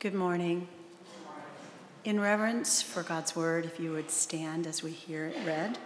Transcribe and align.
Good 0.00 0.14
morning. 0.14 0.68
In 2.04 2.20
reverence 2.20 2.80
for 2.80 3.02
God's 3.02 3.34
word, 3.34 3.64
if 3.64 3.80
you 3.80 3.90
would 3.90 4.12
stand 4.12 4.64
as 4.64 4.80
we 4.80 4.92
hear 4.92 5.26
it 5.26 5.36
read. 5.44 5.76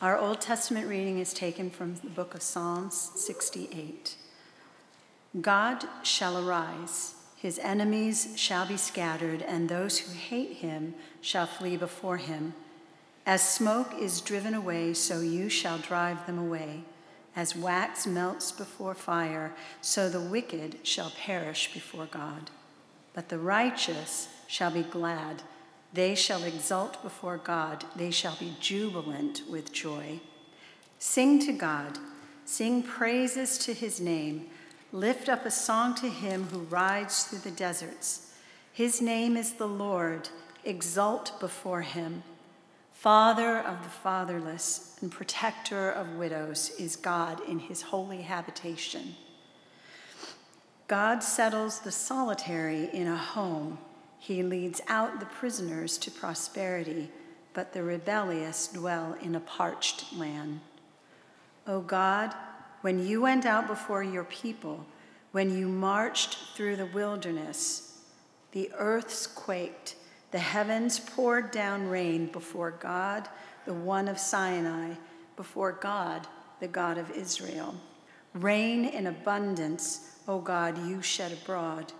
Our 0.00 0.16
Old 0.16 0.40
Testament 0.40 0.88
reading 0.88 1.18
is 1.18 1.34
taken 1.34 1.68
from 1.68 1.96
the 1.96 2.08
book 2.08 2.34
of 2.34 2.40
Psalms 2.40 3.10
68. 3.16 4.16
God 5.42 5.84
shall 6.02 6.38
arise, 6.48 7.16
his 7.36 7.58
enemies 7.58 8.32
shall 8.36 8.64
be 8.64 8.78
scattered, 8.78 9.42
and 9.42 9.68
those 9.68 9.98
who 9.98 10.14
hate 10.14 10.52
him 10.56 10.94
shall 11.20 11.46
flee 11.46 11.76
before 11.76 12.16
him. 12.16 12.54
As 13.26 13.46
smoke 13.46 13.92
is 14.00 14.22
driven 14.22 14.54
away, 14.54 14.94
so 14.94 15.20
you 15.20 15.50
shall 15.50 15.76
drive 15.76 16.24
them 16.24 16.38
away. 16.38 16.84
As 17.36 17.56
wax 17.56 18.06
melts 18.06 18.52
before 18.52 18.94
fire, 18.94 19.52
so 19.80 20.08
the 20.08 20.20
wicked 20.20 20.78
shall 20.82 21.10
perish 21.10 21.72
before 21.72 22.06
God. 22.06 22.50
But 23.12 23.28
the 23.28 23.38
righteous 23.38 24.28
shall 24.46 24.70
be 24.70 24.82
glad. 24.82 25.42
They 25.92 26.14
shall 26.14 26.42
exult 26.44 27.02
before 27.02 27.38
God. 27.38 27.84
They 27.96 28.10
shall 28.10 28.36
be 28.36 28.56
jubilant 28.60 29.42
with 29.48 29.72
joy. 29.72 30.20
Sing 30.98 31.38
to 31.40 31.52
God. 31.52 31.98
Sing 32.44 32.82
praises 32.82 33.58
to 33.58 33.72
his 33.72 34.00
name. 34.00 34.46
Lift 34.92 35.28
up 35.28 35.44
a 35.46 35.50
song 35.50 35.94
to 35.96 36.08
him 36.08 36.44
who 36.44 36.60
rides 36.60 37.24
through 37.24 37.40
the 37.40 37.50
deserts. 37.50 38.32
His 38.72 39.00
name 39.00 39.36
is 39.36 39.54
the 39.54 39.68
Lord. 39.68 40.28
Exult 40.64 41.38
before 41.40 41.82
him. 41.82 42.22
Father 43.04 43.58
of 43.58 43.82
the 43.82 43.90
fatherless 43.90 44.96
and 45.02 45.12
protector 45.12 45.90
of 45.90 46.16
widows 46.16 46.70
is 46.78 46.96
God 46.96 47.38
in 47.46 47.58
his 47.58 47.82
holy 47.82 48.22
habitation. 48.22 49.14
God 50.88 51.22
settles 51.22 51.80
the 51.80 51.92
solitary 51.92 52.88
in 52.94 53.06
a 53.06 53.14
home. 53.14 53.76
He 54.18 54.42
leads 54.42 54.80
out 54.88 55.20
the 55.20 55.26
prisoners 55.26 55.98
to 55.98 56.10
prosperity, 56.10 57.10
but 57.52 57.74
the 57.74 57.82
rebellious 57.82 58.68
dwell 58.68 59.18
in 59.20 59.34
a 59.34 59.40
parched 59.40 60.10
land. 60.16 60.60
O 61.66 61.82
God, 61.82 62.34
when 62.80 63.06
you 63.06 63.20
went 63.20 63.44
out 63.44 63.66
before 63.66 64.02
your 64.02 64.24
people, 64.24 64.86
when 65.32 65.54
you 65.54 65.68
marched 65.68 66.38
through 66.56 66.76
the 66.76 66.86
wilderness, 66.86 67.98
the 68.52 68.70
earths 68.78 69.26
quaked 69.26 69.96
the 70.34 70.40
heavens 70.40 70.98
poured 70.98 71.52
down 71.52 71.86
rain 71.88 72.26
before 72.26 72.72
God, 72.72 73.28
the 73.66 73.72
one 73.72 74.08
of 74.08 74.18
Sinai, 74.18 74.94
before 75.36 75.70
God, 75.70 76.26
the 76.58 76.66
God 76.66 76.98
of 76.98 77.08
Israel. 77.12 77.72
Rain 78.32 78.84
in 78.84 79.06
abundance, 79.06 80.18
O 80.26 80.40
God, 80.40 80.76
you 80.88 81.00
shed 81.02 81.30
abroad. 81.30 81.92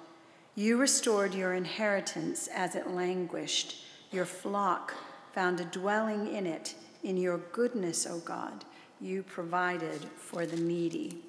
You 0.57 0.79
restored 0.79 1.33
your 1.33 1.55
inheritance 1.55 2.49
as 2.49 2.75
it 2.75 2.91
languished. 2.91 3.85
Your 4.11 4.25
flock 4.25 4.95
found 5.33 5.61
a 5.61 5.65
dwelling 5.67 6.35
in 6.35 6.45
it. 6.45 6.75
In 7.05 7.17
your 7.17 7.39
goodness, 7.39 8.05
O 8.05 8.19
God, 8.19 8.65
you 9.01 9.23
provided 9.23 10.07
for 10.17 10.45
the 10.45 10.61
needy. 10.61 11.23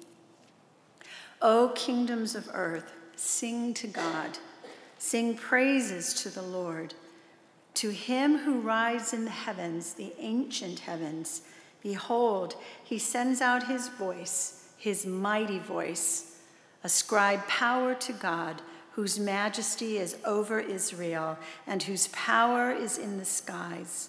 O 1.40 1.70
kingdoms 1.76 2.34
of 2.34 2.50
earth, 2.52 2.90
sing 3.14 3.74
to 3.74 3.86
God. 3.86 4.38
Sing 4.98 5.34
praises 5.36 6.14
to 6.22 6.30
the 6.30 6.42
Lord. 6.42 6.94
To 7.74 7.90
him 7.90 8.38
who 8.38 8.60
rides 8.60 9.12
in 9.12 9.24
the 9.24 9.30
heavens, 9.30 9.92
the 9.92 10.12
ancient 10.18 10.80
heavens, 10.80 11.42
behold, 11.82 12.56
he 12.82 12.98
sends 12.98 13.40
out 13.40 13.66
his 13.66 13.88
voice, 13.88 14.70
his 14.78 15.04
mighty 15.04 15.58
voice. 15.58 16.38
Ascribe 16.82 17.46
power 17.46 17.94
to 17.94 18.12
God, 18.12 18.62
whose 18.92 19.18
majesty 19.18 19.98
is 19.98 20.16
over 20.24 20.58
Israel 20.58 21.38
and 21.66 21.82
whose 21.82 22.08
power 22.08 22.72
is 22.72 22.96
in 22.96 23.18
the 23.18 23.26
skies. 23.26 24.08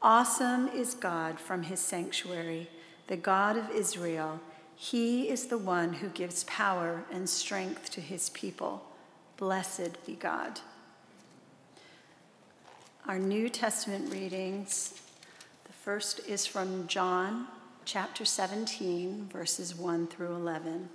Awesome 0.00 0.68
is 0.68 0.94
God 0.94 1.40
from 1.40 1.64
his 1.64 1.80
sanctuary, 1.80 2.70
the 3.08 3.16
God 3.16 3.56
of 3.56 3.68
Israel. 3.70 4.38
He 4.76 5.28
is 5.28 5.46
the 5.46 5.58
one 5.58 5.94
who 5.94 6.08
gives 6.10 6.44
power 6.44 7.04
and 7.10 7.28
strength 7.28 7.90
to 7.90 8.00
his 8.00 8.28
people. 8.28 8.84
Blessed 9.38 10.04
be 10.04 10.14
God. 10.14 10.58
Our 13.06 13.20
New 13.20 13.48
Testament 13.48 14.12
readings 14.12 15.00
the 15.64 15.72
first 15.72 16.20
is 16.26 16.44
from 16.44 16.88
John 16.88 17.46
chapter 17.84 18.24
17, 18.24 19.28
verses 19.32 19.76
1 19.76 20.08
through 20.08 20.34
11. 20.34 20.88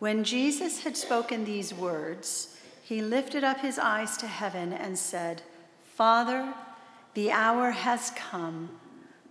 When 0.00 0.24
Jesus 0.24 0.82
had 0.82 0.96
spoken 0.96 1.44
these 1.44 1.72
words, 1.72 2.58
he 2.82 3.00
lifted 3.00 3.44
up 3.44 3.60
his 3.60 3.78
eyes 3.78 4.16
to 4.16 4.26
heaven 4.26 4.72
and 4.72 4.98
said, 4.98 5.42
Father, 5.94 6.52
the 7.14 7.30
hour 7.30 7.70
has 7.70 8.10
come. 8.16 8.70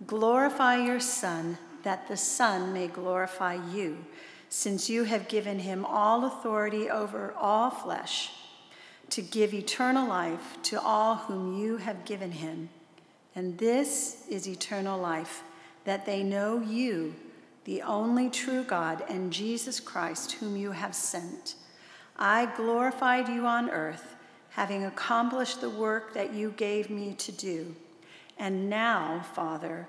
Glorify 0.06 0.76
your 0.76 1.00
Son, 1.00 1.58
that 1.82 2.08
the 2.08 2.16
Son 2.16 2.72
may 2.72 2.88
glorify 2.88 3.58
you 3.74 4.06
since 4.54 4.88
you 4.88 5.02
have 5.02 5.26
given 5.26 5.58
him 5.58 5.84
all 5.84 6.24
authority 6.24 6.88
over 6.88 7.34
all 7.36 7.70
flesh, 7.70 8.30
to 9.10 9.20
give 9.20 9.52
eternal 9.52 10.08
life 10.08 10.56
to 10.62 10.80
all 10.80 11.16
whom 11.16 11.58
you 11.58 11.76
have 11.76 12.04
given 12.04 12.30
him. 12.30 12.68
And 13.34 13.58
this 13.58 14.24
is 14.30 14.46
eternal 14.46 14.96
life, 14.96 15.42
that 15.84 16.06
they 16.06 16.22
know 16.22 16.60
you, 16.60 17.16
the 17.64 17.82
only 17.82 18.30
true 18.30 18.62
God, 18.62 19.02
and 19.08 19.32
Jesus 19.32 19.80
Christ, 19.80 20.30
whom 20.34 20.56
you 20.56 20.70
have 20.70 20.94
sent. 20.94 21.56
I 22.16 22.46
glorified 22.56 23.26
you 23.28 23.46
on 23.46 23.68
earth, 23.70 24.14
having 24.50 24.84
accomplished 24.84 25.62
the 25.62 25.68
work 25.68 26.14
that 26.14 26.32
you 26.32 26.52
gave 26.52 26.90
me 26.90 27.14
to 27.14 27.32
do. 27.32 27.74
And 28.38 28.70
now, 28.70 29.26
Father, 29.34 29.88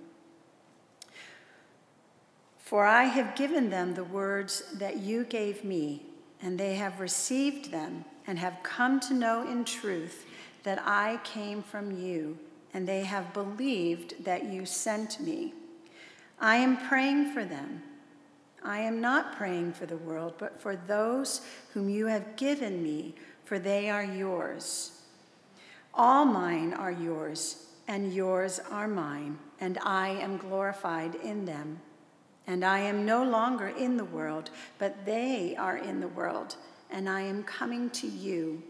For 2.71 2.85
I 2.85 3.03
have 3.03 3.35
given 3.35 3.69
them 3.69 3.95
the 3.95 4.05
words 4.05 4.63
that 4.75 5.01
you 5.01 5.25
gave 5.25 5.65
me 5.65 6.05
and 6.41 6.57
they 6.57 6.75
have 6.75 7.01
received 7.01 7.69
them 7.69 8.05
and 8.25 8.39
have 8.39 8.63
come 8.63 9.01
to 9.01 9.13
know 9.13 9.45
in 9.45 9.65
truth 9.65 10.25
that 10.63 10.81
I 10.85 11.19
came 11.25 11.63
from 11.63 11.91
you, 11.91 12.39
and 12.73 12.87
they 12.87 13.03
have 13.03 13.33
believed 13.33 14.23
that 14.23 14.45
you 14.45 14.65
sent 14.65 15.19
me. 15.19 15.53
I 16.39 16.55
am 16.55 16.77
praying 16.77 17.33
for 17.33 17.43
them. 17.43 17.83
I 18.63 18.79
am 18.79 19.01
not 19.01 19.35
praying 19.35 19.73
for 19.73 19.85
the 19.85 19.97
world, 19.97 20.35
but 20.37 20.61
for 20.61 20.77
those 20.77 21.41
whom 21.73 21.89
you 21.89 22.05
have 22.05 22.37
given 22.37 22.81
me, 22.81 23.15
for 23.43 23.59
they 23.59 23.89
are 23.89 24.05
yours. 24.05 25.01
All 25.93 26.23
mine 26.23 26.73
are 26.73 26.93
yours, 26.93 27.65
and 27.89 28.13
yours 28.13 28.61
are 28.71 28.87
mine, 28.87 29.39
and 29.59 29.77
I 29.83 30.11
am 30.11 30.37
glorified 30.37 31.15
in 31.15 31.43
them. 31.43 31.81
And 32.47 32.65
I 32.65 32.79
am 32.79 33.05
no 33.05 33.23
longer 33.23 33.67
in 33.67 33.97
the 33.97 34.05
world, 34.05 34.49
but 34.79 35.05
they 35.05 35.55
are 35.55 35.77
in 35.77 35.99
the 35.99 36.07
world, 36.07 36.55
and 36.89 37.07
I 37.07 37.21
am 37.21 37.43
coming 37.43 37.89
to 37.91 38.07
you. 38.07 38.63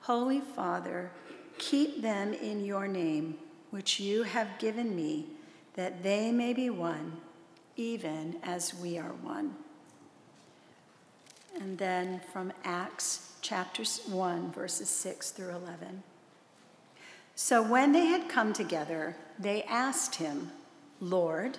Holy 0.00 0.40
Father, 0.40 1.10
keep 1.58 2.02
them 2.02 2.32
in 2.32 2.64
your 2.64 2.88
name, 2.88 3.38
which 3.70 4.00
you 4.00 4.22
have 4.24 4.58
given 4.58 4.96
me, 4.96 5.26
that 5.74 6.02
they 6.02 6.32
may 6.32 6.52
be 6.52 6.70
one, 6.70 7.18
even 7.76 8.36
as 8.42 8.74
we 8.74 8.98
are 8.98 9.12
one. 9.22 9.54
And 11.60 11.78
then 11.78 12.20
from 12.32 12.52
Acts 12.64 13.34
chapter 13.42 13.84
1, 13.84 14.52
verses 14.52 14.88
6 14.88 15.30
through 15.30 15.50
11. 15.50 16.02
So 17.34 17.62
when 17.62 17.92
they 17.92 18.06
had 18.06 18.28
come 18.28 18.52
together, 18.52 19.16
they 19.38 19.62
asked 19.64 20.16
him, 20.16 20.50
Lord, 21.00 21.58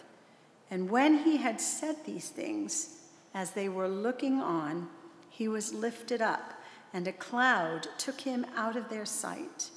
And 0.71 0.89
when 0.89 1.19
he 1.19 1.37
had 1.37 1.59
said 1.59 1.97
these 2.05 2.29
things, 2.29 3.01
as 3.33 3.51
they 3.51 3.67
were 3.67 3.89
looking 3.89 4.39
on, 4.39 4.87
he 5.29 5.49
was 5.49 5.73
lifted 5.73 6.21
up, 6.21 6.53
and 6.93 7.07
a 7.07 7.13
cloud 7.13 7.87
took 7.97 8.21
him 8.21 8.45
out 8.55 8.77
of 8.77 8.89
their 8.89 9.05
sight. 9.05 9.69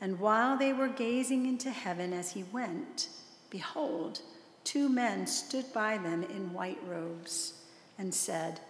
And 0.00 0.18
while 0.18 0.58
they 0.58 0.72
were 0.72 0.88
gazing 0.88 1.46
into 1.46 1.70
heaven 1.70 2.12
as 2.12 2.32
he 2.32 2.42
went, 2.52 3.08
behold, 3.48 4.20
two 4.64 4.88
men 4.88 5.26
stood 5.28 5.72
by 5.72 5.98
them 5.98 6.24
in 6.24 6.52
white 6.52 6.80
robes 6.84 7.54
and 7.96 8.12
said, 8.12 8.60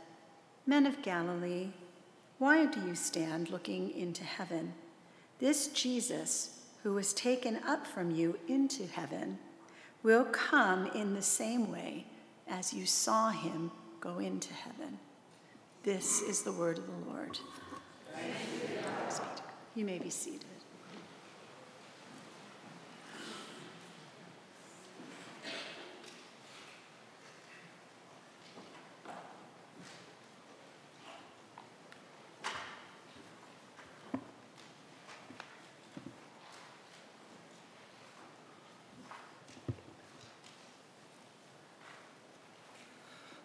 Men 0.66 0.86
of 0.86 1.02
Galilee, 1.02 1.70
why 2.38 2.66
do 2.66 2.80
you 2.86 2.94
stand 2.94 3.48
looking 3.48 3.90
into 3.90 4.24
heaven? 4.24 4.74
This 5.38 5.68
Jesus, 5.68 6.60
who 6.82 6.92
was 6.92 7.14
taken 7.14 7.58
up 7.66 7.86
from 7.86 8.10
you 8.10 8.38
into 8.48 8.86
heaven, 8.86 9.38
will 10.04 10.26
come 10.26 10.86
in 10.94 11.14
the 11.14 11.22
same 11.22 11.72
way 11.72 12.04
as 12.46 12.72
you 12.72 12.86
saw 12.86 13.30
him 13.30 13.72
go 14.00 14.18
into 14.18 14.52
heaven. 14.52 14.98
This 15.82 16.20
is 16.22 16.42
the 16.42 16.52
word 16.52 16.78
of 16.78 16.86
the 16.86 17.10
Lord. 17.10 17.38
You 19.74 19.84
may 19.84 19.98
be 19.98 20.10
seated. 20.10 20.53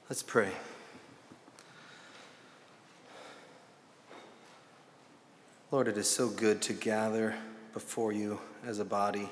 Let's 0.09 0.23
pray. 0.23 0.49
Lord, 5.69 5.87
it 5.87 5.99
is 5.99 6.09
so 6.09 6.29
good 6.29 6.63
to 6.63 6.73
gather 6.73 7.35
before 7.73 8.11
you 8.11 8.39
as 8.65 8.79
a 8.79 8.85
body, 8.85 9.29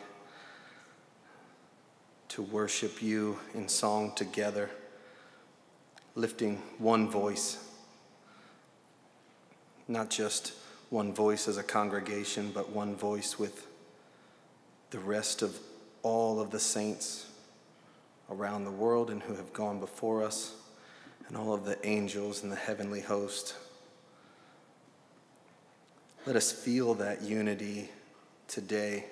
to 2.27 2.44
worship 2.44 3.01
you 3.01 3.39
in 3.56 3.68
song 3.68 4.13
together, 4.13 4.69
lifting 6.13 6.57
one 6.77 7.09
voice, 7.09 7.57
not 9.88 10.12
just 10.12 10.53
one 10.91 11.12
voice 11.12 11.47
as 11.47 11.57
a 11.57 11.63
congregation, 11.63 12.51
but 12.53 12.69
one 12.69 12.95
voice 12.95 13.39
with 13.39 13.65
the 14.91 15.00
rest 15.00 15.41
of 15.41 15.57
all 16.03 16.39
of 16.39 16.51
the 16.51 16.59
saints 16.59 17.25
around 18.29 18.63
the 18.63 18.69
world 18.69 19.09
and 19.09 19.24
who 19.24 19.33
have 19.33 19.51
gone 19.53 19.79
before 19.79 20.21
us 20.24 20.53
and 21.27 21.35
all 21.35 21.53
of 21.53 21.65
the 21.65 21.85
angels 21.85 22.44
and 22.44 22.51
the 22.51 22.56
heavenly 22.56 23.01
host. 23.01 23.56
Let 26.25 26.35
us 26.35 26.51
feel 26.51 26.94
that 26.95 27.21
unity 27.21 27.89
today. 28.47 29.06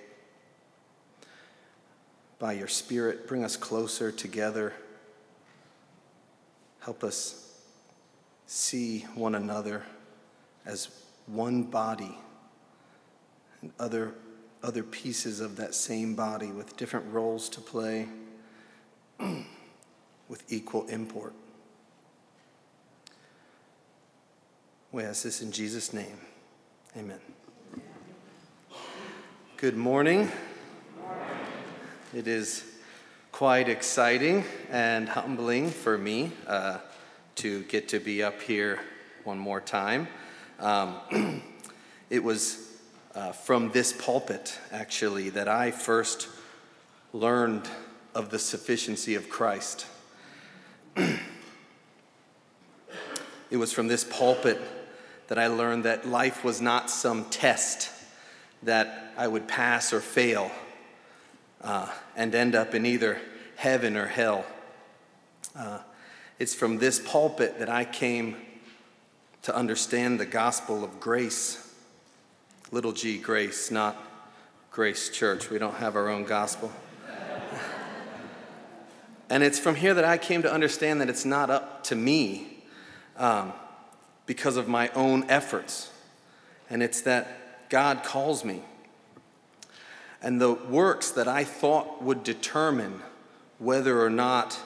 By 2.40 2.54
your 2.54 2.68
Spirit, 2.68 3.28
bring 3.28 3.44
us 3.44 3.56
closer 3.56 4.12
together. 4.12 4.74
Help 6.82 7.04
us 7.04 7.54
see 8.48 9.02
one 9.16 9.36
another 9.36 9.84
as 10.66 10.90
one 11.28 11.64
body 11.64 12.18
and 13.62 13.72
other, 13.80 14.14
other 14.62 14.84
pieces 14.84 15.40
of 15.40 15.56
that 15.56 15.74
same 15.74 16.16
body 16.16 16.48
with 16.48 16.78
different 16.78 17.06
roles 17.12 17.50
to 17.50 17.62
play 17.62 18.08
with 19.20 20.44
equal 20.50 20.86
import. 20.88 21.34
We 24.96 25.04
ask 25.04 25.24
this 25.24 25.42
in 25.42 25.52
Jesus' 25.52 25.92
name. 25.92 26.20
Amen. 26.96 27.20
Good 29.58 29.76
morning. 29.76 30.32
It 32.14 32.30
is 32.30 32.64
quite 33.34 33.68
exciting 33.68 34.46
and 34.72 35.10
humbling 35.10 35.70
for 35.70 35.98
me 35.98 36.32
uh, 36.48 36.78
to 37.36 37.64
get 37.64 37.90
to 37.90 38.00
be 38.00 38.24
up 38.24 38.42
here 38.42 38.80
one 39.26 39.38
more 39.38 39.60
time. 39.60 40.08
Um, 40.62 41.42
it 42.10 42.24
was 42.24 42.66
uh, 43.16 43.34
from 43.34 43.72
this 43.72 43.92
pulpit, 43.92 44.58
actually, 44.72 45.30
that 45.32 45.50
I 45.50 45.72
first 45.72 46.30
learned 47.12 47.68
of 48.14 48.30
the 48.30 48.40
sufficiency 48.40 49.16
of 49.16 49.30
Christ. 49.30 49.88
it 50.96 51.18
was 53.58 53.74
from 53.74 53.90
this 53.90 54.06
pulpit 54.06 54.58
that 55.28 55.40
I 55.40 55.48
learned 55.48 55.86
that 55.86 56.08
life 56.08 56.44
was 56.44 56.62
not 56.62 56.90
some 56.90 57.26
test 57.26 57.90
that 58.64 59.14
I 59.18 59.28
would 59.28 59.48
pass 59.48 59.94
or 59.94 60.02
fail 60.02 60.52
uh, 61.62 61.90
and 62.16 62.34
end 62.36 62.56
up 62.56 62.76
in 62.76 62.86
either 62.86 63.20
heaven 63.56 63.96
or 63.96 64.08
hell. 64.08 64.46
Uh, 65.56 65.80
it's 66.38 66.54
from 66.54 66.78
this 66.78 67.00
pulpit 67.00 67.60
that 67.60 67.70
I 67.70 67.86
came 67.86 68.36
to 69.44 69.56
understand 69.56 70.20
the 70.20 70.26
gospel 70.26 70.84
of 70.84 71.00
grace. 71.00 71.62
Little 72.72 72.92
g 72.92 73.18
grace, 73.18 73.72
not 73.72 73.96
Grace 74.72 75.10
Church. 75.10 75.50
We 75.50 75.58
don't 75.58 75.76
have 75.76 75.96
our 75.96 76.10
own 76.10 76.26
gospel. 76.26 76.70
and 79.30 79.42
it's 79.42 79.58
from 79.58 79.76
here 79.76 79.94
that 79.94 80.04
I 80.04 80.18
came 80.18 80.42
to 80.42 80.52
understand 80.52 81.00
that 81.00 81.08
it's 81.08 81.24
not 81.24 81.50
up 81.50 81.86
to 81.86 81.96
me. 81.96 82.64
Um, 83.16 83.54
because 84.26 84.58
of 84.58 84.68
my 84.68 84.90
own 84.90 85.30
efforts. 85.30 85.92
And 86.70 86.82
it's 86.82 87.02
that 87.02 87.70
God 87.70 88.04
calls 88.04 88.44
me. 88.44 88.62
And 90.22 90.42
the 90.42 90.54
works 90.54 91.12
that 91.12 91.28
I 91.28 91.44
thought 91.44 92.02
would 92.02 92.24
determine 92.24 93.02
whether 93.60 94.02
or 94.02 94.10
not 94.10 94.60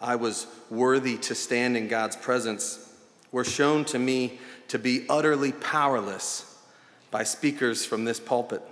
I 0.00 0.16
was 0.16 0.46
worthy 0.70 1.16
to 1.18 1.34
stand 1.34 1.76
in 1.76 1.88
God's 1.88 2.16
presence 2.16 2.88
were 3.30 3.44
shown 3.44 3.84
to 3.86 3.98
me 3.98 4.38
to 4.68 4.78
be 4.78 5.06
utterly 5.08 5.52
powerless 5.52 6.58
by 7.10 7.24
speakers 7.24 7.84
from 7.84 8.04
this 8.04 8.18
pulpit. 8.18 8.62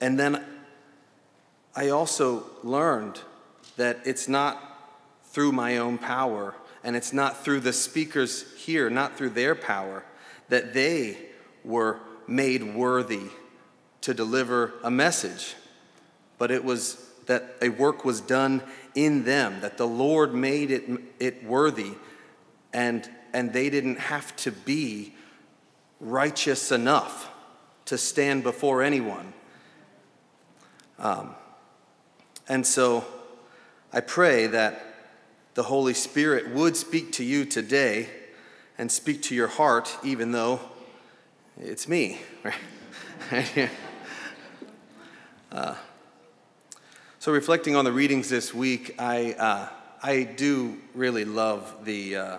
And 0.00 0.18
then 0.18 0.44
I 1.76 1.88
also 1.88 2.44
learned 2.62 3.20
that 3.76 4.00
it's 4.04 4.28
not 4.28 4.60
through 5.26 5.52
my 5.52 5.78
own 5.78 5.98
power 5.98 6.54
and 6.84 6.94
it's 6.94 7.12
not 7.12 7.42
through 7.42 7.60
the 7.60 7.72
speakers 7.72 8.44
here, 8.56 8.90
not 8.90 9.16
through 9.16 9.30
their 9.30 9.54
power, 9.54 10.04
that 10.50 10.74
they 10.74 11.16
were 11.64 11.98
made 12.28 12.74
worthy 12.74 13.24
to 14.02 14.12
deliver 14.12 14.74
a 14.82 14.90
message, 14.90 15.54
but 16.38 16.50
it 16.50 16.62
was 16.62 17.00
that 17.26 17.56
a 17.62 17.70
work 17.70 18.04
was 18.04 18.20
done 18.20 18.62
in 18.94 19.24
them, 19.24 19.60
that 19.62 19.78
the 19.78 19.86
Lord 19.86 20.34
made 20.34 20.70
it, 20.70 20.84
it 21.18 21.42
worthy, 21.42 21.92
and, 22.74 23.08
and 23.32 23.50
they 23.50 23.70
didn't 23.70 23.98
have 23.98 24.36
to 24.36 24.52
be 24.52 25.14
righteous 26.00 26.70
enough 26.70 27.30
to 27.86 27.96
stand 27.96 28.42
before 28.42 28.82
anyone. 28.82 29.32
Um, 30.98 31.34
and 32.46 32.66
so 32.66 33.06
I 33.90 34.00
pray 34.00 34.48
that 34.48 34.93
the 35.54 35.62
Holy 35.62 35.94
Spirit 35.94 36.50
would 36.50 36.76
speak 36.76 37.12
to 37.12 37.24
you 37.24 37.44
today 37.44 38.08
and 38.76 38.90
speak 38.90 39.22
to 39.22 39.34
your 39.34 39.46
heart, 39.46 39.96
even 40.02 40.32
though 40.32 40.60
it's 41.60 41.88
me. 41.88 42.20
Right? 43.32 43.70
uh, 45.50 45.74
so, 47.18 47.32
reflecting 47.32 47.74
on 47.74 47.86
the 47.86 47.92
readings 47.92 48.28
this 48.28 48.52
week, 48.52 48.96
I, 48.98 49.32
uh, 49.32 49.68
I 50.02 50.24
do 50.24 50.76
really 50.94 51.24
love 51.24 51.86
the, 51.86 52.16
uh, 52.16 52.38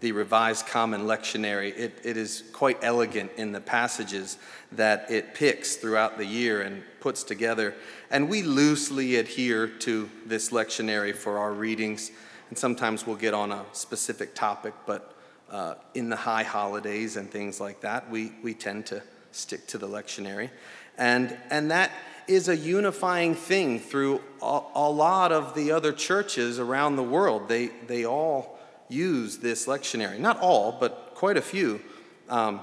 the 0.00 0.12
Revised 0.12 0.66
Common 0.66 1.02
Lectionary. 1.02 1.74
It, 1.74 2.00
it 2.04 2.18
is 2.18 2.44
quite 2.52 2.76
elegant 2.82 3.30
in 3.38 3.52
the 3.52 3.62
passages 3.62 4.36
that 4.72 5.10
it 5.10 5.32
picks 5.34 5.76
throughout 5.76 6.18
the 6.18 6.26
year 6.26 6.60
and 6.60 6.82
puts 7.00 7.22
together. 7.22 7.74
And 8.10 8.28
we 8.28 8.42
loosely 8.42 9.16
adhere 9.16 9.68
to 9.68 10.10
this 10.26 10.50
lectionary 10.50 11.14
for 11.14 11.38
our 11.38 11.54
readings. 11.54 12.10
And 12.48 12.58
sometimes 12.58 13.06
we'll 13.06 13.16
get 13.16 13.34
on 13.34 13.52
a 13.52 13.64
specific 13.72 14.34
topic, 14.34 14.74
but 14.86 15.14
uh, 15.50 15.74
in 15.94 16.08
the 16.08 16.16
high 16.16 16.42
holidays 16.42 17.16
and 17.16 17.30
things 17.30 17.60
like 17.60 17.80
that, 17.80 18.10
we, 18.10 18.32
we 18.42 18.54
tend 18.54 18.86
to 18.86 19.02
stick 19.32 19.66
to 19.68 19.78
the 19.78 19.88
lectionary. 19.88 20.50
And, 20.98 21.36
and 21.50 21.70
that 21.70 21.90
is 22.26 22.48
a 22.48 22.56
unifying 22.56 23.34
thing 23.34 23.78
through 23.78 24.20
a, 24.42 24.60
a 24.74 24.90
lot 24.90 25.32
of 25.32 25.54
the 25.54 25.72
other 25.72 25.92
churches 25.92 26.58
around 26.58 26.96
the 26.96 27.02
world. 27.02 27.48
They, 27.48 27.68
they 27.86 28.04
all 28.04 28.58
use 28.88 29.38
this 29.38 29.66
lectionary. 29.66 30.18
Not 30.18 30.40
all, 30.40 30.76
but 30.78 31.12
quite 31.14 31.36
a 31.36 31.42
few. 31.42 31.80
Um, 32.28 32.60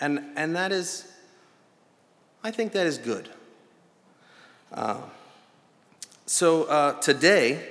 and, 0.00 0.20
and 0.36 0.54
that 0.56 0.72
is 0.72 1.06
I 2.44 2.50
think 2.50 2.72
that 2.72 2.86
is 2.86 2.98
good. 2.98 3.28
Uh, 4.72 5.00
so 6.26 6.64
uh, 6.64 7.00
today, 7.00 7.64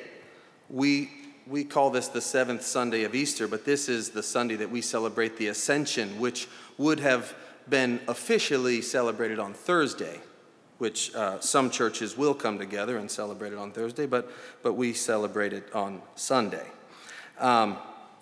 we, 0.69 1.09
we 1.51 1.65
call 1.65 1.89
this 1.89 2.07
the 2.07 2.21
seventh 2.21 2.63
Sunday 2.63 3.03
of 3.03 3.13
Easter, 3.13 3.45
but 3.45 3.65
this 3.65 3.89
is 3.89 4.11
the 4.11 4.23
Sunday 4.23 4.55
that 4.55 4.71
we 4.71 4.81
celebrate 4.81 5.35
the 5.35 5.49
Ascension, 5.49 6.17
which 6.17 6.47
would 6.77 7.01
have 7.01 7.35
been 7.67 7.99
officially 8.07 8.81
celebrated 8.81 9.37
on 9.37 9.53
Thursday, 9.53 10.21
which 10.77 11.13
uh, 11.13 11.41
some 11.41 11.69
churches 11.69 12.17
will 12.17 12.33
come 12.33 12.57
together 12.57 12.97
and 12.97 13.11
celebrate 13.11 13.51
it 13.51 13.59
on 13.59 13.73
Thursday, 13.73 14.05
but, 14.05 14.31
but 14.63 14.73
we 14.73 14.93
celebrate 14.93 15.51
it 15.51 15.67
on 15.75 16.01
Sunday. 16.15 16.65
Um, 17.37 17.77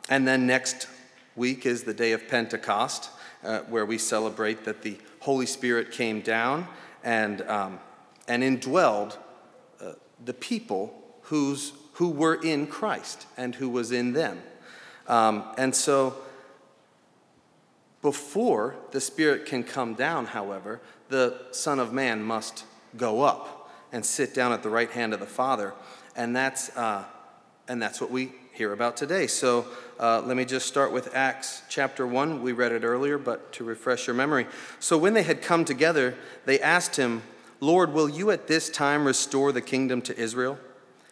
and 0.10 0.28
then 0.28 0.48
next 0.48 0.88
week 1.36 1.68
is 1.68 1.84
the 1.84 1.94
day 1.94 2.14
of 2.14 2.28
Pentecost, 2.28 3.12
uh, 3.44 3.60
where 3.70 3.86
we 3.86 4.00
celebrate 4.00 4.66
that 4.66 4.82
the 4.82 4.98
Holy 5.20 5.46
Spirit 5.46 5.92
came 5.92 6.22
down 6.22 6.68
and, 7.04 7.44
um, 7.44 7.80
and 8.28 8.42
indwelled 8.42 9.18
uh, 9.80 9.92
the 10.26 10.34
people 10.34 10.96
who's, 11.24 11.74
who 12.00 12.10
were 12.10 12.36
in 12.36 12.66
Christ 12.66 13.28
and 13.36 13.54
who 13.56 13.68
was 13.68 13.92
in 13.92 14.14
them. 14.14 14.42
Um, 15.06 15.44
and 15.58 15.76
so, 15.76 16.16
before 18.02 18.78
the 18.92 19.02
Spirit 19.02 19.46
can 19.46 19.66
come 19.66 19.96
down, 19.96 20.28
however, 20.28 20.80
the 21.10 21.38
Son 21.52 21.78
of 21.78 21.92
Man 21.92 22.24
must 22.24 22.64
go 22.96 23.24
up 23.24 23.70
and 23.92 24.06
sit 24.06 24.34
down 24.34 24.54
at 24.54 24.64
the 24.64 24.70
right 24.70 24.90
hand 24.90 25.14
of 25.14 25.20
the 25.20 25.26
Father. 25.26 25.74
And 26.16 26.34
that's, 26.34 26.70
uh, 26.78 27.04
and 27.68 27.82
that's 27.82 28.00
what 28.00 28.12
we 28.12 28.32
hear 28.54 28.72
about 28.72 28.96
today. 28.96 29.28
So 29.28 29.66
uh, 30.00 30.22
let 30.22 30.38
me 30.38 30.46
just 30.46 30.68
start 30.68 30.94
with 30.94 31.14
Acts 31.14 31.64
chapter 31.68 32.08
1. 32.08 32.42
We 32.42 32.54
read 32.54 32.72
it 32.72 32.86
earlier, 32.86 33.18
but 33.18 33.52
to 33.54 33.66
refresh 33.66 34.08
your 34.08 34.16
memory. 34.16 34.48
So 34.80 34.98
when 34.98 35.14
they 35.14 35.24
had 35.24 35.42
come 35.42 35.66
together, 35.66 36.16
they 36.46 36.62
asked 36.62 36.96
him, 36.96 37.24
Lord, 37.60 37.92
will 37.92 38.08
you 38.08 38.32
at 38.32 38.48
this 38.48 38.70
time 38.70 39.04
restore 39.04 39.52
the 39.52 39.60
kingdom 39.60 40.02
to 40.04 40.18
Israel? 40.18 40.58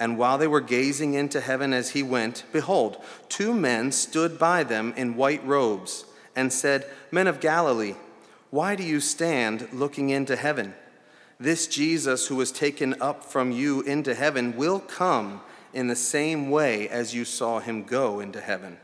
And 0.00 0.16
while 0.16 0.38
they 0.38 0.46
were 0.46 0.60
gazing 0.60 1.14
into 1.14 1.40
heaven 1.40 1.72
as 1.72 1.90
he 1.90 2.02
went, 2.02 2.44
behold, 2.52 3.02
two 3.28 3.52
men 3.52 3.90
stood 3.90 4.38
by 4.38 4.62
them 4.62 4.94
in 4.96 5.16
white 5.16 5.44
robes, 5.44 6.04
and 6.36 6.52
said, 6.52 6.86
Men 7.10 7.26
of 7.26 7.40
Galilee, 7.40 7.96
why 8.50 8.76
do 8.76 8.84
you 8.84 9.00
stand 9.00 9.68
looking 9.72 10.10
into 10.10 10.36
heaven? 10.36 10.74
This 11.40 11.66
Jesus 11.66 12.28
who 12.28 12.36
was 12.36 12.52
taken 12.52 13.00
up 13.00 13.24
from 13.24 13.50
you 13.50 13.82
into 13.82 14.14
heaven 14.14 14.56
will 14.56 14.78
come 14.78 15.40
in 15.72 15.88
the 15.88 15.96
same 15.96 16.50
way 16.50 16.88
as 16.88 17.14
you 17.14 17.24
saw 17.24 17.58
him 17.58 17.82
go 17.82 18.20
into 18.20 18.40
heaven. 18.40 18.78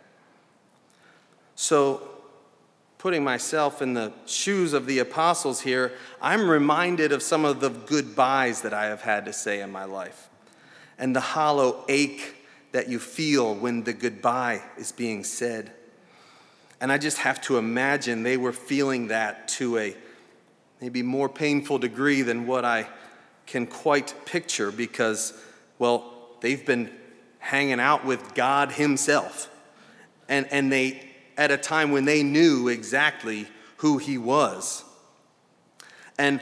So, 1.55 2.03
putting 2.99 3.23
myself 3.23 3.81
in 3.81 3.95
the 3.95 4.13
shoes 4.27 4.73
of 4.73 4.87
the 4.87 4.99
apostles 4.99 5.61
here, 5.61 5.93
I'm 6.21 6.49
reminded 6.49 7.13
of 7.13 7.23
some 7.23 7.45
of 7.45 7.61
the 7.61 7.71
goodbyes 7.71 8.63
that 8.63 8.75
I 8.75 8.87
have 8.87 9.03
had 9.03 9.25
to 9.27 9.33
say 9.33 9.61
in 9.61 9.71
my 9.71 9.85
life 9.85 10.29
and 10.99 11.15
the 11.15 11.21
hollow 11.21 11.85
ache 11.89 12.35
that 12.73 12.89
you 12.89 12.99
feel 12.99 13.55
when 13.55 13.85
the 13.85 13.93
goodbye 13.93 14.63
is 14.77 14.93
being 14.93 15.25
said. 15.25 15.73
And 16.81 16.91
I 16.91 16.99
just 16.99 17.19
have 17.19 17.41
to 17.43 17.57
imagine 17.57 18.23
they 18.23 18.37
were 18.37 18.53
feeling 18.53 19.09
that 19.09 19.49
to 19.49 19.79
a 19.79 19.97
maybe 20.81 21.03
more 21.03 21.29
painful 21.29 21.79
degree 21.79 22.23
than 22.23 22.47
what 22.47 22.65
I 22.65 22.89
can 23.47 23.67
quite 23.67 24.15
picture 24.27 24.71
because, 24.71 25.33
well, 25.79 26.13
they've 26.41 26.65
been 26.65 26.91
hanging 27.39 27.81
out 27.81 28.05
with 28.05 28.35
God 28.35 28.73
Himself. 28.73 29.49
And, 30.29 30.47
and 30.51 30.73
they 30.73 31.11
at 31.37 31.51
a 31.51 31.57
time 31.57 31.91
when 31.91 32.05
they 32.05 32.23
knew 32.23 32.69
exactly 32.69 33.47
who 33.79 33.99
he 33.99 34.19
was. 34.19 34.85
And 36.19 36.41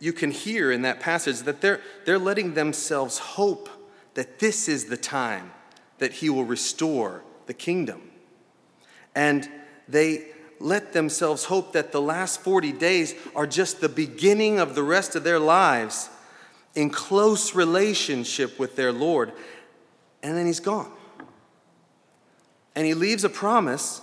you 0.00 0.12
can 0.12 0.30
hear 0.30 0.70
in 0.70 0.82
that 0.82 1.00
passage 1.00 1.40
that 1.40 1.60
they're, 1.60 1.80
they're 2.04 2.18
letting 2.18 2.54
themselves 2.54 3.18
hope 3.18 3.68
that 4.18 4.40
this 4.40 4.68
is 4.68 4.86
the 4.86 4.96
time 4.96 5.52
that 5.98 6.14
he 6.14 6.28
will 6.28 6.44
restore 6.44 7.22
the 7.46 7.54
kingdom. 7.54 8.02
And 9.14 9.48
they 9.86 10.24
let 10.58 10.92
themselves 10.92 11.44
hope 11.44 11.72
that 11.74 11.92
the 11.92 12.00
last 12.00 12.40
40 12.40 12.72
days 12.72 13.14
are 13.36 13.46
just 13.46 13.80
the 13.80 13.88
beginning 13.88 14.58
of 14.58 14.74
the 14.74 14.82
rest 14.82 15.14
of 15.14 15.22
their 15.22 15.38
lives 15.38 16.10
in 16.74 16.90
close 16.90 17.54
relationship 17.54 18.58
with 18.58 18.74
their 18.74 18.90
Lord. 18.90 19.30
And 20.20 20.36
then 20.36 20.46
he's 20.46 20.58
gone. 20.58 20.90
And 22.74 22.86
he 22.86 22.94
leaves 22.94 23.22
a 23.22 23.28
promise 23.28 24.00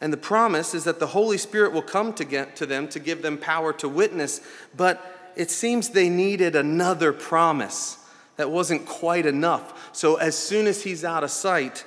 and 0.00 0.12
the 0.12 0.18
promise 0.18 0.74
is 0.74 0.84
that 0.84 1.00
the 1.00 1.08
Holy 1.08 1.38
Spirit 1.38 1.72
will 1.72 1.82
come 1.82 2.12
to, 2.12 2.24
get 2.24 2.54
to 2.56 2.66
them 2.66 2.86
to 2.90 3.00
give 3.00 3.22
them 3.22 3.36
power 3.36 3.72
to 3.72 3.88
witness. 3.88 4.42
But 4.76 5.32
it 5.34 5.50
seems 5.50 5.88
they 5.88 6.10
needed 6.10 6.54
another 6.54 7.12
promise 7.12 7.98
that 8.36 8.50
wasn't 8.50 8.86
quite 8.86 9.26
enough. 9.26 9.90
So 9.92 10.16
as 10.16 10.36
soon 10.36 10.66
as 10.66 10.82
he's 10.82 11.04
out 11.04 11.24
of 11.24 11.30
sight, 11.30 11.84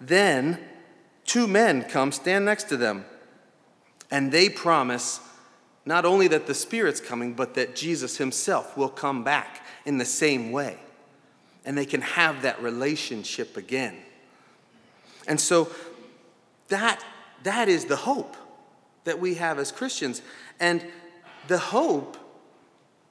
then 0.00 0.58
two 1.24 1.46
men 1.46 1.84
come 1.84 2.12
stand 2.12 2.44
next 2.44 2.64
to 2.64 2.76
them. 2.76 3.04
And 4.10 4.30
they 4.30 4.48
promise 4.48 5.20
not 5.86 6.04
only 6.04 6.28
that 6.28 6.46
the 6.46 6.54
Spirit's 6.54 7.00
coming, 7.00 7.34
but 7.34 7.54
that 7.54 7.76
Jesus 7.76 8.16
himself 8.16 8.76
will 8.76 8.88
come 8.88 9.22
back 9.22 9.66
in 9.84 9.98
the 9.98 10.04
same 10.04 10.50
way. 10.50 10.78
And 11.64 11.76
they 11.76 11.86
can 11.86 12.00
have 12.00 12.42
that 12.42 12.62
relationship 12.62 13.56
again. 13.56 13.96
And 15.26 15.40
so 15.40 15.70
that 16.68 17.04
that 17.42 17.68
is 17.68 17.84
the 17.86 17.96
hope 17.96 18.36
that 19.04 19.20
we 19.20 19.34
have 19.34 19.58
as 19.58 19.70
Christians. 19.70 20.22
And 20.58 20.84
the 21.48 21.58
hope 21.58 22.16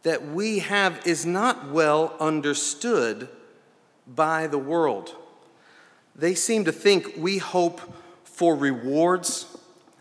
that 0.04 0.26
we 0.26 0.60
have 0.60 1.06
is 1.06 1.26
not 1.26 1.70
well 1.70 2.16
understood 2.20 3.30
by 4.08 4.48
the 4.48 4.58
world. 4.58 5.16
They 6.16 6.36
seem 6.36 6.66
to 6.66 6.72
think 6.72 7.14
we 7.18 7.38
hope 7.38 7.82
for 8.24 8.56
rewards 8.56 9.58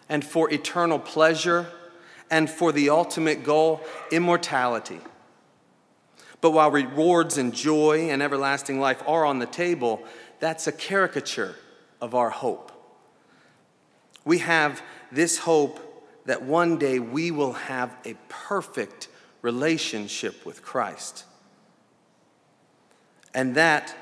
and 0.09 0.25
for 0.25 0.53
eternal 0.53 0.99
pleasure 0.99 1.67
and 2.31 2.51
for 2.51 2.73
the 2.73 2.91
ultimate 2.91 3.45
goal, 3.45 3.81
immortality. 4.11 5.01
But 6.41 6.51
while 6.51 6.71
rewards 6.71 7.39
and 7.39 7.55
joy 7.55 8.11
and 8.11 8.21
everlasting 8.23 8.81
life 8.81 9.03
are 9.07 9.25
on 9.25 9.39
the 9.39 9.47
table, 9.47 10.03
that's 10.41 10.67
a 10.67 10.73
caricature 10.73 11.55
of 12.01 12.15
our 12.15 12.31
hope 12.31 12.73
we 14.25 14.39
have 14.39 14.83
this 15.11 15.39
hope 15.39 15.81
that 16.27 16.43
one 16.43 16.79
day 16.79 16.99
we 16.99 17.31
will 17.31 17.55
have 17.55 17.95
a 18.05 18.15
perfect 18.29 19.09
relationship 19.43 20.47
with 20.47 20.63
Christ. 20.63 21.25
And 23.35 23.55
that 23.57 23.95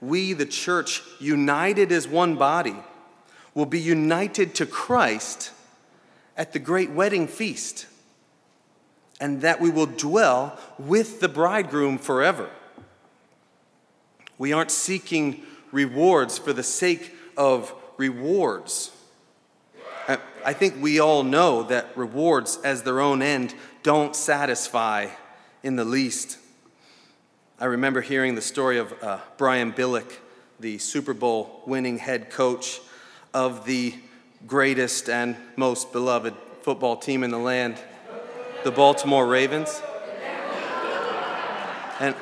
we, 0.00 0.32
the 0.32 0.46
church, 0.46 1.02
united 1.20 1.92
as 1.92 2.08
one 2.08 2.36
body, 2.36 2.76
will 3.54 3.66
be 3.66 3.80
united 3.80 4.54
to 4.56 4.66
Christ 4.66 5.52
at 6.36 6.52
the 6.52 6.58
great 6.58 6.90
wedding 6.90 7.26
feast. 7.26 7.86
And 9.20 9.42
that 9.42 9.60
we 9.60 9.70
will 9.70 9.86
dwell 9.86 10.58
with 10.78 11.20
the 11.20 11.28
bridegroom 11.28 11.98
forever. 11.98 12.48
We 14.38 14.52
aren't 14.52 14.70
seeking 14.70 15.42
rewards 15.72 16.38
for 16.38 16.52
the 16.52 16.62
sake 16.62 17.12
of 17.36 17.74
rewards. 17.96 18.92
I 20.44 20.52
think 20.52 20.80
we 20.80 21.00
all 21.00 21.24
know 21.24 21.64
that 21.64 21.94
rewards 21.96 22.58
as 22.64 22.82
their 22.82 23.00
own 23.00 23.20
end 23.20 23.54
don't 23.82 24.14
satisfy 24.14 25.08
in 25.62 25.76
the 25.76 25.84
least. 25.84 26.38
I 27.60 27.66
remember 27.66 28.00
hearing 28.00 28.34
the 28.34 28.42
story 28.42 28.78
of 28.78 28.94
uh, 29.02 29.18
Brian 29.36 29.72
Billick, 29.72 30.18
the 30.60 30.78
Super 30.78 31.14
Bowl 31.14 31.62
winning 31.66 31.98
head 31.98 32.30
coach 32.30 32.80
of 33.34 33.64
the 33.64 33.94
greatest 34.46 35.08
and 35.08 35.36
most 35.56 35.92
beloved 35.92 36.34
football 36.62 36.96
team 36.96 37.24
in 37.24 37.30
the 37.30 37.38
land, 37.38 37.76
the 38.64 38.70
Baltimore 38.70 39.26
Ravens. 39.26 39.82
And 42.00 42.14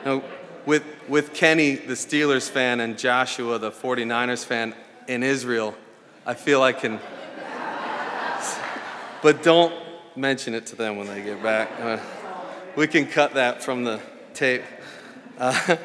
you 0.00 0.04
know, 0.04 0.24
with, 0.66 0.84
with 1.08 1.32
Kenny, 1.32 1.76
the 1.76 1.94
Steelers 1.94 2.48
fan, 2.48 2.80
and 2.80 2.98
Joshua, 2.98 3.58
the 3.58 3.70
49ers 3.70 4.44
fan 4.44 4.74
in 5.08 5.22
Israel, 5.22 5.74
I 6.26 6.34
feel 6.34 6.62
I 6.62 6.72
can. 6.72 7.00
But 9.22 9.44
don't 9.44 9.72
mention 10.16 10.52
it 10.52 10.66
to 10.66 10.76
them 10.76 10.96
when 10.96 11.06
they 11.06 11.22
get 11.22 11.40
back. 11.42 11.70
Uh, 11.80 11.98
we 12.74 12.88
can 12.88 13.06
cut 13.06 13.34
that 13.34 13.62
from 13.62 13.84
the 13.84 14.00
tape. 14.34 14.64
Uh, 15.38 15.76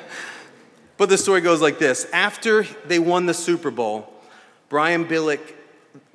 but 0.97 1.07
the 1.09 1.19
story 1.19 1.41
goes 1.41 1.61
like 1.61 1.77
this 1.77 2.07
After 2.11 2.63
they 2.85 2.97
won 2.97 3.27
the 3.27 3.35
Super 3.35 3.69
Bowl, 3.69 4.11
Brian 4.69 5.05
Billick 5.05 5.53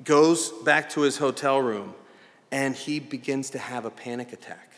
goes 0.03 0.51
back 0.63 0.89
to 0.91 1.01
his 1.01 1.17
hotel 1.17 1.61
room 1.61 1.95
and 2.51 2.75
he 2.75 2.99
begins 2.99 3.49
to 3.51 3.57
have 3.57 3.85
a 3.85 3.89
panic 3.89 4.33
attack. 4.33 4.69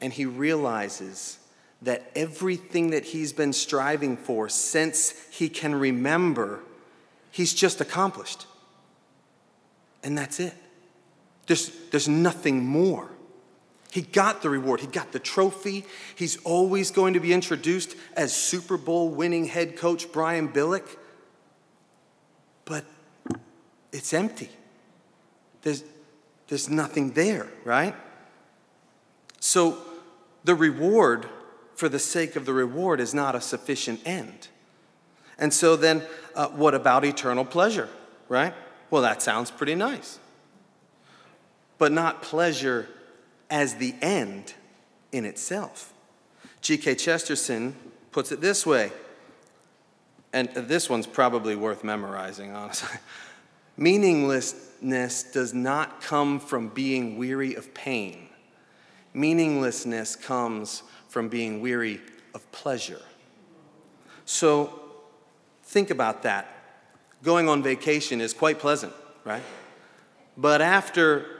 And 0.00 0.12
he 0.12 0.24
realizes 0.24 1.38
that 1.82 2.10
everything 2.14 2.90
that 2.90 3.06
he's 3.06 3.32
been 3.32 3.52
striving 3.52 4.16
for 4.16 4.48
since 4.48 5.26
he 5.30 5.48
can 5.48 5.74
remember, 5.74 6.60
he's 7.30 7.52
just 7.52 7.80
accomplished. 7.80 8.46
And 10.04 10.16
that's 10.16 10.38
it. 10.38 10.54
There's, 11.46 11.70
there's 11.90 12.08
nothing 12.08 12.64
more. 12.64 13.10
He 13.90 14.02
got 14.02 14.42
the 14.42 14.50
reward, 14.50 14.80
he 14.80 14.86
got 14.86 15.12
the 15.12 15.18
trophy. 15.18 15.84
He's 16.16 16.36
always 16.38 16.90
going 16.90 17.14
to 17.14 17.20
be 17.20 17.32
introduced 17.32 17.96
as 18.14 18.34
Super 18.34 18.76
Bowl 18.76 19.08
winning 19.08 19.46
head 19.46 19.76
coach 19.76 20.12
Brian 20.12 20.48
Billick. 20.48 20.96
But 22.64 22.84
it's 23.92 24.12
empty. 24.12 24.50
There's, 25.62 25.82
there's 26.48 26.68
nothing 26.68 27.12
there, 27.12 27.48
right? 27.64 27.94
So 29.40 29.78
the 30.44 30.54
reward 30.54 31.28
for 31.74 31.88
the 31.88 31.98
sake 31.98 32.36
of 32.36 32.44
the 32.44 32.52
reward 32.52 33.00
is 33.00 33.14
not 33.14 33.34
a 33.34 33.40
sufficient 33.40 34.00
end. 34.04 34.48
And 35.38 35.52
so 35.52 35.76
then, 35.76 36.02
uh, 36.34 36.48
what 36.48 36.74
about 36.74 37.04
eternal 37.04 37.44
pleasure, 37.44 37.88
right? 38.28 38.54
Well, 38.90 39.02
that 39.02 39.22
sounds 39.22 39.50
pretty 39.50 39.74
nice. 39.74 40.18
But 41.78 41.92
not 41.92 42.22
pleasure 42.22 42.88
as 43.50 43.74
the 43.74 43.94
end 44.00 44.54
in 45.12 45.24
itself. 45.24 45.92
G.K. 46.60 46.96
Chesterton 46.96 47.76
puts 48.12 48.32
it 48.32 48.40
this 48.40 48.66
way, 48.66 48.90
and 50.32 50.48
this 50.48 50.90
one's 50.90 51.06
probably 51.06 51.54
worth 51.54 51.84
memorizing, 51.84 52.52
honestly. 52.52 52.98
Meaninglessness 53.76 55.22
does 55.24 55.52
not 55.52 56.00
come 56.00 56.40
from 56.40 56.68
being 56.68 57.18
weary 57.18 57.54
of 57.54 57.74
pain. 57.74 58.28
Meaninglessness 59.12 60.16
comes 60.16 60.82
from 61.08 61.28
being 61.28 61.60
weary 61.60 62.00
of 62.34 62.50
pleasure. 62.52 63.02
So 64.24 64.80
think 65.64 65.90
about 65.90 66.22
that. 66.24 66.48
Going 67.22 67.48
on 67.48 67.62
vacation 67.62 68.20
is 68.20 68.32
quite 68.32 68.58
pleasant, 68.58 68.92
right? 69.24 69.42
But 70.36 70.60
after 70.60 71.35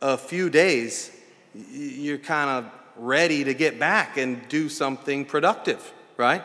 a 0.00 0.16
few 0.16 0.50
days, 0.50 1.10
you're 1.54 2.18
kind 2.18 2.50
of 2.50 2.72
ready 2.96 3.44
to 3.44 3.54
get 3.54 3.78
back 3.78 4.16
and 4.16 4.46
do 4.48 4.68
something 4.68 5.24
productive, 5.24 5.92
right? 6.16 6.42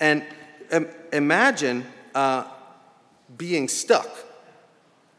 And 0.00 0.24
imagine 1.12 1.86
uh, 2.14 2.44
being 3.36 3.68
stuck 3.68 4.08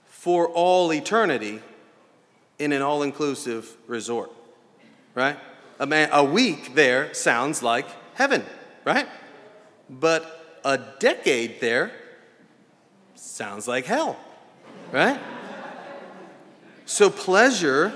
for 0.06 0.48
all 0.50 0.94
eternity 0.94 1.62
in 2.60 2.72
an 2.72 2.82
all 2.82 3.04
inclusive 3.04 3.76
resort, 3.88 4.32
right? 5.16 5.38
A, 5.80 5.86
man, 5.86 6.10
a 6.12 6.24
week 6.24 6.76
there 6.76 7.14
sounds 7.14 7.64
like 7.64 7.88
heaven, 8.14 8.44
right? 8.86 9.08
But 9.90 10.60
a 10.64 10.80
decade 11.00 11.60
there 11.60 11.92
sounds 13.16 13.68
like 13.68 13.86
hell, 13.86 14.18
right? 14.92 15.20
So 16.86 17.10
pleasure 17.10 17.94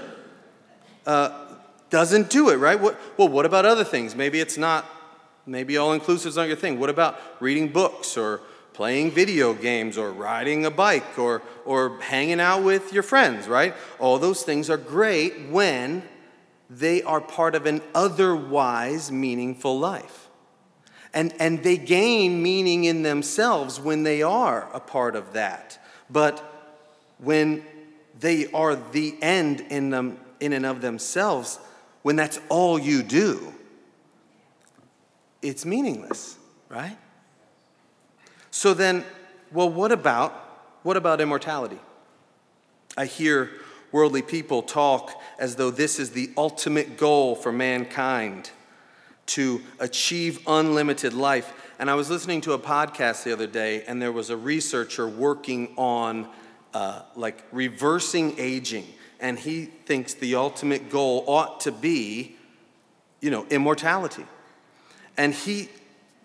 uh, 1.05 1.45
doesn't 1.89 2.29
do 2.29 2.49
it, 2.49 2.55
right? 2.55 2.79
What, 2.79 2.99
well, 3.17 3.27
what 3.27 3.45
about 3.45 3.65
other 3.65 3.83
things? 3.83 4.15
Maybe 4.15 4.39
it's 4.39 4.57
not, 4.57 4.85
maybe 5.45 5.77
all 5.77 5.93
inclusive 5.93 6.29
is 6.29 6.35
not 6.35 6.47
your 6.47 6.57
thing. 6.57 6.79
What 6.79 6.89
about 6.89 7.19
reading 7.39 7.69
books 7.69 8.17
or 8.17 8.41
playing 8.73 9.11
video 9.11 9.53
games 9.53 9.97
or 9.97 10.11
riding 10.11 10.65
a 10.65 10.71
bike 10.71 11.17
or, 11.17 11.41
or 11.63 11.97
hanging 12.01 12.41
out 12.41 12.63
with 12.63 12.91
your 12.91 13.03
friends, 13.03 13.47
right? 13.47 13.73
All 13.99 14.19
those 14.19 14.43
things 14.43 14.69
are 14.69 14.77
great 14.77 15.47
when 15.49 16.03
they 16.69 17.01
are 17.03 17.21
part 17.21 17.55
of 17.55 17.65
an 17.65 17.81
otherwise 17.93 19.11
meaningful 19.11 19.79
life. 19.79 20.27
And, 21.13 21.33
and 21.39 21.63
they 21.63 21.77
gain 21.77 22.43
meaning 22.43 22.83
in 22.83 23.03
themselves 23.03 23.79
when 23.79 24.03
they 24.03 24.21
are 24.21 24.67
a 24.73 24.81
part 24.81 25.15
of 25.15 25.31
that. 25.33 25.79
But 26.09 26.39
when 27.19 27.63
they 28.19 28.51
are 28.51 28.75
the 28.75 29.15
end 29.21 29.61
in, 29.69 29.89
them, 29.89 30.19
in 30.39 30.53
and 30.53 30.65
of 30.65 30.81
themselves, 30.81 31.59
when 32.01 32.15
that's 32.15 32.39
all 32.49 32.77
you 32.77 33.03
do, 33.03 33.53
it's 35.41 35.65
meaningless, 35.65 36.37
right? 36.69 36.97
So 38.51 38.73
then, 38.73 39.03
well, 39.51 39.69
what 39.69 39.91
about 39.91 40.43
what 40.85 40.97
about 40.97 41.19
immortality? 41.19 41.79
I 42.95 43.05
hear 43.05 43.49
worldly 43.91 44.21
people 44.21 44.61
talk 44.61 45.19
as 45.39 45.55
though 45.55 45.71
this 45.71 45.99
is 45.99 46.11
the 46.11 46.29
ultimate 46.37 46.95
goal 46.95 47.35
for 47.35 47.51
mankind 47.51 48.51
to 49.25 49.63
achieve 49.79 50.39
unlimited 50.45 51.11
life. 51.11 51.53
And 51.79 51.89
I 51.89 51.95
was 51.95 52.11
listening 52.11 52.41
to 52.41 52.53
a 52.53 52.59
podcast 52.59 53.23
the 53.23 53.33
other 53.33 53.47
day, 53.47 53.83
and 53.87 53.99
there 53.99 54.11
was 54.11 54.29
a 54.29 54.37
researcher 54.37 55.07
working 55.07 55.73
on 55.75 56.27
uh, 56.75 57.01
like 57.15 57.41
reversing 57.53 58.35
aging. 58.37 58.85
And 59.21 59.39
he 59.39 59.65
thinks 59.65 60.13
the 60.13 60.35
ultimate 60.35 60.91
goal 60.91 61.23
ought 61.25 61.61
to 61.61 61.71
be, 61.71 62.35
you 63.21 63.31
know, 63.31 63.45
immortality. 63.49 64.25
And 65.17 65.33
he, 65.33 65.69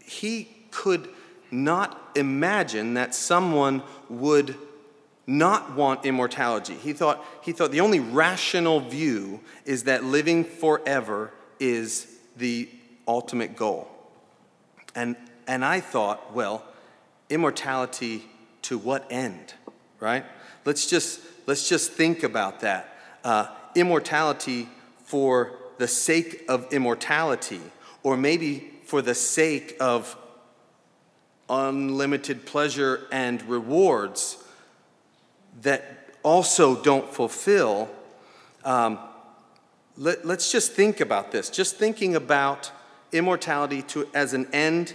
he 0.05 0.49
could 0.73 1.09
not 1.53 2.11
imagine 2.17 2.95
that 2.95 3.15
someone 3.15 3.85
would 4.09 4.57
not 5.25 5.77
want 5.77 6.05
immortality. 6.05 6.75
He 6.75 6.93
thought, 6.93 7.25
he 7.43 7.53
thought 7.53 7.71
the 7.71 7.81
only 7.81 8.01
rational 8.01 8.81
view 8.81 9.41
is 9.65 9.85
that 9.85 10.03
living 10.03 10.43
forever 10.43 11.33
is 11.61 12.09
the 12.37 12.69
ultimate 13.07 13.55
goal. 13.55 13.89
And, 14.97 15.15
and 15.47 15.65
I 15.65 15.79
thought, 15.79 16.35
well, 16.35 16.65
immortality 17.29 18.25
to 18.63 18.77
what 18.77 19.07
end, 19.13 19.55
right? 20.01 20.25
Let's 20.65 20.87
just, 20.89 21.21
let's 21.47 21.69
just 21.69 21.93
think 21.93 22.23
about 22.23 22.61
that. 22.61 22.97
Uh, 23.25 23.49
immortality 23.75 24.69
for 25.05 25.53
the 25.79 25.89
sake 25.89 26.45
of 26.49 26.73
immortality, 26.73 27.61
or 28.03 28.17
maybe 28.17 28.71
for 28.85 29.03
the 29.03 29.15
sake 29.15 29.77
of 29.81 30.17
unlimited 31.49 32.47
pleasure 32.47 33.07
and 33.11 33.43
rewards 33.43 34.43
that 35.63 36.15
also 36.23 36.81
don't 36.83 37.13
fulfill. 37.13 37.89
Um, 38.65 38.99
let, 39.97 40.25
us 40.25 40.53
just 40.53 40.73
think 40.73 41.01
about 41.01 41.33
this. 41.33 41.51
Just 41.51 41.77
thinking 41.77 42.15
about 42.15 42.71
immortality 43.13 43.83
to, 43.83 44.09
as 44.15 44.33
an 44.33 44.47
end 44.53 44.95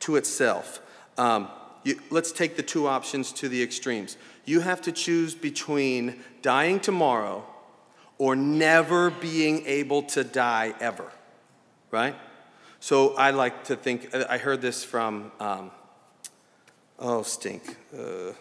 to 0.00 0.16
itself. 0.16 0.80
Um, 1.18 1.48
you, 1.82 2.00
let's 2.10 2.32
take 2.32 2.56
the 2.56 2.62
two 2.62 2.86
options 2.86 3.32
to 3.32 3.48
the 3.48 3.62
extremes. 3.62 4.16
You 4.46 4.60
have 4.60 4.80
to 4.82 4.92
choose 4.92 5.34
between 5.34 6.16
dying 6.40 6.80
tomorrow 6.80 7.44
or 8.16 8.34
never 8.34 9.10
being 9.10 9.66
able 9.66 10.04
to 10.04 10.24
die 10.24 10.74
ever, 10.80 11.12
right? 11.90 12.14
So 12.80 13.14
I 13.16 13.32
like 13.32 13.64
to 13.64 13.76
think, 13.76 14.14
I 14.14 14.38
heard 14.38 14.62
this 14.62 14.82
from 14.82 15.32
um, 15.40 15.70
Oh, 16.98 17.22
stink. 17.22 17.76
Uh, 17.96 18.32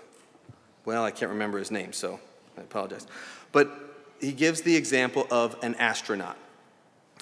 well, 0.85 1.03
I 1.03 1.11
can't 1.11 1.31
remember 1.31 1.57
his 1.57 1.71
name, 1.71 1.91
so 1.91 2.19
I 2.57 2.61
apologize. 2.61 3.05
But 3.51 3.69
he 4.21 4.31
gives 4.31 4.61
the 4.61 4.75
example 4.75 5.27
of 5.29 5.57
an 5.61 5.75
astronaut. 5.75 6.37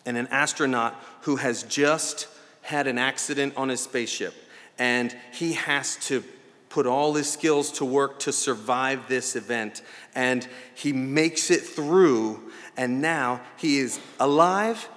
And 0.05 0.17
an 0.17 0.27
astronaut 0.27 0.95
who 1.21 1.37
has 1.37 1.63
just 1.63 2.27
had 2.61 2.87
an 2.87 2.97
accident 2.97 3.55
on 3.57 3.69
his 3.69 3.81
spaceship, 3.81 4.33
and 4.77 5.15
he 5.31 5.53
has 5.53 5.95
to 6.07 6.23
put 6.73 6.87
all 6.87 7.13
his 7.13 7.29
skills 7.29 7.71
to 7.71 7.85
work 7.85 8.17
to 8.17 8.31
survive 8.31 9.07
this 9.07 9.35
event. 9.35 9.83
And 10.15 10.47
he 10.73 10.91
makes 10.91 11.51
it 11.51 11.61
through, 11.61 12.51
and 12.75 12.99
now 12.99 13.41
he 13.57 13.77
is 13.77 13.99
alive. 14.19 14.89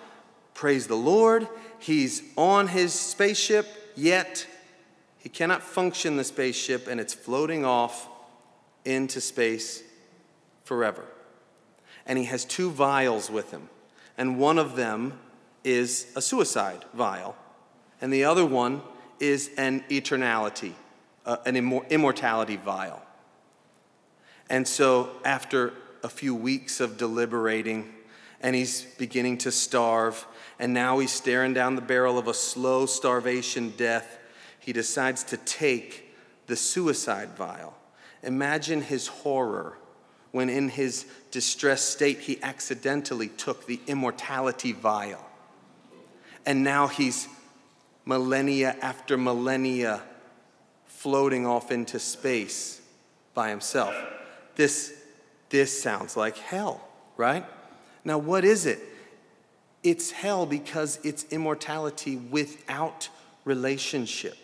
Praise 0.55 0.87
the 0.87 0.97
Lord. 0.97 1.47
He's 1.79 2.23
on 2.35 2.69
his 2.69 2.95
spaceship, 2.95 3.67
yet 3.95 4.47
he 5.19 5.29
cannot 5.29 5.63
function 5.63 6.17
the 6.17 6.25
spaceship 6.25 6.89
and 6.89 6.99
it's 6.99 7.13
floating 7.13 7.67
off 7.67 8.09
into 8.87 9.21
space 9.21 9.83
forever. 10.65 11.05
And 12.07 12.19
he 12.19 12.25
has 12.25 12.47
two 12.47 12.71
vials 12.71 13.31
with 13.31 13.51
him. 13.51 13.69
And 14.17 14.39
one 14.39 14.59
of 14.59 14.77
them 14.77 15.19
is 15.63 16.07
a 16.17 16.23
suicide 16.23 16.87
vial, 16.95 17.37
and 18.01 18.11
the 18.11 18.25
other 18.25 18.47
one 18.47 18.81
is 19.21 19.51
an 19.59 19.85
eternality, 19.91 20.73
uh, 21.27 21.37
an 21.45 21.57
immortality 21.91 22.57
vial. 22.57 23.03
And 24.49 24.67
so, 24.67 25.11
after 25.25 25.75
a 26.03 26.09
few 26.09 26.35
weeks 26.35 26.81
of 26.81 26.97
deliberating, 26.97 27.93
and 28.41 28.55
he's 28.55 28.83
beginning 28.97 29.39
to 29.39 29.51
starve, 29.51 30.25
and 30.59 30.73
now 30.73 31.01
he's 31.01 31.11
staring 31.11 31.53
down 31.53 31.75
the 31.75 31.83
barrel 31.83 32.17
of 32.17 32.29
a 32.29 32.35
slow 32.35 32.87
starvation 32.87 33.71
death. 33.77 34.19
He 34.61 34.73
decides 34.73 35.25
to 35.25 35.37
take 35.37 36.15
the 36.47 36.57
suicide 36.57 37.31
vial. 37.37 37.77
Imagine 38.23 38.83
his 38.83 39.09
horror 39.09 39.79
when, 40.33 40.49
in 40.49 40.69
his 40.69 41.07
distressed 41.31 41.91
state, 41.91 42.21
he 42.21 42.41
accidentally 42.43 43.29
took 43.29 43.67
the 43.67 43.81
immortality 43.87 44.73
vial. 44.73 45.25
And 46.45 46.63
now 46.63 46.87
he's 46.87 47.27
millennia 48.05 48.77
after 48.81 49.17
millennia 49.17 50.03
floating 51.07 51.47
off 51.47 51.71
into 51.71 52.01
space 52.01 52.81
by 53.33 53.49
himself. 53.49 53.95
This, 54.57 54.93
this 55.51 55.81
sounds 55.81 56.17
like 56.17 56.37
hell, 56.37 56.81
right? 57.17 57.47
Now, 58.05 58.19
what 58.19 58.45
is 58.45 58.67
it? 58.67 58.81
It's 59.85 60.11
hell 60.11 60.47
because 60.47 60.99
it's 61.05 61.25
immortality 61.31 62.17
without 62.17 63.09
relationship. 63.45 64.37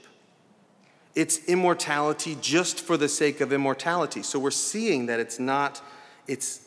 It's 1.16 1.44
immortality 1.46 2.38
just 2.40 2.78
for 2.78 2.96
the 2.96 3.08
sake 3.08 3.40
of 3.40 3.52
immortality. 3.52 4.22
So 4.22 4.38
we're 4.38 4.52
seeing 4.52 5.06
that 5.06 5.18
it's 5.18 5.40
not, 5.40 5.82
it's, 6.28 6.60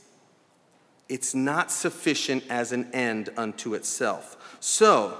it's 1.07 1.33
not 1.33 1.71
sufficient 1.71 2.43
as 2.49 2.73
an 2.73 2.91
end 2.91 3.29
unto 3.37 3.75
itself. 3.75 4.57
So, 4.59 5.17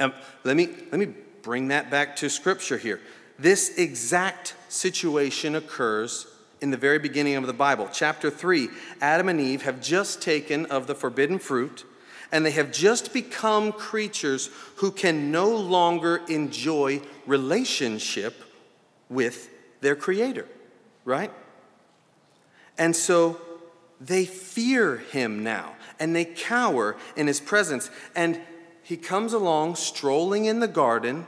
um, 0.00 0.14
let, 0.44 0.56
me, 0.56 0.70
let 0.90 0.98
me 0.98 1.12
bring 1.42 1.68
that 1.68 1.90
back 1.90 2.16
to 2.16 2.30
Scripture 2.30 2.78
here. 2.78 3.00
This 3.38 3.78
exact 3.78 4.54
situation 4.68 5.54
occurs 5.54 6.26
in 6.60 6.70
the 6.70 6.76
very 6.76 6.98
beginning 6.98 7.36
of 7.36 7.46
the 7.46 7.52
Bible. 7.52 7.88
Chapter 7.92 8.30
3 8.30 8.68
Adam 9.00 9.28
and 9.28 9.40
Eve 9.40 9.62
have 9.62 9.80
just 9.80 10.20
taken 10.20 10.66
of 10.66 10.86
the 10.88 10.94
forbidden 10.94 11.38
fruit, 11.38 11.84
and 12.32 12.44
they 12.44 12.50
have 12.50 12.72
just 12.72 13.12
become 13.12 13.72
creatures 13.72 14.50
who 14.76 14.90
can 14.90 15.30
no 15.30 15.48
longer 15.48 16.20
enjoy 16.28 17.00
relationship 17.26 18.42
with 19.08 19.50
their 19.80 19.94
Creator, 19.94 20.46
right? 21.04 21.30
And 22.76 22.94
so 22.94 23.40
they 24.00 24.24
fear 24.24 24.96
him 24.96 25.44
now, 25.44 25.76
and 26.00 26.14
they 26.14 26.24
cower 26.24 26.96
in 27.16 27.28
his 27.28 27.40
presence. 27.40 27.88
And 28.16 28.40
he 28.82 28.96
comes 28.96 29.32
along 29.32 29.76
strolling 29.76 30.46
in 30.46 30.58
the 30.58 30.68
garden 30.68 31.26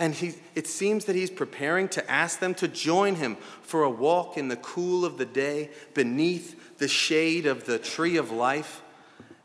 and 0.00 0.14
he, 0.14 0.32
it 0.54 0.66
seems 0.66 1.04
that 1.04 1.14
he's 1.14 1.30
preparing 1.30 1.86
to 1.90 2.10
ask 2.10 2.40
them 2.40 2.54
to 2.54 2.66
join 2.66 3.16
him 3.16 3.36
for 3.60 3.82
a 3.82 3.90
walk 3.90 4.38
in 4.38 4.48
the 4.48 4.56
cool 4.56 5.04
of 5.04 5.18
the 5.18 5.26
day 5.26 5.68
beneath 5.92 6.78
the 6.78 6.88
shade 6.88 7.44
of 7.44 7.66
the 7.66 7.78
tree 7.78 8.16
of 8.16 8.32
life. 8.32 8.80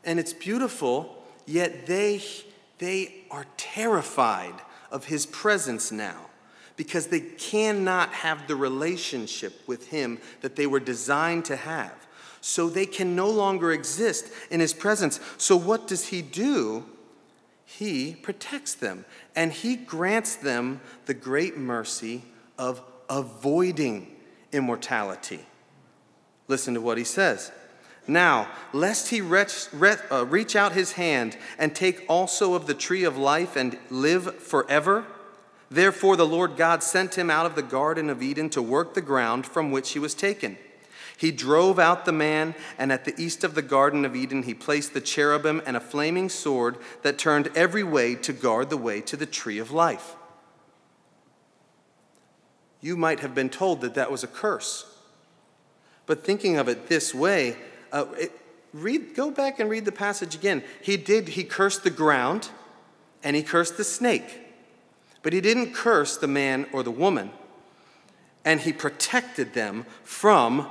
And 0.02 0.18
it's 0.18 0.32
beautiful, 0.32 1.22
yet 1.44 1.86
they, 1.86 2.22
they 2.78 3.26
are 3.30 3.44
terrified 3.58 4.54
of 4.90 5.04
his 5.04 5.26
presence 5.26 5.92
now 5.92 6.30
because 6.76 7.08
they 7.08 7.20
cannot 7.20 8.08
have 8.12 8.48
the 8.48 8.56
relationship 8.56 9.60
with 9.66 9.88
him 9.88 10.18
that 10.40 10.56
they 10.56 10.66
were 10.66 10.80
designed 10.80 11.44
to 11.44 11.56
have. 11.56 12.06
So 12.40 12.70
they 12.70 12.86
can 12.86 13.14
no 13.14 13.28
longer 13.28 13.72
exist 13.72 14.32
in 14.50 14.60
his 14.60 14.72
presence. 14.72 15.20
So, 15.36 15.56
what 15.56 15.86
does 15.86 16.06
he 16.06 16.22
do? 16.22 16.86
he 17.66 18.14
protects 18.14 18.74
them 18.74 19.04
and 19.36 19.52
he 19.52 19.76
grants 19.76 20.34
them 20.34 20.80
the 21.04 21.14
great 21.14 21.56
mercy 21.56 22.22
of 22.58 22.82
avoiding 23.08 24.16
immortality. 24.50 25.40
Listen 26.48 26.74
to 26.74 26.80
what 26.80 26.98
he 26.98 27.04
says. 27.04 27.52
Now, 28.08 28.48
lest 28.72 29.10
he 29.10 29.20
reach, 29.20 29.66
uh, 30.10 30.26
reach 30.26 30.56
out 30.56 30.72
his 30.72 30.92
hand 30.92 31.36
and 31.58 31.74
take 31.74 32.04
also 32.08 32.54
of 32.54 32.66
the 32.66 32.74
tree 32.74 33.04
of 33.04 33.18
life 33.18 33.56
and 33.56 33.76
live 33.90 34.36
forever, 34.36 35.04
therefore 35.70 36.16
the 36.16 36.26
Lord 36.26 36.56
God 36.56 36.82
sent 36.82 37.18
him 37.18 37.30
out 37.30 37.46
of 37.46 37.56
the 37.56 37.62
Garden 37.62 38.08
of 38.08 38.22
Eden 38.22 38.48
to 38.50 38.62
work 38.62 38.94
the 38.94 39.00
ground 39.00 39.44
from 39.44 39.70
which 39.70 39.90
he 39.90 39.98
was 39.98 40.14
taken. 40.14 40.56
He 41.16 41.32
drove 41.32 41.78
out 41.78 42.04
the 42.04 42.12
man, 42.12 42.54
and 42.78 42.92
at 42.92 43.04
the 43.04 43.14
east 43.20 43.42
of 43.42 43.54
the 43.54 43.62
Garden 43.62 44.04
of 44.04 44.14
Eden, 44.14 44.42
he 44.42 44.52
placed 44.52 44.92
the 44.92 45.00
cherubim 45.00 45.62
and 45.64 45.76
a 45.76 45.80
flaming 45.80 46.28
sword 46.28 46.76
that 47.02 47.18
turned 47.18 47.48
every 47.56 47.82
way 47.82 48.14
to 48.16 48.32
guard 48.32 48.68
the 48.68 48.76
way 48.76 49.00
to 49.02 49.16
the 49.16 49.26
tree 49.26 49.58
of 49.58 49.70
life. 49.70 50.14
You 52.82 52.96
might 52.96 53.20
have 53.20 53.34
been 53.34 53.48
told 53.48 53.80
that 53.80 53.94
that 53.94 54.10
was 54.10 54.22
a 54.22 54.28
curse. 54.28 54.84
But 56.04 56.22
thinking 56.22 56.58
of 56.58 56.68
it 56.68 56.88
this 56.88 57.14
way, 57.14 57.56
uh, 57.92 58.06
it, 58.18 58.32
read, 58.72 59.14
go 59.14 59.30
back 59.30 59.58
and 59.58 59.70
read 59.70 59.86
the 59.86 59.92
passage 59.92 60.34
again. 60.34 60.62
He 60.82 60.96
did, 60.96 61.28
he 61.28 61.44
cursed 61.44 61.82
the 61.82 61.90
ground 61.90 62.50
and 63.24 63.34
he 63.34 63.42
cursed 63.42 63.76
the 63.76 63.84
snake. 63.84 64.40
But 65.22 65.32
he 65.32 65.40
didn't 65.40 65.72
curse 65.74 66.16
the 66.16 66.28
man 66.28 66.66
or 66.72 66.82
the 66.82 66.90
woman. 66.90 67.30
And 68.44 68.60
he 68.60 68.72
protected 68.72 69.54
them 69.54 69.86
from 70.04 70.68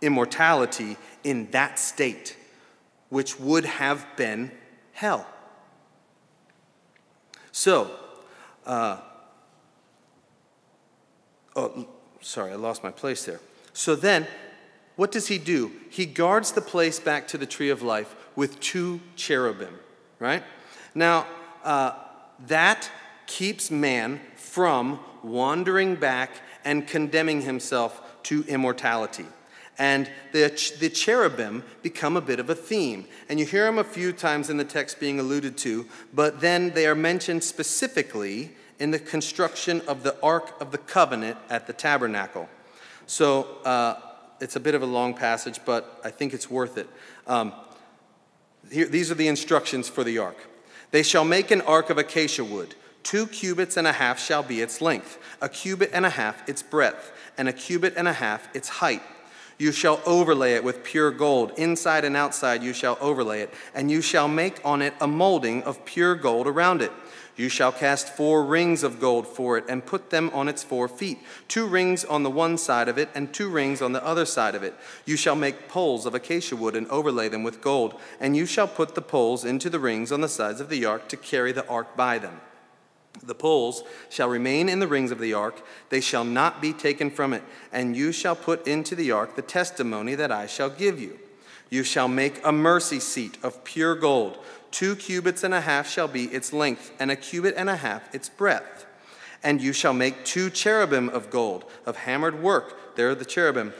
immortality 0.00 0.96
in 1.24 1.50
that 1.50 1.78
state, 1.78 2.36
which 3.08 3.38
would 3.38 3.64
have 3.64 4.06
been 4.16 4.50
hell. 4.92 5.26
So, 7.52 7.90
uh, 8.66 8.98
oh, 11.56 11.86
sorry, 12.20 12.52
I 12.52 12.56
lost 12.56 12.84
my 12.84 12.90
place 12.90 13.24
there. 13.24 13.40
So 13.72 13.94
then, 13.94 14.26
what 14.96 15.12
does 15.12 15.28
he 15.28 15.38
do? 15.38 15.72
He 15.90 16.06
guards 16.06 16.52
the 16.52 16.60
place 16.60 16.98
back 17.00 17.28
to 17.28 17.38
the 17.38 17.46
tree 17.46 17.70
of 17.70 17.82
life 17.82 18.14
with 18.36 18.60
two 18.60 19.00
cherubim, 19.16 19.78
right? 20.18 20.42
Now, 20.94 21.26
uh, 21.64 21.92
that 22.46 22.90
keeps 23.26 23.70
man 23.70 24.20
from 24.36 25.00
wandering 25.22 25.96
back 25.96 26.30
and 26.64 26.86
condemning 26.86 27.42
himself 27.42 28.02
to 28.24 28.44
immortality 28.44 29.26
and 29.78 30.10
the, 30.32 30.48
the 30.80 30.90
cherubim 30.90 31.62
become 31.82 32.16
a 32.16 32.20
bit 32.20 32.40
of 32.40 32.50
a 32.50 32.54
theme. 32.54 33.06
And 33.28 33.38
you 33.38 33.46
hear 33.46 33.64
them 33.64 33.78
a 33.78 33.84
few 33.84 34.12
times 34.12 34.50
in 34.50 34.56
the 34.56 34.64
text 34.64 34.98
being 34.98 35.20
alluded 35.20 35.56
to, 35.58 35.86
but 36.12 36.40
then 36.40 36.70
they 36.70 36.86
are 36.86 36.96
mentioned 36.96 37.44
specifically 37.44 38.50
in 38.80 38.90
the 38.90 38.98
construction 38.98 39.80
of 39.86 40.02
the 40.02 40.20
Ark 40.20 40.60
of 40.60 40.72
the 40.72 40.78
Covenant 40.78 41.38
at 41.48 41.66
the 41.66 41.72
tabernacle. 41.72 42.48
So 43.06 43.58
uh, 43.64 44.00
it's 44.40 44.56
a 44.56 44.60
bit 44.60 44.74
of 44.74 44.82
a 44.82 44.86
long 44.86 45.14
passage, 45.14 45.60
but 45.64 46.00
I 46.04 46.10
think 46.10 46.34
it's 46.34 46.50
worth 46.50 46.76
it. 46.76 46.88
Um, 47.26 47.52
here, 48.70 48.86
these 48.86 49.10
are 49.10 49.14
the 49.14 49.28
instructions 49.28 49.88
for 49.88 50.04
the 50.04 50.18
ark. 50.18 50.36
They 50.90 51.02
shall 51.02 51.24
make 51.24 51.50
an 51.50 51.60
ark 51.62 51.90
of 51.90 51.98
acacia 51.98 52.44
wood. 52.44 52.74
Two 53.02 53.26
cubits 53.26 53.76
and 53.76 53.86
a 53.86 53.92
half 53.92 54.18
shall 54.18 54.42
be 54.42 54.60
its 54.60 54.80
length, 54.80 55.18
a 55.40 55.48
cubit 55.48 55.90
and 55.92 56.04
a 56.04 56.10
half 56.10 56.46
its 56.48 56.62
breadth, 56.62 57.12
and 57.38 57.48
a 57.48 57.52
cubit 57.52 57.94
and 57.96 58.08
a 58.08 58.12
half 58.12 58.54
its 58.54 58.68
height 58.68 59.02
you 59.58 59.72
shall 59.72 60.00
overlay 60.06 60.54
it 60.54 60.64
with 60.64 60.84
pure 60.84 61.10
gold. 61.10 61.52
Inside 61.58 62.04
and 62.04 62.16
outside 62.16 62.62
you 62.62 62.72
shall 62.72 62.96
overlay 63.00 63.42
it, 63.42 63.52
and 63.74 63.90
you 63.90 64.00
shall 64.00 64.28
make 64.28 64.64
on 64.64 64.80
it 64.80 64.94
a 65.00 65.06
molding 65.06 65.62
of 65.64 65.84
pure 65.84 66.14
gold 66.14 66.46
around 66.46 66.80
it. 66.80 66.92
You 67.36 67.48
shall 67.48 67.70
cast 67.70 68.16
four 68.16 68.44
rings 68.44 68.82
of 68.82 68.98
gold 68.98 69.26
for 69.26 69.56
it, 69.58 69.64
and 69.68 69.86
put 69.86 70.10
them 70.10 70.30
on 70.32 70.48
its 70.48 70.64
four 70.64 70.88
feet, 70.88 71.18
two 71.46 71.66
rings 71.66 72.04
on 72.04 72.24
the 72.24 72.30
one 72.30 72.58
side 72.58 72.88
of 72.88 72.98
it, 72.98 73.08
and 73.14 73.32
two 73.32 73.48
rings 73.48 73.80
on 73.80 73.92
the 73.92 74.04
other 74.04 74.24
side 74.24 74.56
of 74.56 74.64
it. 74.64 74.74
You 75.06 75.16
shall 75.16 75.36
make 75.36 75.68
poles 75.68 76.04
of 76.04 76.16
acacia 76.16 76.56
wood, 76.56 76.74
and 76.74 76.88
overlay 76.88 77.28
them 77.28 77.44
with 77.44 77.60
gold, 77.60 78.00
and 78.18 78.36
you 78.36 78.44
shall 78.44 78.66
put 78.66 78.96
the 78.96 79.02
poles 79.02 79.44
into 79.44 79.70
the 79.70 79.78
rings 79.78 80.10
on 80.10 80.20
the 80.20 80.28
sides 80.28 80.60
of 80.60 80.68
the 80.68 80.84
ark 80.84 81.08
to 81.10 81.16
carry 81.16 81.52
the 81.52 81.66
ark 81.68 81.96
by 81.96 82.18
them. 82.18 82.40
The 83.22 83.34
poles 83.34 83.82
shall 84.08 84.28
remain 84.28 84.68
in 84.68 84.78
the 84.78 84.86
rings 84.86 85.10
of 85.10 85.18
the 85.18 85.34
ark, 85.34 85.62
they 85.90 86.00
shall 86.00 86.24
not 86.24 86.60
be 86.62 86.72
taken 86.72 87.10
from 87.10 87.32
it, 87.32 87.42
and 87.72 87.96
you 87.96 88.12
shall 88.12 88.36
put 88.36 88.66
into 88.66 88.94
the 88.94 89.10
ark 89.10 89.36
the 89.36 89.42
testimony 89.42 90.14
that 90.14 90.32
I 90.32 90.46
shall 90.46 90.70
give 90.70 91.00
you. 91.00 91.18
You 91.70 91.82
shall 91.82 92.08
make 92.08 92.40
a 92.44 92.52
mercy 92.52 93.00
seat 93.00 93.36
of 93.42 93.64
pure 93.64 93.94
gold. 93.94 94.38
Two 94.70 94.96
cubits 94.96 95.44
and 95.44 95.52
a 95.52 95.60
half 95.60 95.88
shall 95.88 96.08
be 96.08 96.24
its 96.24 96.52
length, 96.52 96.92
and 96.98 97.10
a 97.10 97.16
cubit 97.16 97.54
and 97.56 97.68
a 97.68 97.76
half 97.76 98.14
its 98.14 98.28
breadth. 98.28 98.86
And 99.42 99.60
you 99.60 99.72
shall 99.72 99.92
make 99.92 100.24
two 100.24 100.50
cherubim 100.50 101.08
of 101.10 101.30
gold, 101.30 101.64
of 101.86 101.96
hammered 101.96 102.42
work. 102.42 102.96
There 102.96 103.10
are 103.10 103.14
the 103.14 103.24
cherubim. 103.24 103.72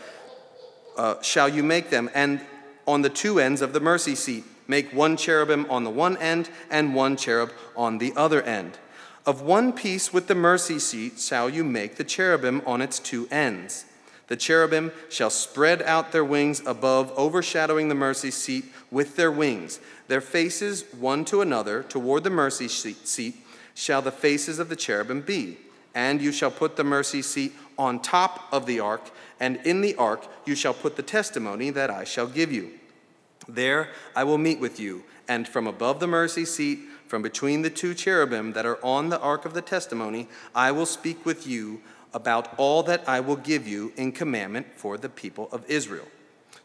Uh, 0.96 1.20
shall 1.22 1.48
you 1.48 1.62
make 1.62 1.90
them? 1.90 2.10
And 2.14 2.40
on 2.86 3.02
the 3.02 3.10
two 3.10 3.40
ends 3.40 3.60
of 3.60 3.72
the 3.72 3.80
mercy 3.80 4.14
seat, 4.14 4.44
make 4.66 4.92
one 4.92 5.16
cherubim 5.16 5.66
on 5.70 5.84
the 5.84 5.90
one 5.90 6.16
end, 6.18 6.48
and 6.70 6.94
one 6.94 7.16
cherub 7.16 7.52
on 7.76 7.98
the 7.98 8.12
other 8.16 8.42
end. 8.42 8.78
Of 9.28 9.42
one 9.42 9.74
piece 9.74 10.10
with 10.10 10.26
the 10.26 10.34
mercy 10.34 10.78
seat 10.78 11.20
shall 11.20 11.50
you 11.50 11.62
make 11.62 11.96
the 11.96 12.02
cherubim 12.02 12.62
on 12.64 12.80
its 12.80 12.98
two 12.98 13.28
ends. 13.30 13.84
The 14.28 14.38
cherubim 14.38 14.90
shall 15.10 15.28
spread 15.28 15.82
out 15.82 16.12
their 16.12 16.24
wings 16.24 16.62
above, 16.64 17.12
overshadowing 17.14 17.90
the 17.90 17.94
mercy 17.94 18.30
seat 18.30 18.64
with 18.90 19.16
their 19.16 19.30
wings. 19.30 19.80
Their 20.06 20.22
faces 20.22 20.86
one 20.98 21.26
to 21.26 21.42
another, 21.42 21.82
toward 21.82 22.24
the 22.24 22.30
mercy 22.30 22.68
seat, 22.68 23.36
shall 23.74 24.00
the 24.00 24.10
faces 24.10 24.58
of 24.58 24.70
the 24.70 24.76
cherubim 24.76 25.20
be. 25.20 25.58
And 25.94 26.22
you 26.22 26.32
shall 26.32 26.50
put 26.50 26.76
the 26.76 26.84
mercy 26.84 27.20
seat 27.20 27.52
on 27.78 28.00
top 28.00 28.48
of 28.50 28.64
the 28.64 28.80
ark, 28.80 29.10
and 29.38 29.58
in 29.58 29.82
the 29.82 29.94
ark 29.96 30.26
you 30.46 30.54
shall 30.54 30.72
put 30.72 30.96
the 30.96 31.02
testimony 31.02 31.68
that 31.68 31.90
I 31.90 32.04
shall 32.04 32.28
give 32.28 32.50
you. 32.50 32.70
There 33.46 33.90
I 34.16 34.24
will 34.24 34.38
meet 34.38 34.58
with 34.58 34.80
you, 34.80 35.04
and 35.28 35.46
from 35.46 35.66
above 35.66 36.00
the 36.00 36.06
mercy 36.06 36.46
seat, 36.46 36.78
from 37.08 37.22
between 37.22 37.62
the 37.62 37.70
two 37.70 37.94
cherubim 37.94 38.52
that 38.52 38.66
are 38.66 38.78
on 38.84 39.08
the 39.08 39.18
ark 39.18 39.44
of 39.44 39.54
the 39.54 39.62
testimony, 39.62 40.28
I 40.54 40.70
will 40.70 40.86
speak 40.86 41.24
with 41.24 41.46
you 41.46 41.80
about 42.12 42.54
all 42.58 42.82
that 42.84 43.08
I 43.08 43.20
will 43.20 43.36
give 43.36 43.66
you 43.66 43.92
in 43.96 44.12
commandment 44.12 44.66
for 44.76 44.98
the 44.98 45.08
people 45.08 45.48
of 45.50 45.64
Israel. 45.68 46.06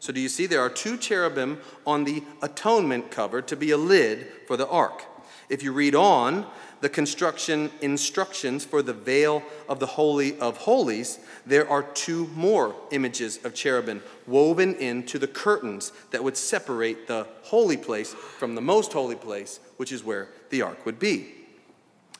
So, 0.00 0.12
do 0.12 0.20
you 0.20 0.28
see 0.28 0.44
there 0.46 0.60
are 0.60 0.68
two 0.68 0.98
cherubim 0.98 1.60
on 1.86 2.04
the 2.04 2.22
atonement 2.42 3.10
cover 3.10 3.40
to 3.40 3.56
be 3.56 3.70
a 3.70 3.78
lid 3.78 4.26
for 4.46 4.56
the 4.58 4.68
ark? 4.68 5.04
If 5.48 5.62
you 5.62 5.72
read 5.72 5.94
on, 5.94 6.46
the 6.84 6.88
construction 6.90 7.70
instructions 7.80 8.62
for 8.62 8.82
the 8.82 8.92
veil 8.92 9.42
of 9.70 9.80
the 9.80 9.86
Holy 9.86 10.38
of 10.38 10.58
Holies, 10.58 11.18
there 11.46 11.66
are 11.66 11.82
two 11.82 12.26
more 12.34 12.76
images 12.90 13.42
of 13.42 13.54
cherubim 13.54 14.02
woven 14.26 14.74
into 14.74 15.18
the 15.18 15.26
curtains 15.26 15.92
that 16.10 16.22
would 16.22 16.36
separate 16.36 17.06
the 17.06 17.26
holy 17.44 17.78
place 17.78 18.12
from 18.12 18.54
the 18.54 18.60
most 18.60 18.92
holy 18.92 19.14
place, 19.14 19.60
which 19.78 19.92
is 19.92 20.04
where 20.04 20.28
the 20.50 20.60
ark 20.60 20.84
would 20.84 20.98
be. 20.98 21.32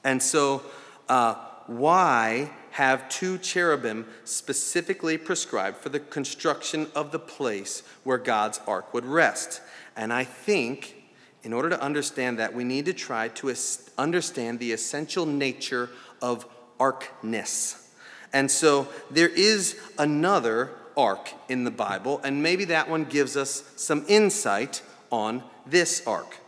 And 0.03 0.22
so, 0.22 0.62
uh, 1.11 1.35
why 1.66 2.50
have 2.70 3.07
two 3.11 3.37
cherubim 3.37 4.07
specifically 4.24 5.18
prescribed 5.18 5.77
for 5.77 5.90
the 5.90 6.00
construction 6.00 6.87
of 6.94 7.12
the 7.12 7.18
place 7.18 7.83
where 8.03 8.16
God's 8.16 8.62
ark 8.66 8.94
would 8.94 9.05
rest? 9.05 9.61
And 9.94 10.11
I 10.11 10.24
think 10.24 11.04
in 11.44 11.52
order 11.52 11.68
to 11.68 11.80
understand 11.80 12.38
that, 12.38 12.54
we 12.54 12.64
need 12.64 12.87
to 12.87 12.94
try 12.94 13.28
to 13.28 13.54
understand 13.98 14.59
the 14.59 14.72
essential 14.72 15.26
nature 15.26 15.90
of 16.20 16.46
arkness. 16.80 17.87
And 18.33 18.50
so 18.50 18.88
there 19.11 19.28
is 19.28 19.78
another 19.98 20.70
ark 20.96 21.30
in 21.48 21.64
the 21.64 21.70
Bible, 21.70 22.20
and 22.24 22.42
maybe 22.42 22.64
that 22.66 22.88
one 22.88 23.04
gives 23.04 23.37
us 23.37 23.62
some 23.76 24.04
insight 24.09 24.83
on 25.11 25.44
this 25.66 26.04
ark. 26.07 26.38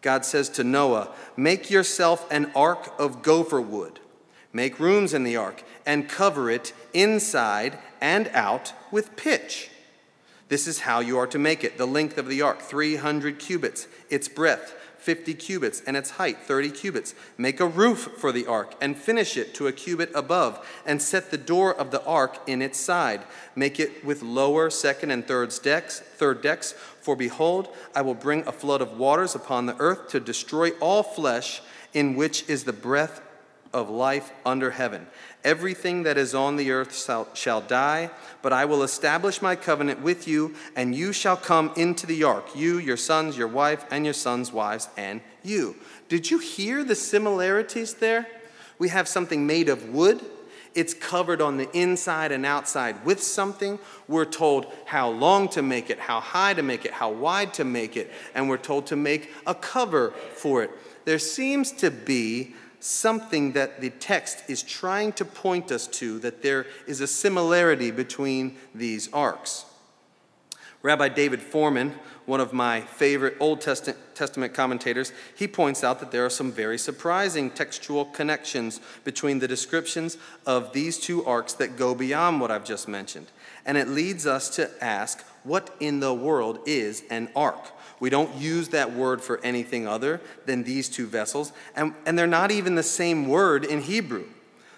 God 0.00 0.24
says 0.24 0.48
to 0.50 0.64
Noah, 0.64 1.10
Make 1.36 1.70
yourself 1.70 2.30
an 2.30 2.52
ark 2.54 2.94
of 2.98 3.22
gopher 3.22 3.60
wood. 3.60 3.98
Make 4.52 4.78
rooms 4.78 5.12
in 5.12 5.24
the 5.24 5.36
ark 5.36 5.62
and 5.84 6.08
cover 6.08 6.50
it 6.50 6.72
inside 6.94 7.78
and 8.00 8.28
out 8.28 8.72
with 8.90 9.16
pitch. 9.16 9.70
This 10.48 10.66
is 10.66 10.80
how 10.80 11.00
you 11.00 11.18
are 11.18 11.26
to 11.26 11.38
make 11.38 11.62
it. 11.62 11.76
The 11.76 11.86
length 11.86 12.16
of 12.18 12.28
the 12.28 12.42
ark, 12.42 12.60
300 12.60 13.38
cubits, 13.38 13.86
its 14.08 14.28
breadth, 14.28 14.74
50 14.98 15.34
cubits, 15.34 15.82
and 15.86 15.96
its 15.96 16.10
height, 16.10 16.38
30 16.38 16.70
cubits. 16.70 17.14
Make 17.36 17.60
a 17.60 17.66
roof 17.66 18.08
for 18.18 18.32
the 18.32 18.46
ark 18.46 18.74
and 18.80 18.96
finish 18.96 19.36
it 19.36 19.54
to 19.54 19.66
a 19.66 19.72
cubit 19.72 20.10
above, 20.14 20.66
and 20.86 21.00
set 21.00 21.30
the 21.30 21.38
door 21.38 21.74
of 21.74 21.90
the 21.90 22.04
ark 22.04 22.38
in 22.46 22.62
its 22.62 22.78
side. 22.78 23.22
Make 23.54 23.78
it 23.78 24.04
with 24.04 24.22
lower, 24.22 24.70
second, 24.70 25.10
and 25.10 25.26
third 25.26 25.52
decks, 25.62 26.00
third 26.00 26.42
decks. 26.42 26.72
For 26.72 27.14
behold, 27.14 27.68
I 27.94 28.02
will 28.02 28.14
bring 28.14 28.46
a 28.46 28.52
flood 28.52 28.80
of 28.80 28.98
waters 28.98 29.34
upon 29.34 29.66
the 29.66 29.76
earth 29.78 30.08
to 30.08 30.20
destroy 30.20 30.70
all 30.80 31.02
flesh, 31.02 31.62
in 31.92 32.16
which 32.16 32.48
is 32.48 32.64
the 32.64 32.72
breath 32.72 33.20
of 33.72 33.90
life 33.90 34.32
under 34.44 34.70
heaven. 34.70 35.06
Everything 35.44 36.02
that 36.02 36.18
is 36.18 36.34
on 36.34 36.56
the 36.56 36.70
earth 36.70 36.96
shall, 36.96 37.28
shall, 37.34 37.60
die, 37.60 38.10
but 38.42 38.52
I 38.52 38.64
will 38.64 38.82
establish 38.82 39.40
my 39.40 39.56
covenant 39.56 40.02
with 40.02 40.26
you, 40.26 40.54
and 40.74 40.94
you 40.94 41.12
shall 41.12 41.36
come 41.36 41.72
into 41.76 42.06
the 42.06 42.24
ark, 42.24 42.44
you, 42.54 42.78
your 42.78 42.96
sons, 42.96 43.36
your 43.36 43.48
wife, 43.48 43.84
and 43.90 44.04
your 44.04 44.14
sons' 44.14 44.52
wives, 44.52 44.88
and 44.96 45.20
you. 45.42 45.76
Did 46.08 46.30
you 46.30 46.38
hear 46.38 46.82
the 46.84 46.94
similarities 46.94 47.94
there? 47.94 48.26
We 48.78 48.88
have 48.88 49.08
something 49.08 49.46
made 49.46 49.68
of 49.68 49.90
wood. 49.90 50.20
It's 50.74 50.94
covered 50.94 51.40
on 51.40 51.56
the 51.56 51.70
inside 51.76 52.30
and 52.30 52.46
outside 52.46 53.04
with 53.04 53.22
something. 53.22 53.78
We're 54.06 54.24
told 54.24 54.72
how 54.84 55.10
long 55.10 55.48
to 55.50 55.62
make 55.62 55.90
it, 55.90 55.98
how 55.98 56.20
high 56.20 56.54
to 56.54 56.62
make 56.62 56.84
it, 56.84 56.92
how 56.92 57.10
wide 57.10 57.54
to 57.54 57.64
make 57.64 57.96
it, 57.96 58.10
and 58.34 58.48
we're 58.48 58.58
told 58.58 58.86
to 58.88 58.96
make 58.96 59.32
a 59.46 59.54
cover 59.54 60.10
for 60.34 60.62
it. 60.62 60.70
There 61.04 61.18
seems 61.18 61.72
to 61.72 61.90
be 61.90 62.54
something 62.80 63.52
that 63.52 63.80
the 63.80 63.90
text 63.90 64.42
is 64.48 64.62
trying 64.62 65.12
to 65.14 65.24
point 65.24 65.72
us 65.72 65.86
to, 65.86 66.18
that 66.20 66.42
there 66.42 66.66
is 66.86 67.00
a 67.00 67.06
similarity 67.06 67.90
between 67.90 68.56
these 68.74 69.12
arks. 69.12 69.64
Rabbi 70.82 71.08
David 71.08 71.40
Fohrman, 71.40 71.92
one 72.24 72.40
of 72.40 72.52
my 72.52 72.82
favorite 72.82 73.36
Old 73.40 73.60
Testament 73.60 74.54
commentators, 74.54 75.12
he 75.34 75.48
points 75.48 75.82
out 75.82 75.98
that 75.98 76.12
there 76.12 76.24
are 76.24 76.30
some 76.30 76.52
very 76.52 76.78
surprising 76.78 77.50
textual 77.50 78.04
connections 78.04 78.80
between 79.02 79.40
the 79.40 79.48
descriptions 79.48 80.18
of 80.46 80.72
these 80.72 80.98
two 80.98 81.24
arks 81.24 81.54
that 81.54 81.76
go 81.76 81.96
beyond 81.96 82.40
what 82.40 82.52
I've 82.52 82.64
just 82.64 82.86
mentioned. 82.86 83.26
And 83.66 83.76
it 83.76 83.88
leads 83.88 84.24
us 84.24 84.50
to 84.50 84.70
ask, 84.82 85.24
what 85.42 85.74
in 85.80 85.98
the 85.98 86.14
world 86.14 86.60
is 86.64 87.02
an 87.10 87.28
ark? 87.34 87.72
We 88.00 88.10
don't 88.10 88.34
use 88.36 88.68
that 88.68 88.92
word 88.92 89.20
for 89.20 89.40
anything 89.42 89.86
other 89.86 90.20
than 90.46 90.62
these 90.62 90.88
two 90.88 91.06
vessels, 91.06 91.52
and, 91.74 91.94
and 92.06 92.18
they're 92.18 92.26
not 92.26 92.50
even 92.50 92.74
the 92.74 92.82
same 92.82 93.28
word 93.28 93.64
in 93.64 93.82
Hebrew. 93.82 94.26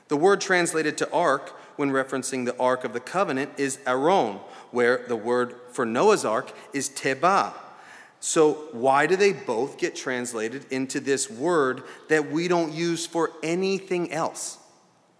The 0.08 0.16
word 0.16 0.40
translated 0.40 0.98
to 0.98 1.12
ark 1.12 1.50
when 1.76 1.90
referencing 1.90 2.44
the 2.44 2.56
Ark 2.58 2.84
of 2.84 2.92
the 2.92 3.00
Covenant 3.00 3.52
is 3.56 3.78
Aron, 3.86 4.36
where 4.70 5.04
the 5.08 5.16
word 5.16 5.54
for 5.72 5.86
Noah's 5.86 6.24
Ark 6.24 6.52
is 6.74 6.90
Tebah. 6.90 7.54
So, 8.20 8.68
why 8.72 9.06
do 9.06 9.16
they 9.16 9.32
both 9.32 9.78
get 9.78 9.96
translated 9.96 10.66
into 10.70 11.00
this 11.00 11.30
word 11.30 11.82
that 12.08 12.30
we 12.30 12.48
don't 12.48 12.72
use 12.72 13.06
for 13.06 13.32
anything 13.42 14.12
else? 14.12 14.58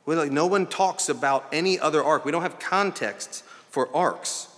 Well, 0.04 0.18
like, 0.18 0.30
no 0.30 0.46
one 0.46 0.66
talks 0.66 1.08
about 1.08 1.46
any 1.50 1.78
other 1.78 2.04
ark. 2.04 2.26
We 2.26 2.32
don't 2.32 2.42
have 2.42 2.58
context 2.58 3.42
for 3.70 3.88
arks. 3.96 4.48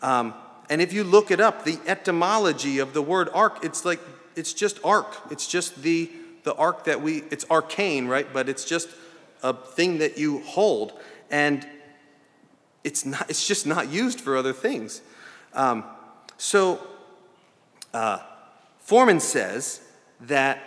Um, 0.00 0.32
and 0.70 0.80
if 0.80 0.92
you 0.92 1.02
look 1.02 1.32
it 1.32 1.40
up, 1.40 1.64
the 1.64 1.80
etymology 1.84 2.78
of 2.78 2.94
the 2.94 3.02
word 3.02 3.28
ark, 3.34 3.58
it's 3.64 3.84
like, 3.84 4.00
it's 4.36 4.54
just 4.54 4.78
ark. 4.84 5.16
It's 5.28 5.48
just 5.48 5.82
the, 5.82 6.08
the 6.44 6.54
ark 6.54 6.84
that 6.84 7.02
we, 7.02 7.24
it's 7.32 7.44
arcane, 7.50 8.06
right? 8.06 8.32
But 8.32 8.48
it's 8.48 8.64
just 8.64 8.88
a 9.42 9.52
thing 9.52 9.98
that 9.98 10.16
you 10.16 10.38
hold. 10.42 10.92
And 11.28 11.66
it's, 12.84 13.04
not, 13.04 13.28
it's 13.28 13.46
just 13.48 13.66
not 13.66 13.90
used 13.90 14.20
for 14.20 14.36
other 14.36 14.52
things. 14.52 15.02
Um, 15.54 15.82
so, 16.38 16.86
uh, 17.92 18.20
Fohrman 18.86 19.20
says 19.20 19.80
that 20.20 20.62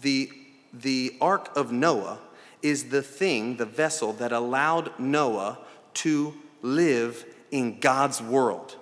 the, 0.00 0.30
the 0.72 1.16
Ark 1.20 1.50
of 1.56 1.72
Noah 1.72 2.20
is 2.62 2.90
the 2.90 3.02
thing, 3.02 3.56
the 3.56 3.66
vessel 3.66 4.12
that 4.14 4.30
allowed 4.30 4.96
Noah 4.98 5.58
to 5.94 6.34
live 6.62 7.24
in 7.50 7.80
God's 7.80 8.22
world. 8.22 8.76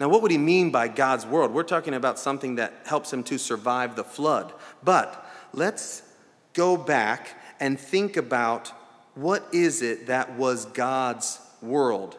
Now, 0.00 0.08
what 0.08 0.22
would 0.22 0.30
he 0.30 0.38
mean 0.38 0.70
by 0.70 0.88
God's 0.88 1.24
world? 1.26 1.52
We're 1.52 1.62
talking 1.62 1.94
about 1.94 2.18
something 2.18 2.56
that 2.56 2.72
helps 2.86 3.12
him 3.12 3.22
to 3.24 3.38
survive 3.38 3.94
the 3.94 4.04
flood. 4.04 4.52
But 4.82 5.24
let's 5.52 6.02
go 6.54 6.76
back 6.76 7.36
and 7.60 7.78
think 7.78 8.16
about 8.16 8.72
what 9.14 9.46
is 9.52 9.82
it 9.82 10.06
that 10.06 10.36
was 10.36 10.64
God's 10.66 11.40
world? 11.60 12.18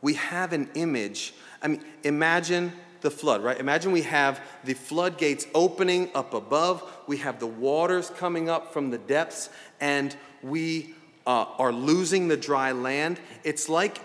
We 0.00 0.14
have 0.14 0.52
an 0.52 0.70
image. 0.74 1.34
I 1.60 1.68
mean, 1.68 1.84
imagine 2.04 2.72
the 3.00 3.10
flood, 3.10 3.42
right? 3.42 3.58
Imagine 3.58 3.92
we 3.92 4.02
have 4.02 4.40
the 4.64 4.74
floodgates 4.74 5.46
opening 5.54 6.10
up 6.14 6.34
above, 6.34 6.90
we 7.06 7.18
have 7.18 7.38
the 7.38 7.46
waters 7.46 8.10
coming 8.10 8.48
up 8.48 8.72
from 8.72 8.90
the 8.90 8.98
depths, 8.98 9.50
and 9.80 10.16
we 10.42 10.94
uh, 11.26 11.46
are 11.58 11.72
losing 11.72 12.28
the 12.28 12.36
dry 12.36 12.72
land. 12.72 13.20
It's 13.44 13.68
like 13.68 13.98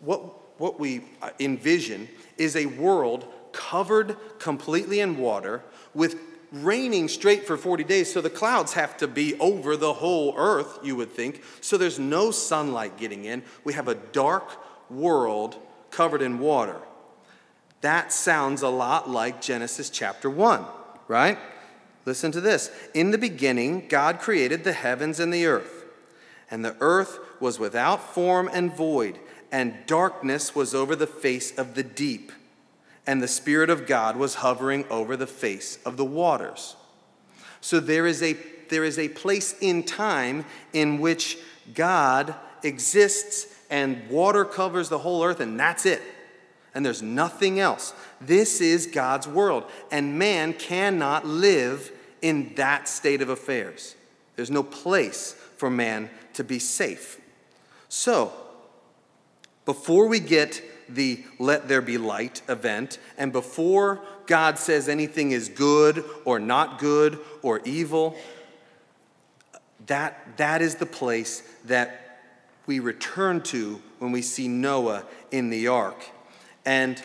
what 0.00 0.41
what 0.62 0.78
we 0.78 1.00
uh, 1.20 1.30
envision 1.40 2.08
is 2.38 2.54
a 2.54 2.66
world 2.66 3.26
covered 3.50 4.14
completely 4.38 5.00
in 5.00 5.18
water 5.18 5.60
with 5.92 6.14
raining 6.52 7.08
straight 7.08 7.44
for 7.44 7.56
40 7.56 7.82
days. 7.82 8.12
So 8.12 8.20
the 8.20 8.30
clouds 8.30 8.74
have 8.74 8.96
to 8.98 9.08
be 9.08 9.34
over 9.40 9.76
the 9.76 9.94
whole 9.94 10.34
earth, 10.36 10.78
you 10.84 10.94
would 10.94 11.10
think. 11.10 11.42
So 11.60 11.76
there's 11.76 11.98
no 11.98 12.30
sunlight 12.30 12.96
getting 12.96 13.24
in. 13.24 13.42
We 13.64 13.72
have 13.72 13.88
a 13.88 13.96
dark 13.96 14.56
world 14.88 15.56
covered 15.90 16.22
in 16.22 16.38
water. 16.38 16.80
That 17.80 18.12
sounds 18.12 18.62
a 18.62 18.68
lot 18.68 19.10
like 19.10 19.42
Genesis 19.42 19.90
chapter 19.90 20.30
1, 20.30 20.64
right? 21.08 21.40
Listen 22.06 22.30
to 22.30 22.40
this. 22.40 22.70
In 22.94 23.10
the 23.10 23.18
beginning, 23.18 23.88
God 23.88 24.20
created 24.20 24.62
the 24.62 24.74
heavens 24.74 25.18
and 25.18 25.34
the 25.34 25.44
earth, 25.44 25.86
and 26.52 26.64
the 26.64 26.76
earth 26.78 27.18
was 27.40 27.58
without 27.58 28.14
form 28.14 28.48
and 28.52 28.72
void 28.72 29.18
and 29.52 29.74
darkness 29.86 30.54
was 30.54 30.74
over 30.74 30.96
the 30.96 31.06
face 31.06 31.56
of 31.58 31.74
the 31.74 31.82
deep, 31.82 32.32
and 33.06 33.22
the 33.22 33.28
Spirit 33.28 33.68
of 33.68 33.86
God 33.86 34.16
was 34.16 34.36
hovering 34.36 34.86
over 34.90 35.16
the 35.16 35.26
face 35.26 35.78
of 35.84 35.98
the 35.98 36.04
waters. 36.04 36.74
So 37.60 37.78
there 37.78 38.06
is 38.06 38.22
a, 38.22 38.34
there 38.70 38.82
is 38.82 38.98
a 38.98 39.10
place 39.10 39.54
in 39.60 39.82
time 39.82 40.46
in 40.72 40.98
which 40.98 41.38
God 41.74 42.34
exists 42.62 43.54
and 43.70 44.08
water 44.08 44.44
covers 44.44 44.88
the 44.88 44.98
whole 44.98 45.22
earth, 45.22 45.40
and 45.40 45.60
that's 45.60 45.86
it. 45.86 46.02
And 46.74 46.84
there's 46.84 47.02
nothing 47.02 47.60
else. 47.60 47.92
This 48.20 48.60
is 48.60 48.86
God's 48.86 49.28
world, 49.28 49.64
and 49.90 50.18
man 50.18 50.54
cannot 50.54 51.26
live 51.26 51.92
in 52.22 52.54
that 52.54 52.88
state 52.88 53.20
of 53.20 53.28
affairs. 53.28 53.96
There's 54.36 54.50
no 54.50 54.62
place 54.62 55.34
for 55.56 55.68
man 55.68 56.08
to 56.34 56.44
be 56.44 56.58
safe. 56.58 57.20
So, 57.88 58.32
before 59.64 60.06
we 60.06 60.20
get 60.20 60.62
the 60.88 61.24
let 61.38 61.68
there 61.68 61.80
be 61.80 61.98
light 61.98 62.42
event. 62.48 62.98
And 63.16 63.32
before 63.32 64.00
God 64.26 64.58
says 64.58 64.88
anything 64.88 65.32
is 65.32 65.48
good 65.48 66.04
or 66.24 66.38
not 66.38 66.78
good 66.78 67.18
or 67.42 67.60
evil, 67.64 68.16
that, 69.86 70.36
that 70.36 70.62
is 70.62 70.76
the 70.76 70.86
place 70.86 71.42
that 71.64 72.20
we 72.66 72.78
return 72.78 73.40
to 73.42 73.80
when 73.98 74.12
we 74.12 74.22
see 74.22 74.48
Noah 74.48 75.04
in 75.30 75.50
the 75.50 75.68
ark. 75.68 76.04
And 76.64 77.02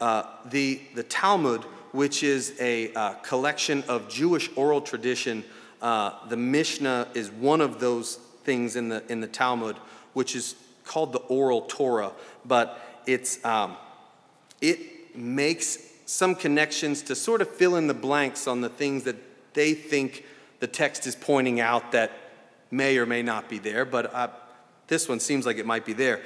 uh, 0.00 0.24
the, 0.46 0.80
the 0.94 1.04
Talmud, 1.04 1.62
which 1.92 2.22
is 2.22 2.54
a 2.60 2.92
uh, 2.94 3.14
collection 3.14 3.84
of 3.88 4.08
Jewish 4.08 4.50
oral 4.56 4.80
tradition, 4.80 5.44
uh, 5.80 6.26
the 6.28 6.36
Mishnah 6.36 7.08
is 7.14 7.30
one 7.30 7.60
of 7.60 7.78
those 7.78 8.16
things 8.44 8.76
in 8.76 8.88
the, 8.88 9.04
in 9.10 9.20
the 9.20 9.26
Talmud, 9.26 9.76
which 10.12 10.34
is 10.34 10.56
called 10.86 11.12
the 11.12 11.18
oral 11.18 11.62
Torah, 11.62 12.12
but 12.44 13.02
it's, 13.06 13.44
um, 13.44 13.76
it 14.60 15.16
makes 15.16 15.78
some 16.06 16.34
connections 16.34 17.02
to 17.02 17.14
sort 17.14 17.42
of 17.42 17.50
fill 17.50 17.76
in 17.76 17.88
the 17.88 17.94
blanks 17.94 18.46
on 18.46 18.60
the 18.60 18.68
things 18.68 19.04
that 19.04 19.16
they 19.54 19.74
think 19.74 20.24
the 20.60 20.66
text 20.66 21.06
is 21.06 21.14
pointing 21.14 21.60
out 21.60 21.92
that 21.92 22.12
may 22.70 22.96
or 22.98 23.06
may 23.06 23.22
not 23.22 23.48
be 23.48 23.58
there, 23.58 23.84
but 23.84 24.14
uh, 24.14 24.28
this 24.86 25.08
one 25.08 25.20
seems 25.20 25.44
like 25.44 25.58
it 25.58 25.66
might 25.66 25.84
be 25.84 25.92
there. 25.92 26.22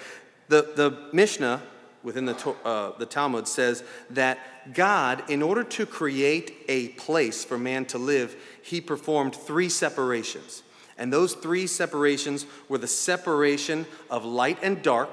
The, 0.49 0.73
the 0.75 1.09
Mishnah 1.13 1.63
within 2.03 2.25
the, 2.25 2.55
uh, 2.65 2.97
the 2.99 3.07
Talmud 3.07 3.47
says 3.47 3.85
that 4.11 4.75
God, 4.75 5.29
in 5.29 5.43
order 5.43 5.65
to 5.65 5.87
create 5.87 6.57
a 6.69 6.89
place 6.89 7.45
for 7.45 7.59
man 7.59 7.85
to 7.87 7.99
live, 7.99 8.37
he 8.63 8.81
performed 8.81 9.35
three 9.35 9.69
separations. 9.69 10.63
And 11.01 11.11
those 11.11 11.33
three 11.33 11.67
separations 11.67 12.45
were 12.69 12.79
the 12.79 12.87
separation 12.87 13.87
of 14.11 14.25
light 14.25 14.59
and 14.63 14.83
dark, 14.83 15.11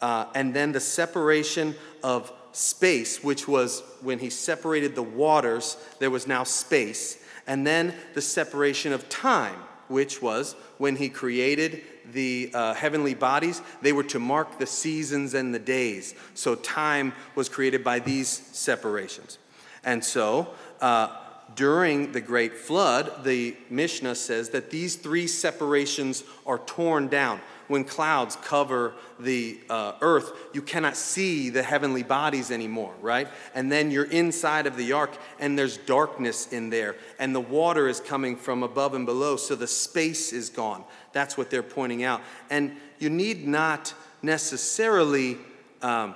uh, 0.00 0.26
and 0.34 0.52
then 0.52 0.72
the 0.72 0.80
separation 0.80 1.76
of 2.02 2.32
space, 2.50 3.22
which 3.22 3.46
was 3.46 3.82
when 4.00 4.18
he 4.18 4.28
separated 4.28 4.96
the 4.96 5.02
waters, 5.02 5.76
there 6.00 6.10
was 6.10 6.26
now 6.26 6.42
space, 6.42 7.22
and 7.46 7.64
then 7.64 7.94
the 8.14 8.20
separation 8.20 8.92
of 8.92 9.08
time, 9.08 9.56
which 9.86 10.20
was 10.20 10.56
when 10.78 10.96
he 10.96 11.08
created 11.08 11.82
the 12.12 12.50
uh, 12.52 12.74
heavenly 12.74 13.14
bodies, 13.14 13.62
they 13.82 13.92
were 13.92 14.02
to 14.02 14.18
mark 14.18 14.58
the 14.58 14.66
seasons 14.66 15.32
and 15.34 15.54
the 15.54 15.60
days. 15.60 16.16
So 16.34 16.56
time 16.56 17.12
was 17.36 17.48
created 17.48 17.84
by 17.84 18.00
these 18.00 18.28
separations. 18.28 19.38
And 19.84 20.04
so, 20.04 20.54
uh, 20.80 21.21
during 21.54 22.12
the 22.12 22.20
great 22.20 22.56
flood, 22.56 23.24
the 23.24 23.56
Mishnah 23.70 24.14
says 24.14 24.50
that 24.50 24.70
these 24.70 24.96
three 24.96 25.26
separations 25.26 26.24
are 26.46 26.58
torn 26.58 27.08
down. 27.08 27.40
When 27.68 27.84
clouds 27.84 28.36
cover 28.36 28.92
the 29.18 29.58
uh, 29.70 29.92
earth, 30.02 30.32
you 30.52 30.60
cannot 30.60 30.96
see 30.96 31.48
the 31.48 31.62
heavenly 31.62 32.02
bodies 32.02 32.50
anymore, 32.50 32.92
right? 33.00 33.28
And 33.54 33.72
then 33.72 33.90
you're 33.90 34.04
inside 34.04 34.66
of 34.66 34.76
the 34.76 34.92
ark, 34.92 35.16
and 35.38 35.58
there's 35.58 35.78
darkness 35.78 36.52
in 36.52 36.70
there, 36.70 36.96
and 37.18 37.34
the 37.34 37.40
water 37.40 37.88
is 37.88 37.98
coming 37.98 38.36
from 38.36 38.62
above 38.62 38.94
and 38.94 39.06
below, 39.06 39.36
so 39.36 39.54
the 39.54 39.66
space 39.66 40.32
is 40.32 40.50
gone. 40.50 40.84
That's 41.12 41.38
what 41.38 41.50
they're 41.50 41.62
pointing 41.62 42.04
out. 42.04 42.20
And 42.50 42.76
you 42.98 43.08
need 43.08 43.46
not 43.46 43.94
necessarily 44.20 45.38
um, 45.80 46.14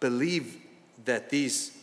believe 0.00 0.56
that 1.04 1.30
these 1.30 1.77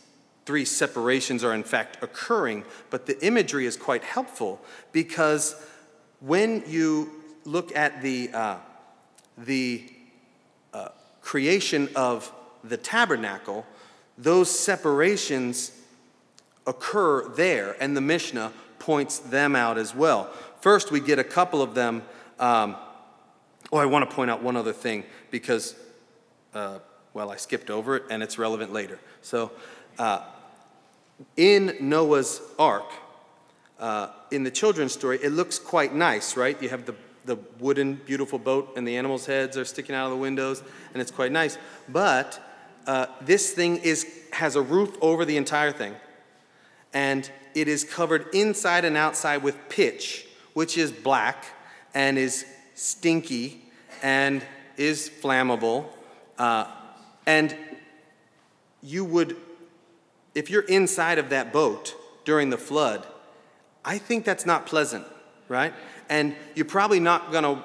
three 0.46 0.64
separations 0.64 1.42
are 1.42 1.52
in 1.52 1.64
fact 1.64 1.98
occurring, 2.02 2.64
but 2.88 3.06
the 3.06 3.22
imagery 3.26 3.66
is 3.66 3.76
quite 3.76 4.04
helpful 4.04 4.60
because 4.92 5.56
when 6.20 6.62
you 6.66 7.10
look 7.44 7.74
at 7.76 8.00
the, 8.00 8.30
uh, 8.32 8.56
the 9.36 9.84
uh, 10.72 10.88
creation 11.20 11.88
of 11.96 12.32
the 12.62 12.76
tabernacle, 12.76 13.66
those 14.16 14.48
separations 14.48 15.72
occur 16.66 17.28
there, 17.30 17.76
and 17.80 17.96
the 17.96 18.00
Mishnah 18.00 18.52
points 18.78 19.18
them 19.18 19.54
out 19.56 19.78
as 19.78 19.94
well. 19.94 20.30
First, 20.60 20.90
we 20.90 21.00
get 21.00 21.18
a 21.18 21.24
couple 21.24 21.60
of 21.60 21.74
them. 21.74 22.02
Um, 22.38 22.76
oh, 23.72 23.78
I 23.78 23.86
want 23.86 24.08
to 24.08 24.14
point 24.14 24.30
out 24.30 24.42
one 24.42 24.56
other 24.56 24.72
thing 24.72 25.04
because, 25.30 25.74
uh, 26.54 26.78
well, 27.14 27.30
I 27.30 27.36
skipped 27.36 27.70
over 27.70 27.96
it 27.96 28.04
and 28.10 28.22
it's 28.22 28.38
relevant 28.38 28.72
later. 28.72 28.98
So, 29.22 29.52
uh, 29.98 30.24
in 31.36 31.76
Noah's 31.80 32.40
ark, 32.58 32.90
uh, 33.78 34.08
in 34.30 34.42
the 34.42 34.50
children's 34.50 34.92
story, 34.92 35.18
it 35.22 35.32
looks 35.32 35.58
quite 35.58 35.94
nice, 35.94 36.36
right? 36.36 36.60
You 36.62 36.68
have 36.68 36.86
the, 36.86 36.94
the 37.24 37.36
wooden, 37.58 37.94
beautiful 37.94 38.38
boat, 38.38 38.72
and 38.76 38.86
the 38.86 38.96
animals' 38.96 39.26
heads 39.26 39.56
are 39.56 39.64
sticking 39.64 39.94
out 39.94 40.06
of 40.06 40.10
the 40.12 40.16
windows, 40.18 40.62
and 40.92 41.00
it's 41.00 41.10
quite 41.10 41.32
nice. 41.32 41.58
But 41.88 42.40
uh, 42.86 43.06
this 43.20 43.52
thing 43.52 43.78
is, 43.78 44.06
has 44.32 44.56
a 44.56 44.62
roof 44.62 44.96
over 45.00 45.24
the 45.24 45.36
entire 45.36 45.72
thing, 45.72 45.94
and 46.92 47.30
it 47.54 47.68
is 47.68 47.84
covered 47.84 48.34
inside 48.34 48.84
and 48.84 48.96
outside 48.96 49.42
with 49.42 49.56
pitch, 49.68 50.26
which 50.52 50.78
is 50.78 50.92
black 50.92 51.44
and 51.94 52.18
is 52.18 52.44
stinky 52.74 53.62
and 54.02 54.44
is 54.76 55.10
flammable. 55.10 55.86
Uh, 56.38 56.66
and 57.26 57.56
you 58.82 59.04
would 59.04 59.36
if 60.36 60.50
you're 60.50 60.62
inside 60.62 61.18
of 61.18 61.30
that 61.30 61.50
boat 61.50 61.96
during 62.26 62.50
the 62.50 62.58
flood, 62.58 63.06
I 63.82 63.96
think 63.96 64.26
that's 64.26 64.44
not 64.44 64.66
pleasant, 64.66 65.06
right? 65.48 65.72
And 66.10 66.36
you're 66.54 66.66
probably 66.66 67.00
not 67.00 67.32
gonna, 67.32 67.64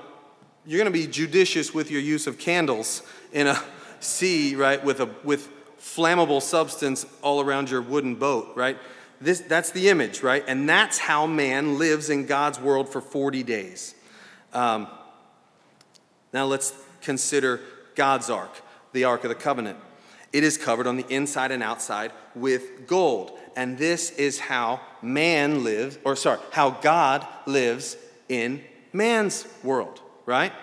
you're 0.66 0.78
gonna 0.78 0.90
be 0.90 1.06
judicious 1.06 1.74
with 1.74 1.92
your 1.92 2.00
use 2.00 2.28
of 2.28 2.40
candles 2.40 3.04
in 3.34 3.48
a 3.48 3.62
sea, 4.00 4.56
right, 4.56 4.82
with, 4.82 5.02
a, 5.02 5.10
with 5.26 5.50
flammable 5.80 6.42
substance 6.42 7.06
all 7.22 7.42
around 7.42 7.70
your 7.70 7.82
wooden 7.82 8.16
boat, 8.16 8.54
right? 8.56 8.78
This, 9.20 9.42
that's 9.42 9.72
the 9.72 9.90
image, 9.90 10.24
right? 10.24 10.44
And 10.48 10.68
that's 10.68 10.98
how 10.98 11.28
man 11.28 11.78
lives 11.78 12.10
in 12.10 12.26
God's 12.26 12.58
world 12.58 12.88
for 12.88 13.02
40 13.02 13.44
days. 13.44 13.96
Um, 14.54 14.88
now 16.32 16.46
let's 16.46 16.74
consider 17.02 17.60
God's 17.96 18.30
ark, 18.30 18.62
the 18.94 19.04
Ark 19.04 19.26
of 19.26 19.30
the 19.30 19.36
Covenant. 19.36 19.78
It 20.34 20.44
is 20.44 20.58
covered 20.58 20.88
on 20.88 20.98
the 20.98 21.06
inside 21.10 21.52
and 21.52 21.62
outside 21.62 22.12
with 22.36 22.88
gold. 22.88 23.38
And 23.56 23.78
this 23.78 24.12
is 24.12 24.40
how 24.40 24.80
man 25.02 25.64
lives, 25.64 25.98
or 26.06 26.16
sorry, 26.16 26.40
how 26.52 26.72
God 26.72 27.28
lives 27.46 27.98
in 28.30 28.64
man's 28.94 29.46
world, 29.64 30.02
right? 30.26 30.54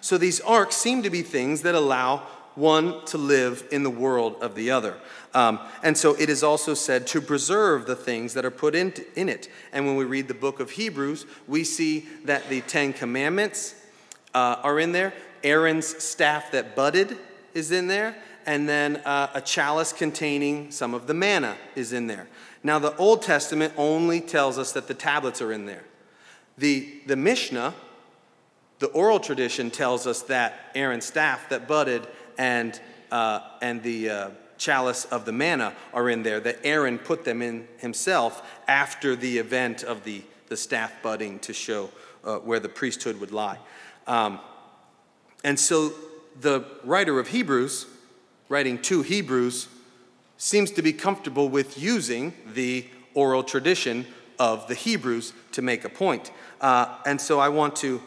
So 0.00 0.16
these 0.16 0.40
arks 0.40 0.76
seem 0.76 1.02
to 1.02 1.10
be 1.10 1.22
things 1.22 1.62
that 1.62 1.74
allow 1.74 2.26
one 2.54 3.04
to 3.06 3.18
live 3.18 3.64
in 3.70 3.82
the 3.82 3.90
world 3.90 4.36
of 4.40 4.54
the 4.54 4.70
other. 4.70 4.96
Um, 5.34 5.60
and 5.82 5.96
so 5.96 6.14
it 6.18 6.28
is 6.28 6.42
also 6.42 6.74
said 6.74 7.06
to 7.08 7.20
preserve 7.20 7.86
the 7.86 7.94
things 7.94 8.34
that 8.34 8.44
are 8.44 8.50
put 8.50 8.74
in, 8.74 8.94
in 9.14 9.28
it. 9.28 9.48
And 9.72 9.86
when 9.86 9.96
we 9.96 10.04
read 10.04 10.26
the 10.26 10.34
book 10.34 10.58
of 10.58 10.70
Hebrews, 10.70 11.26
we 11.46 11.64
see 11.64 12.08
that 12.24 12.48
the 12.48 12.62
Ten 12.62 12.92
Commandments 12.92 13.74
uh, 14.34 14.56
are 14.62 14.80
in 14.80 14.92
there. 14.92 15.12
Aaron's 15.44 15.86
staff 16.02 16.50
that 16.52 16.74
budded 16.74 17.16
is 17.54 17.70
in 17.70 17.86
there 17.86 18.16
and 18.48 18.66
then 18.66 18.96
uh, 19.04 19.28
a 19.34 19.42
chalice 19.42 19.92
containing 19.92 20.70
some 20.70 20.94
of 20.94 21.06
the 21.06 21.12
manna 21.12 21.54
is 21.76 21.92
in 21.92 22.06
there. 22.06 22.26
Now, 22.62 22.78
the 22.78 22.96
Old 22.96 23.20
Testament 23.20 23.74
only 23.76 24.22
tells 24.22 24.56
us 24.56 24.72
that 24.72 24.88
the 24.88 24.94
tablets 24.94 25.42
are 25.42 25.52
in 25.52 25.66
there. 25.66 25.84
The, 26.56 26.88
the 27.06 27.14
Mishnah, 27.14 27.74
the 28.78 28.86
oral 28.86 29.20
tradition, 29.20 29.70
tells 29.70 30.06
us 30.06 30.22
that 30.22 30.70
Aaron's 30.74 31.04
staff 31.04 31.50
that 31.50 31.68
budded 31.68 32.08
and, 32.38 32.80
uh, 33.12 33.40
and 33.60 33.82
the 33.82 34.08
uh, 34.08 34.30
chalice 34.56 35.04
of 35.04 35.26
the 35.26 35.32
manna 35.32 35.74
are 35.92 36.08
in 36.08 36.22
there, 36.22 36.40
that 36.40 36.60
Aaron 36.64 36.96
put 36.96 37.26
them 37.26 37.42
in 37.42 37.68
himself 37.76 38.42
after 38.66 39.14
the 39.14 39.36
event 39.36 39.82
of 39.82 40.04
the, 40.04 40.22
the 40.46 40.56
staff 40.56 40.90
budding 41.02 41.38
to 41.40 41.52
show 41.52 41.90
uh, 42.24 42.38
where 42.38 42.60
the 42.60 42.70
priesthood 42.70 43.20
would 43.20 43.30
lie. 43.30 43.58
Um, 44.06 44.40
and 45.44 45.60
so 45.60 45.92
the 46.40 46.64
writer 46.82 47.20
of 47.20 47.28
Hebrews 47.28 47.84
writing 48.48 48.80
to 48.82 49.02
Hebrews, 49.02 49.68
seems 50.36 50.70
to 50.72 50.82
be 50.82 50.92
comfortable 50.92 51.48
with 51.48 51.78
using 51.78 52.32
the 52.54 52.86
oral 53.14 53.42
tradition 53.42 54.06
of 54.38 54.68
the 54.68 54.74
Hebrews 54.74 55.32
to 55.52 55.62
make 55.62 55.84
a 55.84 55.88
point. 55.88 56.30
Uh, 56.60 56.96
and 57.04 57.20
so 57.20 57.40
I 57.40 57.48
want 57.48 57.76
to 57.76 58.00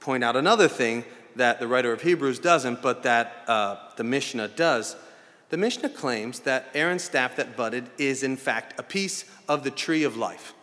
point 0.00 0.24
out 0.24 0.36
another 0.36 0.68
thing 0.68 1.04
that 1.36 1.60
the 1.60 1.68
writer 1.68 1.92
of 1.92 2.02
Hebrews 2.02 2.40
doesn't, 2.40 2.82
but 2.82 3.04
that 3.04 3.44
uh, 3.46 3.76
the 3.96 4.04
Mishnah 4.04 4.48
does. 4.48 4.96
The 5.50 5.56
Mishnah 5.56 5.90
claims 5.90 6.40
that 6.40 6.68
Aaron's 6.74 7.04
staff 7.04 7.36
that 7.36 7.56
budded 7.56 7.88
is, 7.98 8.22
in 8.22 8.36
fact, 8.36 8.78
a 8.78 8.82
piece 8.82 9.24
of 9.48 9.64
the 9.64 9.70
tree 9.70 10.04
of 10.04 10.16
life. 10.16 10.54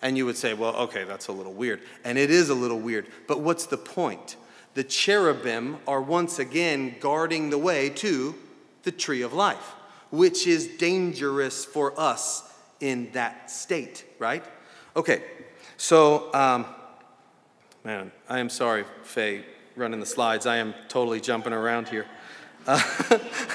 And 0.00 0.16
you 0.16 0.26
would 0.26 0.36
say, 0.36 0.54
well, 0.54 0.74
okay, 0.76 1.04
that's 1.04 1.28
a 1.28 1.32
little 1.32 1.52
weird. 1.52 1.80
And 2.04 2.18
it 2.18 2.30
is 2.30 2.48
a 2.48 2.54
little 2.54 2.80
weird. 2.80 3.06
But 3.28 3.40
what's 3.40 3.66
the 3.66 3.78
point? 3.78 4.36
the 4.74 4.84
cherubim 4.84 5.76
are 5.86 6.00
once 6.00 6.38
again 6.38 6.94
guarding 7.00 7.50
the 7.50 7.58
way 7.58 7.90
to 7.90 8.34
the 8.82 8.92
tree 8.92 9.22
of 9.22 9.32
life, 9.32 9.74
which 10.10 10.46
is 10.46 10.66
dangerous 10.66 11.64
for 11.64 11.98
us 11.98 12.50
in 12.80 13.10
that 13.12 13.50
state, 13.50 14.04
right? 14.18 14.44
Okay, 14.96 15.22
so, 15.76 16.32
um, 16.34 16.66
man, 17.84 18.12
I 18.28 18.38
am 18.38 18.48
sorry, 18.48 18.84
Faye, 19.02 19.44
running 19.76 20.00
the 20.00 20.06
slides. 20.06 20.46
I 20.46 20.58
am 20.58 20.74
totally 20.88 21.20
jumping 21.20 21.52
around 21.52 21.88
here. 21.88 22.06
Uh, 22.66 22.80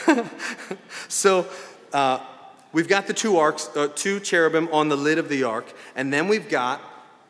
so 1.08 1.48
uh, 1.94 2.20
we've 2.74 2.88
got 2.88 3.08
the 3.08 3.14
two 3.14 3.38
arks, 3.38 3.70
uh, 3.76 3.88
two 3.96 4.20
cherubim 4.20 4.68
on 4.72 4.90
the 4.90 4.98
lid 4.98 5.18
of 5.18 5.30
the 5.30 5.44
ark, 5.44 5.72
and 5.96 6.12
then 6.12 6.28
we've 6.28 6.50
got, 6.50 6.82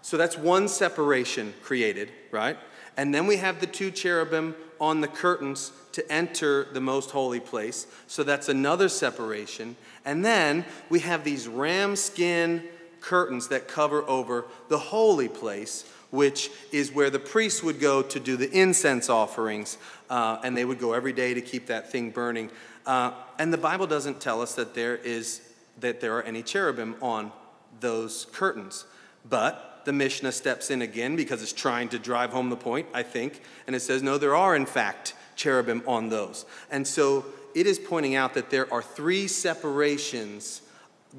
so 0.02 0.18
that's 0.18 0.38
one 0.38 0.68
separation 0.68 1.54
created, 1.62 2.12
right? 2.32 2.58
And 2.96 3.14
then 3.14 3.28
we 3.28 3.38
have 3.38 3.60
the 3.60 3.68
two 3.68 3.92
cherubim 3.92 4.56
on 4.80 5.02
the 5.02 5.08
curtains 5.08 5.72
to 5.98 6.12
enter 6.12 6.68
the 6.74 6.80
most 6.80 7.10
holy 7.10 7.40
place. 7.40 7.88
So 8.06 8.22
that's 8.22 8.50
another 8.50 8.88
separation. 8.88 9.76
And 10.06 10.24
then 10.24 10.64
we 10.90 11.00
have 11.00 11.24
these 11.24 11.48
ram 11.48 11.96
skin 11.96 12.64
curtains 13.02 13.48
that 13.48 13.68
cover 13.68 14.08
over 14.08 14.46
the 14.70 14.78
holy 14.78 15.28
place, 15.28 15.90
which 16.12 16.52
is 16.72 16.92
where 16.92 17.10
the 17.10 17.18
priests 17.18 17.64
would 17.64 17.80
go 17.80 18.04
to 18.04 18.20
do 18.20 18.38
the 18.38 18.52
incense 18.52 19.10
offerings. 19.10 19.80
Uh, 20.08 20.38
and 20.44 20.56
they 20.56 20.66
would 20.66 20.78
go 20.78 20.94
every 20.94 21.14
day 21.14 21.34
to 21.34 21.42
keep 21.42 21.66
that 21.66 21.92
thing 21.92 22.12
burning. 22.12 22.52
Uh, 22.86 23.14
and 23.40 23.52
the 23.52 23.58
Bible 23.58 23.88
doesn't 23.88 24.22
tell 24.22 24.40
us 24.40 24.54
that 24.54 24.76
there 24.76 24.98
is 24.98 25.42
that 25.80 26.00
there 26.00 26.16
are 26.16 26.24
any 26.24 26.44
cherubim 26.44 26.96
on 27.02 27.32
those 27.80 28.26
curtains. 28.34 28.86
But 29.28 29.82
the 29.86 29.94
Mishnah 29.94 30.32
steps 30.32 30.70
in 30.70 30.84
again 30.84 31.16
because 31.16 31.42
it's 31.42 31.54
trying 31.54 31.90
to 31.90 31.98
drive 31.98 32.32
home 32.32 32.50
the 32.50 32.56
point, 32.56 32.88
I 32.94 33.04
think, 33.04 33.42
and 33.66 33.76
it 33.76 33.80
says, 33.80 34.04
no, 34.04 34.18
there 34.18 34.36
are 34.36 34.56
in 34.56 34.66
fact 34.66 35.14
cherubim 35.38 35.82
on 35.88 36.10
those. 36.10 36.46
And 36.70 36.86
so 36.86 37.26
it 37.56 37.66
is 37.66 37.80
pointing 37.80 38.16
out 38.16 38.34
that 38.34 38.50
there 38.50 38.72
are 38.74 38.82
three 38.82 39.28
separations 39.28 40.62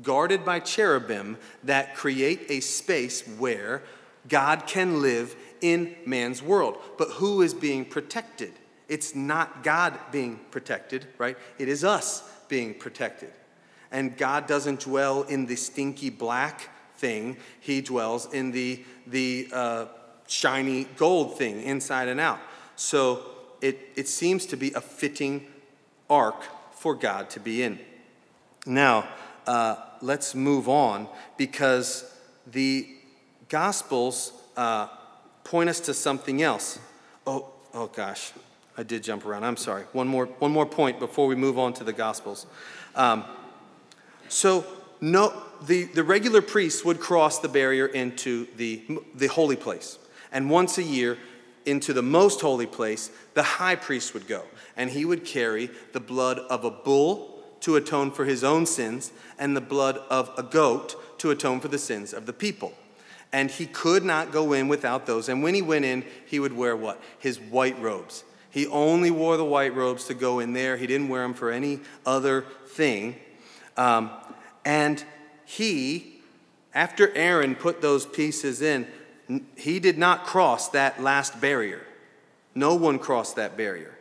guarded 0.02 0.44
by 0.44 0.60
cherubim 0.60 1.38
that 1.64 1.96
create 1.96 2.42
a 2.50 2.60
space 2.60 3.26
where 3.26 3.82
God 4.28 4.66
can 4.66 5.00
live 5.00 5.34
in 5.60 5.96
man's 6.04 6.42
world. 6.42 6.78
But 6.98 7.08
who 7.12 7.40
is 7.40 7.54
being 7.54 7.84
protected? 7.84 8.52
It's 8.88 9.14
not 9.14 9.62
God 9.62 9.98
being 10.12 10.40
protected, 10.50 11.06
right? 11.18 11.36
It 11.58 11.68
is 11.68 11.84
us 11.84 12.22
being 12.48 12.74
protected. 12.74 13.32
And 13.90 14.16
God 14.16 14.46
doesn't 14.46 14.80
dwell 14.80 15.22
in 15.22 15.46
the 15.46 15.56
stinky 15.56 16.10
black 16.10 16.70
thing, 16.96 17.36
He 17.60 17.80
dwells 17.80 18.32
in 18.32 18.50
the, 18.50 18.84
the 19.06 19.48
uh, 19.52 19.86
shiny 20.26 20.84
gold 20.96 21.38
thing 21.38 21.62
inside 21.62 22.08
and 22.08 22.20
out. 22.20 22.40
So 22.76 23.24
it, 23.60 23.78
it 23.96 24.08
seems 24.08 24.46
to 24.46 24.56
be 24.56 24.72
a 24.72 24.80
fitting 24.80 25.46
ark 26.08 26.42
for 26.72 26.94
God 26.94 27.30
to 27.30 27.40
be 27.40 27.62
in. 27.62 27.78
Now, 28.66 29.08
uh, 29.46 29.76
let's 30.00 30.34
move 30.34 30.68
on 30.68 31.08
because 31.36 32.10
the 32.46 32.88
Gospels 33.48 34.32
uh, 34.56 34.88
point 35.44 35.70
us 35.70 35.80
to 35.80 35.94
something 35.94 36.42
else. 36.42 36.78
Oh, 37.26 37.46
oh 37.72 37.86
gosh, 37.86 38.32
I 38.76 38.82
did 38.82 39.02
jump 39.02 39.24
around. 39.24 39.44
I'm 39.44 39.56
sorry. 39.56 39.84
One 39.92 40.06
more, 40.06 40.26
one 40.26 40.52
more 40.52 40.66
point 40.66 40.98
before 40.98 41.26
we 41.26 41.34
move 41.34 41.58
on 41.58 41.72
to 41.74 41.84
the 41.84 41.92
Gospels. 41.92 42.46
Um, 42.94 43.24
so, 44.28 44.66
no, 45.00 45.32
the, 45.62 45.84
the 45.84 46.04
regular 46.04 46.42
priests 46.42 46.84
would 46.84 47.00
cross 47.00 47.38
the 47.38 47.48
barrier 47.48 47.86
into 47.86 48.46
the, 48.56 48.82
the 49.14 49.28
holy 49.28 49.56
place. 49.56 49.98
And 50.30 50.50
once 50.50 50.76
a 50.76 50.82
year, 50.82 51.16
into 51.66 51.92
the 51.92 52.02
most 52.02 52.40
holy 52.40 52.66
place, 52.66 53.10
the 53.34 53.42
high 53.42 53.76
priest 53.76 54.14
would 54.14 54.26
go. 54.26 54.42
And 54.76 54.90
he 54.90 55.04
would 55.04 55.24
carry 55.24 55.70
the 55.92 56.00
blood 56.00 56.38
of 56.38 56.64
a 56.64 56.70
bull 56.70 57.42
to 57.60 57.76
atone 57.76 58.10
for 58.10 58.24
his 58.24 58.44
own 58.44 58.66
sins, 58.66 59.10
and 59.38 59.56
the 59.56 59.60
blood 59.60 59.98
of 60.10 60.30
a 60.38 60.42
goat 60.42 61.18
to 61.18 61.30
atone 61.30 61.60
for 61.60 61.68
the 61.68 61.78
sins 61.78 62.12
of 62.12 62.26
the 62.26 62.32
people. 62.32 62.72
And 63.32 63.50
he 63.50 63.66
could 63.66 64.04
not 64.04 64.32
go 64.32 64.52
in 64.52 64.68
without 64.68 65.06
those. 65.06 65.28
And 65.28 65.42
when 65.42 65.54
he 65.54 65.62
went 65.62 65.84
in, 65.84 66.04
he 66.24 66.38
would 66.38 66.56
wear 66.56 66.76
what? 66.76 67.02
His 67.18 67.38
white 67.38 67.78
robes. 67.80 68.24
He 68.50 68.66
only 68.68 69.10
wore 69.10 69.36
the 69.36 69.44
white 69.44 69.74
robes 69.74 70.04
to 70.04 70.14
go 70.14 70.38
in 70.38 70.52
there. 70.52 70.76
He 70.76 70.86
didn't 70.86 71.08
wear 71.08 71.22
them 71.22 71.34
for 71.34 71.50
any 71.50 71.80
other 72.06 72.46
thing. 72.68 73.16
Um, 73.76 74.10
and 74.64 75.04
he, 75.44 76.20
after 76.74 77.14
Aaron 77.14 77.54
put 77.54 77.82
those 77.82 78.06
pieces 78.06 78.62
in, 78.62 78.86
he 79.56 79.78
did 79.78 79.98
not 79.98 80.24
cross 80.24 80.68
that 80.70 81.02
last 81.02 81.40
barrier. 81.40 81.82
No 82.54 82.74
one 82.74 82.98
crossed 82.98 83.36
that 83.36 83.56
barrier. 83.56 83.96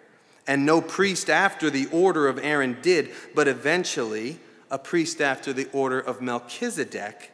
And 0.48 0.66
no 0.66 0.82
priest 0.82 1.30
after 1.30 1.70
the 1.70 1.88
order 1.88 2.28
of 2.28 2.40
Aaron 2.40 2.78
did, 2.82 3.12
but 3.36 3.48
eventually, 3.48 4.40
a 4.72 4.80
priest 4.80 5.20
after 5.22 5.52
the 5.52 5.68
order 5.74 6.00
of 6.00 6.22
Melchizedek 6.22 7.32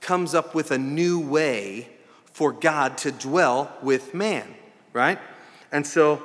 comes 0.00 0.34
up 0.34 0.54
with 0.54 0.70
a 0.70 0.78
new 0.78 1.18
way 1.18 1.88
for 2.26 2.52
God 2.52 2.96
to 2.98 3.12
dwell 3.12 3.76
with 3.82 4.14
man, 4.14 4.54
right? 4.92 5.18
And 5.70 5.86
so 5.86 6.22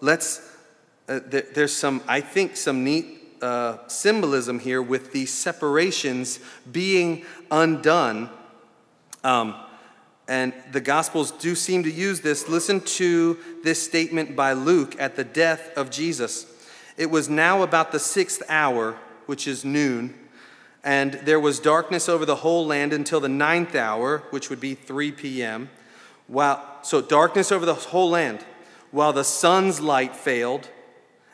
let's, 0.00 0.40
uh, 1.08 1.20
there, 1.24 1.44
there's 1.54 1.74
some, 1.74 2.02
I 2.06 2.20
think, 2.20 2.56
some 2.56 2.84
neat 2.84 3.18
uh, 3.40 3.78
symbolism 3.86 4.58
here 4.58 4.82
with 4.82 5.12
these 5.12 5.32
separations 5.32 6.40
being 6.70 7.24
undone. 7.50 8.30
Um, 9.24 9.54
and 10.28 10.52
the 10.70 10.80
Gospels 10.80 11.30
do 11.32 11.54
seem 11.54 11.82
to 11.84 11.90
use 11.90 12.20
this. 12.20 12.48
Listen 12.48 12.80
to 12.82 13.38
this 13.64 13.82
statement 13.82 14.36
by 14.36 14.52
Luke 14.52 14.94
at 15.00 15.16
the 15.16 15.24
death 15.24 15.76
of 15.76 15.90
Jesus. 15.90 16.46
It 16.98 17.10
was 17.10 17.28
now 17.28 17.62
about 17.62 17.90
the 17.90 17.98
sixth 17.98 18.42
hour, 18.48 18.98
which 19.26 19.48
is 19.48 19.64
noon, 19.64 20.14
and 20.84 21.14
there 21.14 21.40
was 21.40 21.58
darkness 21.58 22.08
over 22.08 22.24
the 22.24 22.36
whole 22.36 22.66
land 22.66 22.92
until 22.92 23.20
the 23.20 23.28
ninth 23.28 23.74
hour, 23.74 24.18
which 24.30 24.50
would 24.50 24.60
be 24.60 24.74
3 24.74 25.12
p.m. 25.12 25.70
While, 26.26 26.64
so, 26.82 27.00
darkness 27.00 27.50
over 27.50 27.64
the 27.64 27.74
whole 27.74 28.10
land 28.10 28.44
while 28.90 29.12
the 29.12 29.24
sun's 29.24 29.80
light 29.80 30.14
failed 30.14 30.68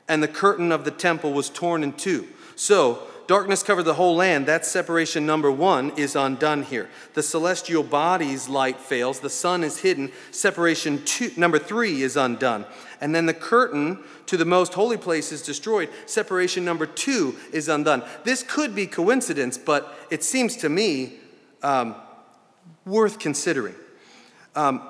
and 0.08 0.22
the 0.22 0.28
curtain 0.28 0.72
of 0.72 0.84
the 0.84 0.90
temple 0.90 1.32
was 1.32 1.48
torn 1.48 1.82
in 1.82 1.92
two. 1.92 2.28
So, 2.56 3.02
darkness 3.26 3.62
covered 3.62 3.84
the 3.84 3.94
whole 3.94 4.16
land. 4.16 4.46
That 4.46 4.66
separation 4.66 5.26
number 5.26 5.50
one 5.50 5.90
is 5.96 6.16
undone 6.16 6.62
here. 6.62 6.88
The 7.14 7.22
celestial 7.22 7.82
body's 7.82 8.48
light 8.48 8.78
fails. 8.78 9.20
The 9.20 9.30
sun 9.30 9.64
is 9.64 9.78
hidden. 9.78 10.12
Separation 10.30 11.04
two, 11.04 11.30
number 11.36 11.58
three 11.58 12.02
is 12.02 12.16
undone. 12.16 12.66
And 13.00 13.14
then 13.14 13.26
the 13.26 13.34
curtain 13.34 13.98
to 14.26 14.36
the 14.36 14.44
most 14.44 14.74
holy 14.74 14.96
place 14.96 15.32
is 15.32 15.42
destroyed. 15.42 15.90
Separation 16.06 16.64
number 16.64 16.86
two 16.86 17.36
is 17.52 17.68
undone. 17.68 18.02
This 18.24 18.42
could 18.42 18.74
be 18.74 18.86
coincidence, 18.86 19.58
but 19.58 19.94
it 20.10 20.22
seems 20.22 20.56
to 20.58 20.68
me 20.68 21.14
um, 21.62 21.94
worth 22.86 23.18
considering. 23.18 23.74
Um, 24.54 24.82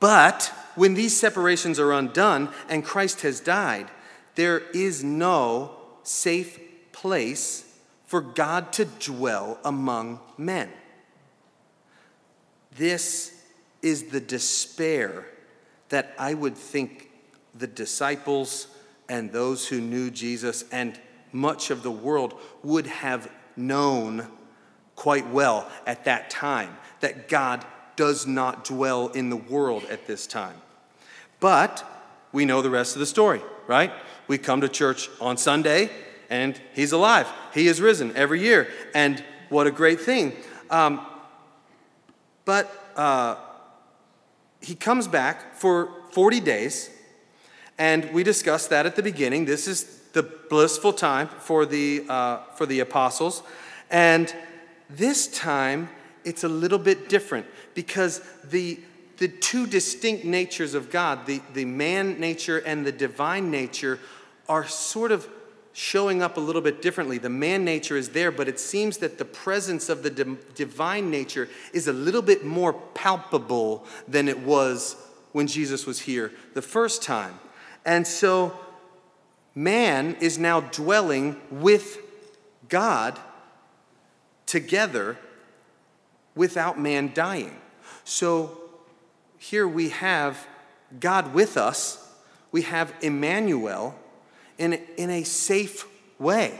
but 0.00 0.52
when 0.76 0.94
these 0.94 1.16
separations 1.16 1.80
are 1.80 1.92
undone 1.92 2.50
and 2.68 2.84
Christ 2.84 3.22
has 3.22 3.40
died, 3.40 3.88
there 4.36 4.58
is 4.72 5.02
no 5.02 5.76
safe 6.04 6.60
place 7.00 7.64
for 8.06 8.20
God 8.20 8.72
to 8.72 8.84
dwell 8.84 9.58
among 9.64 10.18
men. 10.36 10.68
This 12.76 13.40
is 13.82 14.04
the 14.04 14.20
despair 14.20 15.24
that 15.90 16.12
I 16.18 16.34
would 16.34 16.56
think 16.56 17.10
the 17.54 17.68
disciples 17.68 18.66
and 19.08 19.30
those 19.30 19.68
who 19.68 19.80
knew 19.80 20.10
Jesus 20.10 20.64
and 20.72 20.98
much 21.32 21.70
of 21.70 21.84
the 21.84 21.90
world 21.90 22.34
would 22.64 22.88
have 22.88 23.30
known 23.56 24.26
quite 24.96 25.28
well 25.28 25.70
at 25.86 26.04
that 26.06 26.30
time 26.30 26.76
that 26.98 27.28
God 27.28 27.64
does 27.94 28.26
not 28.26 28.64
dwell 28.64 29.08
in 29.08 29.30
the 29.30 29.36
world 29.36 29.84
at 29.84 30.08
this 30.08 30.26
time. 30.26 30.56
But 31.38 31.84
we 32.32 32.44
know 32.44 32.60
the 32.60 32.70
rest 32.70 32.96
of 32.96 33.00
the 33.00 33.06
story, 33.06 33.40
right? 33.68 33.92
We 34.26 34.36
come 34.36 34.62
to 34.62 34.68
church 34.68 35.08
on 35.20 35.36
Sunday 35.36 35.90
and 36.30 36.60
he's 36.74 36.92
alive. 36.92 37.28
He 37.54 37.68
is 37.68 37.80
risen 37.80 38.16
every 38.16 38.40
year. 38.40 38.68
And 38.94 39.22
what 39.48 39.66
a 39.66 39.70
great 39.70 40.00
thing. 40.00 40.34
Um, 40.70 41.04
but 42.44 42.92
uh, 42.96 43.36
he 44.60 44.74
comes 44.74 45.08
back 45.08 45.54
for 45.54 45.90
40 46.12 46.40
days, 46.40 46.90
and 47.78 48.12
we 48.12 48.22
discussed 48.22 48.70
that 48.70 48.86
at 48.86 48.96
the 48.96 49.02
beginning. 49.02 49.44
This 49.44 49.68
is 49.68 50.00
the 50.12 50.22
blissful 50.22 50.92
time 50.92 51.28
for 51.28 51.64
the, 51.64 52.04
uh, 52.08 52.38
for 52.54 52.66
the 52.66 52.80
apostles. 52.80 53.42
And 53.90 54.34
this 54.90 55.28
time, 55.28 55.90
it's 56.24 56.44
a 56.44 56.48
little 56.48 56.78
bit 56.78 57.08
different 57.08 57.46
because 57.74 58.20
the 58.44 58.80
the 59.18 59.28
two 59.28 59.66
distinct 59.66 60.24
natures 60.24 60.74
of 60.74 60.90
God, 60.90 61.26
the, 61.26 61.42
the 61.52 61.64
man 61.64 62.18
nature 62.20 62.58
and 62.58 62.86
the 62.86 62.92
divine 62.92 63.50
nature, 63.50 63.98
are 64.48 64.66
sort 64.66 65.12
of 65.12 65.28
showing 65.78 66.22
up 66.22 66.36
a 66.36 66.40
little 66.40 66.60
bit 66.60 66.82
differently. 66.82 67.18
The 67.18 67.28
man 67.28 67.64
nature 67.64 67.96
is 67.96 68.10
there, 68.10 68.32
but 68.32 68.48
it 68.48 68.58
seems 68.58 68.98
that 68.98 69.18
the 69.18 69.24
presence 69.24 69.88
of 69.88 70.02
the 70.02 70.10
divine 70.54 71.10
nature 71.10 71.48
is 71.72 71.86
a 71.86 71.92
little 71.92 72.22
bit 72.22 72.44
more 72.44 72.72
palpable 72.72 73.86
than 74.08 74.28
it 74.28 74.40
was 74.40 74.96
when 75.32 75.46
Jesus 75.46 75.86
was 75.86 76.00
here 76.00 76.32
the 76.54 76.62
first 76.62 77.02
time. 77.02 77.38
And 77.84 78.06
so 78.06 78.58
man 79.54 80.16
is 80.20 80.38
now 80.38 80.60
dwelling 80.60 81.36
with 81.50 81.98
God 82.68 83.18
together 84.46 85.16
without 86.34 86.80
man 86.80 87.12
dying. 87.14 87.56
So 88.04 88.58
here 89.38 89.68
we 89.68 89.90
have 89.90 90.46
God 90.98 91.34
with 91.34 91.56
us 91.56 92.04
we 92.50 92.62
have 92.62 92.92
Emmanuel 93.02 93.94
in, 94.58 94.74
in 94.96 95.10
a 95.10 95.22
safe 95.22 95.86
way, 96.18 96.58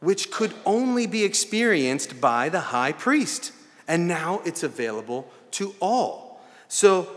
which 0.00 0.30
could 0.30 0.54
only 0.64 1.06
be 1.06 1.24
experienced 1.24 2.20
by 2.20 2.48
the 2.48 2.60
high 2.60 2.92
priest. 2.92 3.52
And 3.86 4.08
now 4.08 4.40
it's 4.44 4.62
available 4.62 5.30
to 5.52 5.74
all. 5.80 6.40
So, 6.68 7.08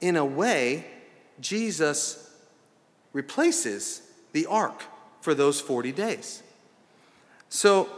in 0.00 0.16
a 0.16 0.24
way, 0.24 0.84
Jesus 1.40 2.30
replaces 3.12 4.02
the 4.32 4.46
ark 4.46 4.84
for 5.20 5.34
those 5.34 5.60
40 5.60 5.92
days. 5.92 6.42
So 7.48 7.88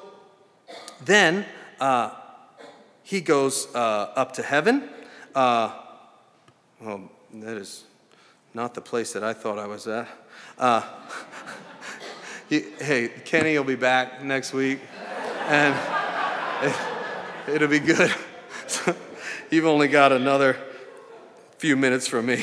then 1.05 1.47
uh, 1.81 2.11
he 3.03 3.21
goes 3.21 3.69
uh, 3.75 4.13
up 4.17 4.33
to 4.33 4.43
heaven. 4.43 4.89
Uh, 5.35 5.73
well, 6.81 7.11
that 7.35 7.57
is 7.57 7.85
not 8.53 8.75
the 8.75 8.81
place 8.81 9.13
that 9.13 9.25
I 9.25 9.33
thought 9.33 9.59
I 9.59 9.67
was 9.67 9.87
at. 9.87 10.09
Uh, 10.59 10.83
he, 12.49 12.61
hey, 12.81 13.09
Kenny 13.25 13.57
will 13.59 13.65
be 13.65 13.75
back 13.75 14.23
next 14.23 14.53
week, 14.53 14.81
and 15.49 15.75
it, 16.63 16.77
it'll 17.55 17.69
be 17.69 17.81
good. 17.81 18.15
You've 19.51 19.67
only 19.67 19.89
got 19.89 20.13
another 20.13 20.57
few 21.59 21.77
minutes 21.77 22.07
from 22.07 22.27
me. 22.27 22.43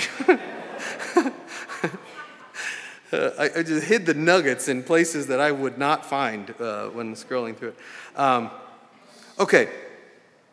Uh, 3.14 3.32
I, 3.38 3.60
I, 3.60 3.64
just 3.64 3.88
hid 3.88 4.06
the 4.06 4.14
nuggets 4.14 4.70
in 4.70 4.84
places 4.84 5.28
that 5.28 5.42
I 5.42 5.52
would 5.52 5.78
not 5.78 6.06
find 6.06 6.50
uh, 6.62 6.88
when 6.88 7.14
scrolling 7.16 7.58
through 7.58 7.70
it. 7.70 7.78
Um, 8.18 8.50
okay, 9.38 9.68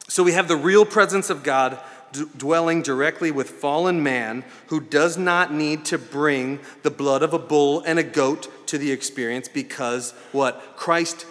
so 0.09 0.25
we 0.25 0.33
have 0.33 0.49
the 0.49 0.57
real 0.57 0.85
presence 0.85 1.31
of 1.31 1.45
God 1.45 1.79
d- 2.13 2.25
dwelling 2.37 2.83
directly 2.83 3.31
with 3.31 3.51
fallen 3.51 4.03
man 4.03 4.45
who 4.69 4.81
does 4.81 5.17
not 5.17 5.53
need 5.53 5.85
to 5.87 5.99
bring 5.99 6.61
the 6.83 6.91
blood 6.91 7.23
of 7.23 7.33
a 7.33 7.39
bull 7.39 7.83
and 7.83 7.99
a 7.99 8.03
goat 8.03 8.67
to 8.69 8.79
the 8.79 8.93
experience 8.93 9.49
because 9.49 10.13
what? 10.33 10.77
Christ 10.77 11.27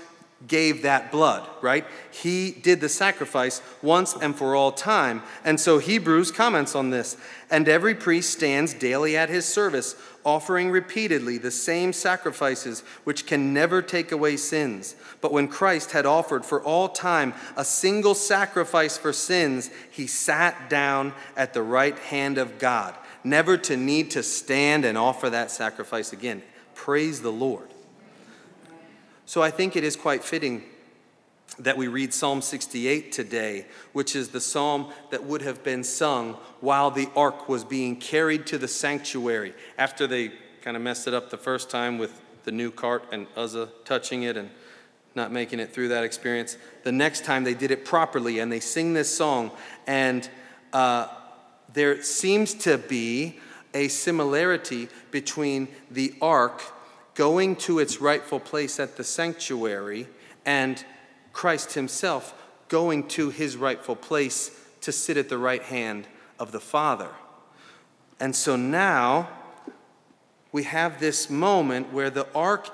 gave 0.46 0.84
that 0.84 1.12
blood, 1.12 1.48
right? 1.62 1.86
He 2.12 2.52
did 2.52 2.80
the 2.80 2.90
sacrifice 2.90 3.62
once 3.82 4.16
and 4.16 4.36
for 4.36 4.56
all 4.56 4.72
time. 4.72 5.24
And 5.44 5.60
so 5.60 5.80
Hebrews 5.80 6.32
comments 6.32 6.76
on 6.76 6.92
this. 6.92 7.18
And 7.50 7.68
every 7.68 7.96
priest 7.96 8.32
stands 8.32 8.74
daily 8.74 9.18
at 9.18 9.30
his 9.30 9.46
service, 9.46 9.96
offering 10.28 10.70
repeatedly 10.70 11.38
the 11.38 11.50
same 11.50 11.94
sacrifices 11.94 12.82
which 13.06 13.26
can 13.26 13.54
never 13.54 13.82
take 13.82 14.12
away 14.12 14.36
sins. 14.36 14.94
But 15.22 15.32
when 15.32 15.48
Christ 15.48 15.92
had 15.92 16.06
offered 16.06 16.44
for 16.44 16.62
all 16.62 16.90
time 16.90 17.34
a 17.56 17.64
single 17.64 18.14
sacrifice 18.14 18.98
for 18.98 19.14
sins, 19.14 19.72
he 19.90 20.06
sat 20.06 20.70
down 20.70 21.14
at 21.38 21.54
the 21.54 21.64
right 21.64 21.98
hand 21.98 22.38
of 22.38 22.60
God, 22.60 22.94
never 23.24 23.56
to 23.60 23.78
need 23.78 24.12
to 24.12 24.22
stand 24.22 24.84
and 24.84 24.98
offer 24.98 25.30
that 25.30 25.50
sacrifice 25.50 26.12
again. 26.12 26.44
Praise 26.76 27.22
the 27.22 27.32
Lord. 27.32 27.70
So 29.26 29.42
I 29.42 29.50
think 29.50 29.78
it 29.78 29.86
is 29.86 29.96
quite 29.96 30.26
fitting 30.26 30.62
that 31.60 31.78
we 31.78 31.88
read 31.88 32.14
Psalm 32.14 32.42
68 32.42 33.12
today, 33.12 33.66
which 33.94 34.16
is 34.16 34.30
the 34.30 34.42
psalm 34.42 34.92
that 35.10 35.24
would 35.24 35.42
have 35.42 35.64
been 35.64 35.84
sung 35.84 36.34
while 36.62 36.92
the 36.92 37.10
ark 37.16 37.50
was 37.50 37.64
being 37.64 37.96
carried 37.96 38.46
to 38.48 38.58
the 38.58 38.68
sanctuary 38.68 39.54
after 39.78 40.06
they 40.06 40.32
kind 40.62 40.78
of 40.78 40.84
messed 40.84 41.08
it 41.08 41.14
up 41.14 41.30
the 41.30 41.38
first 41.38 41.70
time 41.70 41.98
with 41.98 42.22
the 42.44 42.52
new 42.52 42.72
cart 42.72 43.04
and 43.12 43.28
Uzzah 43.36 43.70
touching 43.86 44.24
it 44.24 44.38
and 44.38 44.50
not 45.16 45.32
making 45.32 45.60
it 45.60 45.74
through 45.74 45.88
that 45.90 46.04
experience. 46.04 46.58
The 46.84 46.92
next 46.92 47.26
time 47.26 47.44
they 47.44 47.56
did 47.56 47.72
it 47.72 47.84
properly 47.84 48.40
and 48.40 48.52
they 48.52 48.60
sing 48.60 48.94
this 48.94 49.16
song, 49.16 49.52
and 49.88 50.30
uh, 50.74 51.08
there 51.74 52.04
seems 52.04 52.54
to 52.54 52.78
be 52.78 53.40
a 53.74 53.88
similarity 53.88 54.90
between 55.12 55.68
the 55.90 56.14
ark 56.22 56.62
going 57.16 57.56
to 57.56 57.80
its 57.80 58.00
rightful 58.00 58.40
place 58.40 58.80
at 58.80 58.96
the 58.96 59.04
sanctuary, 59.04 60.08
and 60.46 60.86
Christ 61.38 61.74
himself 61.74 62.34
going 62.68 63.08
to 63.10 63.30
his 63.30 63.58
rightful 63.58 63.96
place 63.96 64.60
to 64.82 64.92
sit 64.92 65.18
at 65.18 65.30
the 65.30 65.38
right 65.38 65.62
hand 65.62 66.08
of 66.40 66.52
the 66.52 66.60
Father. 66.60 67.10
And 68.20 68.36
so 68.36 68.56
now 68.56 69.30
we 70.52 70.64
have 70.64 71.00
this 71.00 71.30
moment 71.30 71.94
where 71.94 72.10
the 72.10 72.28
ark 72.34 72.70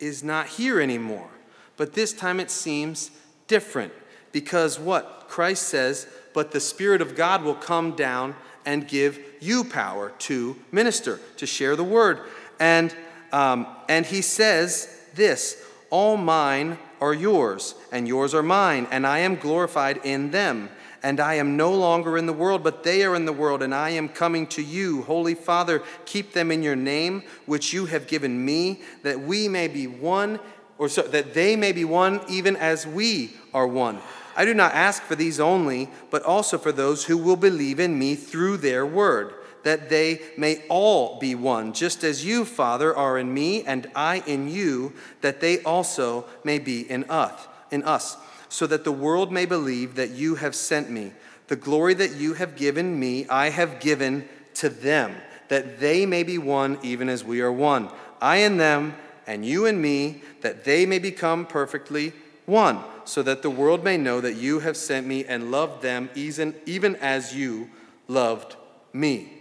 is 0.00 0.24
not 0.24 0.48
here 0.48 0.80
anymore. 0.80 1.30
But 1.76 1.92
this 1.92 2.12
time 2.12 2.40
it 2.40 2.50
seems 2.50 3.12
different 3.46 3.92
because 4.32 4.76
what? 4.76 5.26
Christ 5.28 5.68
says, 5.68 6.08
but 6.34 6.50
the 6.50 6.58
Spirit 6.58 7.00
of 7.00 7.14
God 7.14 7.44
will 7.44 7.54
come 7.54 7.94
down 7.94 8.34
and 8.66 8.88
give 8.88 9.20
you 9.38 9.62
power 9.62 10.12
to 10.18 10.56
minister, 10.72 11.20
to 11.36 11.46
share 11.46 11.76
the 11.76 11.84
word. 11.84 12.18
And 12.58 12.92
um, 13.30 13.68
and 13.88 14.04
he 14.06 14.22
says 14.22 14.92
this 15.14 15.62
All 15.90 16.16
mine 16.16 16.76
are 17.00 17.14
yours, 17.14 17.74
and 17.92 18.06
yours 18.06 18.34
are 18.34 18.42
mine, 18.42 18.86
and 18.90 19.06
I 19.06 19.20
am 19.20 19.36
glorified 19.36 20.00
in 20.04 20.30
them. 20.30 20.68
And 21.02 21.18
I 21.18 21.34
am 21.34 21.56
no 21.56 21.72
longer 21.72 22.18
in 22.18 22.26
the 22.26 22.32
world, 22.32 22.62
but 22.62 22.82
they 22.82 23.04
are 23.04 23.14
in 23.14 23.24
the 23.24 23.32
world, 23.32 23.62
and 23.62 23.74
I 23.74 23.90
am 23.90 24.08
coming 24.08 24.46
to 24.48 24.62
you. 24.62 25.02
Holy 25.02 25.34
Father, 25.34 25.82
keep 26.04 26.34
them 26.34 26.50
in 26.50 26.62
your 26.62 26.76
name, 26.76 27.22
which 27.46 27.72
you 27.72 27.86
have 27.86 28.06
given 28.06 28.44
me, 28.44 28.82
that 29.02 29.20
we 29.20 29.48
may 29.48 29.66
be 29.66 29.86
one, 29.86 30.38
or 30.76 30.88
so, 30.90 31.02
that 31.02 31.32
they 31.32 31.56
may 31.56 31.72
be 31.72 31.86
one, 31.86 32.20
even 32.28 32.54
as 32.54 32.86
we 32.86 33.32
are 33.54 33.66
one. 33.66 33.98
I 34.36 34.44
do 34.44 34.52
not 34.52 34.74
ask 34.74 35.02
for 35.02 35.16
these 35.16 35.40
only, 35.40 35.88
but 36.10 36.22
also 36.22 36.58
for 36.58 36.70
those 36.70 37.04
who 37.04 37.16
will 37.16 37.36
believe 37.36 37.80
in 37.80 37.98
me 37.98 38.14
through 38.14 38.58
their 38.58 38.84
word 38.84 39.34
that 39.62 39.88
they 39.88 40.20
may 40.36 40.62
all 40.68 41.18
be 41.18 41.34
one, 41.34 41.72
just 41.72 42.04
as 42.04 42.24
you, 42.24 42.44
Father, 42.44 42.94
are 42.94 43.18
in 43.18 43.32
me 43.32 43.62
and 43.64 43.86
I 43.94 44.22
in 44.26 44.48
you, 44.48 44.92
that 45.20 45.40
they 45.40 45.62
also 45.62 46.24
may 46.44 46.58
be 46.58 46.90
in 46.90 47.04
us, 47.10 47.48
in 47.70 47.82
us, 47.82 48.16
so 48.48 48.66
that 48.66 48.84
the 48.84 48.92
world 48.92 49.30
may 49.30 49.46
believe 49.46 49.94
that 49.96 50.10
you 50.10 50.36
have 50.36 50.54
sent 50.54 50.90
me. 50.90 51.12
The 51.48 51.56
glory 51.56 51.94
that 51.94 52.16
you 52.16 52.34
have 52.34 52.56
given 52.56 52.98
me, 52.98 53.26
I 53.28 53.50
have 53.50 53.80
given 53.80 54.28
to 54.54 54.68
them, 54.68 55.14
that 55.48 55.80
they 55.80 56.06
may 56.06 56.22
be 56.22 56.38
one 56.38 56.78
even 56.82 57.08
as 57.08 57.24
we 57.24 57.40
are 57.40 57.52
one. 57.52 57.90
I 58.20 58.36
and 58.36 58.58
them, 58.58 58.94
and 59.26 59.44
you 59.44 59.66
and 59.66 59.80
me, 59.80 60.22
that 60.40 60.64
they 60.64 60.86
may 60.86 60.98
become 60.98 61.46
perfectly 61.46 62.12
one, 62.46 62.78
so 63.04 63.22
that 63.22 63.42
the 63.42 63.50
world 63.50 63.84
may 63.84 63.96
know 63.96 64.20
that 64.20 64.34
you 64.34 64.60
have 64.60 64.76
sent 64.76 65.06
me 65.06 65.24
and 65.24 65.50
loved 65.50 65.82
them 65.82 66.10
even, 66.14 66.54
even 66.66 66.96
as 66.96 67.34
you 67.34 67.68
loved 68.08 68.56
me 68.92 69.39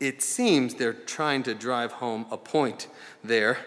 it 0.00 0.22
seems 0.22 0.74
they're 0.74 0.94
trying 0.94 1.42
to 1.42 1.54
drive 1.54 1.92
home 1.92 2.26
a 2.30 2.36
point 2.36 2.88
there 3.22 3.58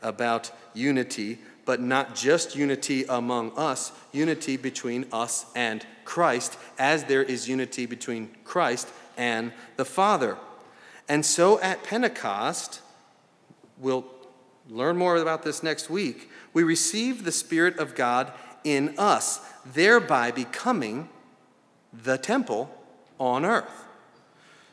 about 0.00 0.52
unity, 0.72 1.38
but 1.64 1.80
not 1.80 2.14
just 2.14 2.54
unity 2.56 3.04
among 3.08 3.52
us, 3.56 3.92
unity 4.12 4.56
between 4.56 5.04
us 5.12 5.46
and 5.54 5.84
Christ, 6.04 6.56
as 6.78 7.04
there 7.04 7.22
is 7.22 7.48
unity 7.48 7.86
between 7.86 8.30
Christ 8.44 8.88
and 9.16 9.52
the 9.76 9.84
Father. 9.84 10.38
And 11.08 11.26
so 11.26 11.60
at 11.60 11.82
Pentecost, 11.82 12.80
we'll 13.76 14.06
learn 14.68 14.96
more 14.96 15.16
about 15.16 15.42
this 15.42 15.62
next 15.62 15.90
week, 15.90 16.30
we 16.52 16.62
receive 16.62 17.24
the 17.24 17.32
Spirit 17.32 17.78
of 17.78 17.94
God 17.94 18.32
in 18.62 18.94
us, 18.96 19.40
thereby 19.64 20.30
becoming 20.30 21.08
the 21.92 22.16
temple 22.16 22.70
on 23.18 23.44
earth. 23.44 23.86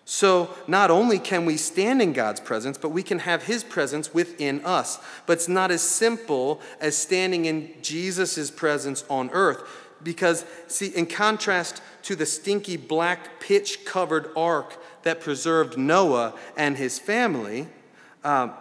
So, 0.10 0.56
not 0.68 0.90
only 0.90 1.20
can 1.20 1.46
we 1.46 1.58
stand 1.58 2.02
in 2.02 2.14
God's 2.14 2.40
presence, 2.40 2.78
but 2.78 2.92
we 2.92 3.04
can 3.04 3.20
have 3.20 3.44
His 3.44 3.62
presence 3.62 4.14
within 4.14 4.64
us. 4.64 5.00
But 5.26 5.34
it's 5.34 5.50
not 5.50 5.70
as 5.70 5.82
simple 5.82 6.62
as 6.80 6.98
standing 6.98 7.44
in 7.44 7.74
Jesus' 7.82 8.50
presence 8.50 9.04
on 9.10 9.30
earth. 9.32 9.64
Because, 10.02 10.46
see, 10.68 10.88
in 10.88 11.08
contrast 11.08 11.82
to 12.04 12.16
the 12.16 12.26
stinky 12.26 12.78
black 12.78 13.42
pitch 13.42 13.84
covered 13.84 14.30
ark 14.34 14.82
that 15.04 15.20
preserved 15.20 15.78
Noah 15.78 16.36
and 16.56 16.78
his 16.78 16.98
family, 16.98 17.68
um, 18.24 18.54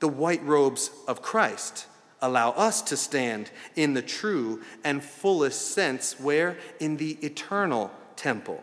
the 0.00 0.08
white 0.08 0.44
robes 0.44 0.90
of 1.08 1.22
Christ 1.22 1.86
allow 2.20 2.50
us 2.50 2.82
to 2.82 2.98
stand 2.98 3.50
in 3.76 3.94
the 3.94 4.02
true 4.02 4.60
and 4.84 5.02
fullest 5.02 5.70
sense 5.72 6.20
where? 6.20 6.58
In 6.80 6.98
the 6.98 7.12
eternal 7.22 7.90
temple 8.14 8.62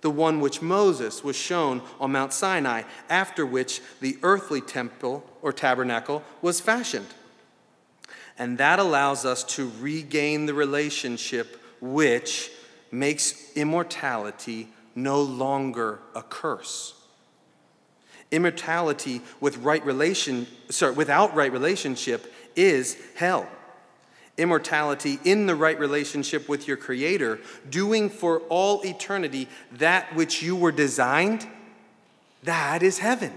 the 0.00 0.10
one 0.10 0.40
which 0.40 0.62
Moses 0.62 1.22
was 1.22 1.36
shown 1.36 1.82
on 2.00 2.12
Mount 2.12 2.32
Sinai, 2.32 2.82
after 3.08 3.44
which 3.44 3.80
the 4.00 4.18
earthly 4.22 4.60
temple 4.60 5.24
or 5.42 5.52
tabernacle 5.52 6.22
was 6.42 6.60
fashioned. 6.60 7.08
And 8.38 8.58
that 8.58 8.78
allows 8.78 9.24
us 9.24 9.44
to 9.54 9.70
regain 9.80 10.46
the 10.46 10.54
relationship 10.54 11.60
which 11.80 12.50
makes 12.90 13.52
immortality 13.54 14.68
no 14.94 15.22
longer 15.22 16.00
a 16.14 16.22
curse. 16.22 16.94
Immortality 18.30 19.22
with 19.40 19.58
right 19.58 19.84
relation, 19.84 20.46
sorry, 20.68 20.94
without 20.94 21.34
right 21.34 21.52
relationship 21.52 22.32
is 22.56 22.96
hell 23.16 23.48
immortality 24.40 25.18
in 25.24 25.46
the 25.46 25.54
right 25.54 25.78
relationship 25.78 26.48
with 26.48 26.66
your 26.66 26.76
Creator, 26.76 27.38
doing 27.68 28.10
for 28.10 28.40
all 28.48 28.80
eternity 28.82 29.48
that 29.72 30.14
which 30.16 30.42
you 30.42 30.56
were 30.56 30.72
designed 30.72 31.46
That 32.44 32.82
is 32.82 32.98
heaven. 32.98 33.32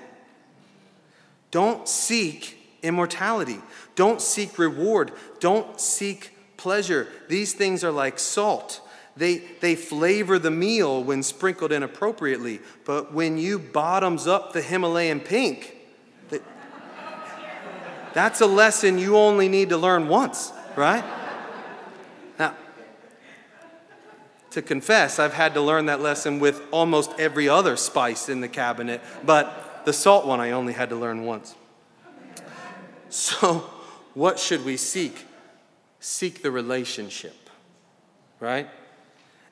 Don't 1.52 1.88
seek 1.88 2.58
immortality. 2.82 3.60
Don't 3.96 4.22
seek 4.22 4.58
reward. 4.58 5.12
Don't 5.40 5.80
seek 5.80 6.32
pleasure. 6.58 7.08
These 7.28 7.54
things 7.54 7.84
are 7.84 7.92
like 7.92 8.18
salt. 8.18 8.82
They, 9.16 9.40
they 9.60 9.76
flavor 9.76 10.40
the 10.40 10.52
meal 10.52 11.04
when 11.04 11.22
sprinkled 11.22 11.72
in 11.72 11.84
appropriately, 11.84 12.62
but 12.84 13.14
when 13.14 13.38
you 13.38 13.60
bottoms 13.60 14.26
up 14.26 14.54
the 14.54 14.62
Himalayan 14.62 15.20
pink, 15.20 15.78
that, 16.30 16.42
that's 18.14 18.42
a 18.42 18.48
lesson 18.48 18.98
you 18.98 19.16
only 19.16 19.50
need 19.50 19.70
to 19.70 19.78
learn 19.78 20.08
once, 20.08 20.52
right? 20.76 21.04
Now, 22.40 22.56
to 24.52 24.62
confess, 24.62 25.20
I've 25.20 25.34
had 25.34 25.54
to 25.56 25.62
learn 25.62 25.88
that 25.88 26.02
lesson 26.02 26.40
with 26.40 26.62
almost 26.72 27.12
every 27.20 27.50
other 27.50 27.76
spice 27.76 28.30
in 28.30 28.42
the 28.42 28.48
cabinet, 28.48 29.02
but 29.26 29.82
the 29.86 29.94
salt 29.94 30.26
one 30.26 30.40
I 30.40 30.52
only 30.52 30.74
had 30.74 30.90
to 30.90 30.96
learn 30.96 31.26
once. 31.26 31.56
So, 33.10 33.70
what 34.14 34.40
should 34.40 34.66
we 34.66 34.78
seek? 34.78 35.26
Seek 36.00 36.42
the 36.42 36.52
relationship, 36.52 37.50
right? 38.40 38.68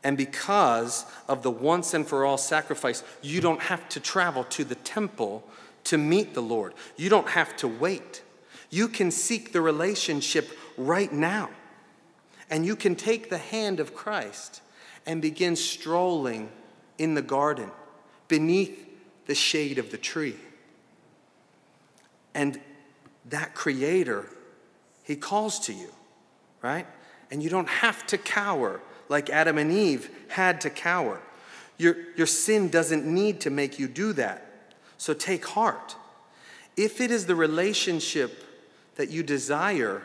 And 0.04 0.18
because 0.18 1.06
of 1.28 1.44
the 1.44 1.52
once 1.52 1.94
and 1.94 2.08
for 2.08 2.26
all 2.26 2.38
sacrifice, 2.38 3.04
you 3.22 3.40
don't 3.40 3.62
have 3.62 3.88
to 3.90 4.00
travel 4.00 4.44
to 4.46 4.64
the 4.64 4.76
temple 4.76 5.48
to 5.86 5.98
meet 5.98 6.34
the 6.34 6.42
Lord. 6.42 6.74
You 6.98 7.10
don't 7.10 7.30
have 7.30 7.56
to 7.58 7.68
wait. 7.68 8.24
You 8.70 8.88
can 8.88 9.12
seek 9.12 9.52
the 9.52 9.62
relationship 9.62 10.50
right 10.78 11.12
now. 11.12 11.50
And 12.50 12.66
you 12.66 12.76
can 12.76 12.96
take 12.96 13.30
the 13.30 13.38
hand 13.38 13.80
of 13.80 13.96
Christ 13.96 14.62
and 15.06 15.22
begin 15.22 15.56
strolling 15.56 16.52
in 16.98 17.14
the 17.14 17.22
garden 17.22 17.72
beneath 18.28 18.88
the 19.26 19.36
shade 19.36 19.78
of 19.78 19.92
the 19.92 19.98
tree. 19.98 20.36
And 22.34 22.60
that 23.30 23.56
Creator, 23.56 24.28
He 25.04 25.16
calls 25.16 25.60
to 25.60 25.74
you, 25.74 25.90
right? 26.62 26.88
And 27.30 27.42
you 27.42 27.50
don't 27.50 27.70
have 27.70 28.06
to 28.08 28.18
cower 28.18 28.82
like 29.10 29.30
Adam 29.30 29.58
and 29.58 29.72
Eve 29.72 30.10
had 30.30 30.62
to 30.62 30.70
cower. 30.70 31.22
Your, 31.78 31.96
your 32.16 32.28
sin 32.28 32.70
doesn't 32.70 33.06
need 33.06 33.42
to 33.42 33.50
make 33.50 33.80
you 33.80 33.88
do 33.88 34.14
that. 34.14 34.74
So 34.98 35.14
take 35.14 35.46
heart. 35.46 35.96
If 36.78 37.02
it 37.02 37.12
is 37.12 37.26
the 37.26 37.36
relationship 37.36 38.46
that 38.96 39.10
you 39.10 39.24
desire, 39.24 40.04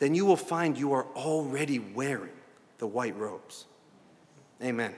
then 0.00 0.14
you 0.14 0.26
will 0.26 0.36
find 0.36 0.76
you 0.76 0.92
are 0.94 1.06
already 1.14 1.78
wearing 1.78 2.32
the 2.78 2.86
white 2.86 3.16
robes. 3.16 3.66
Amen. 4.62 4.94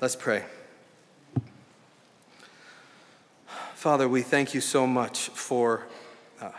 Let's 0.00 0.16
pray. 0.16 0.44
Father, 3.74 4.08
we 4.08 4.22
thank 4.22 4.54
you 4.54 4.60
so 4.60 4.86
much 4.86 5.28
for 5.28 5.86
uh, 6.40 6.50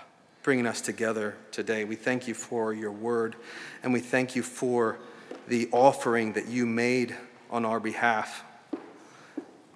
bringing 0.44 0.68
us 0.68 0.80
together 0.80 1.36
today. 1.52 1.84
We 1.86 1.96
thank 1.96 2.28
you 2.28 2.34
for 2.34 2.74
your 2.74 2.92
word, 2.92 3.36
and 3.82 3.92
we 3.92 4.00
thank 4.00 4.36
you 4.36 4.44
for 4.44 5.00
the 5.48 5.68
offering 5.72 6.34
that 6.34 6.48
you 6.48 6.66
made 6.66 7.16
on 7.50 7.66
our 7.66 7.80
behalf, 7.80 8.44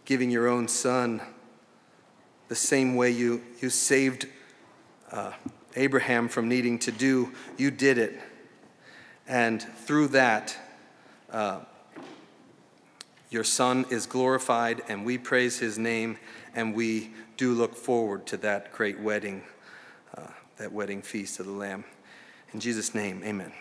giving 0.06 0.30
your 0.30 0.48
own 0.48 0.68
son 0.68 1.22
the 2.50 2.56
same 2.56 2.96
way 2.96 3.12
you, 3.12 3.42
you 3.62 3.70
saved 3.70 4.28
uh, 5.12 5.32
Abraham 5.78 6.28
from 6.28 6.50
needing 6.50 6.80
to 6.80 6.92
do, 6.92 7.32
you 7.56 7.72
did 7.72 7.98
it. 7.98 8.20
And 9.28 9.62
through 9.62 10.10
that, 10.10 10.58
uh, 11.32 11.60
your 13.30 13.44
son 13.44 13.86
is 13.90 14.06
glorified, 14.06 14.82
and 14.88 15.06
we 15.06 15.18
praise 15.18 15.60
his 15.60 15.78
name, 15.78 16.18
and 16.56 16.74
we 16.74 17.12
do 17.36 17.54
look 17.54 17.76
forward 17.76 18.26
to 18.28 18.38
that 18.38 18.72
great 18.72 19.00
wedding, 19.00 19.44
uh, 20.18 20.28
that 20.58 20.72
wedding 20.72 21.02
feast 21.02 21.40
of 21.40 21.46
the 21.46 21.52
Lamb. 21.52 21.84
In 22.54 22.60
Jesus' 22.60 22.96
name, 22.96 23.22
amen. 23.24 23.52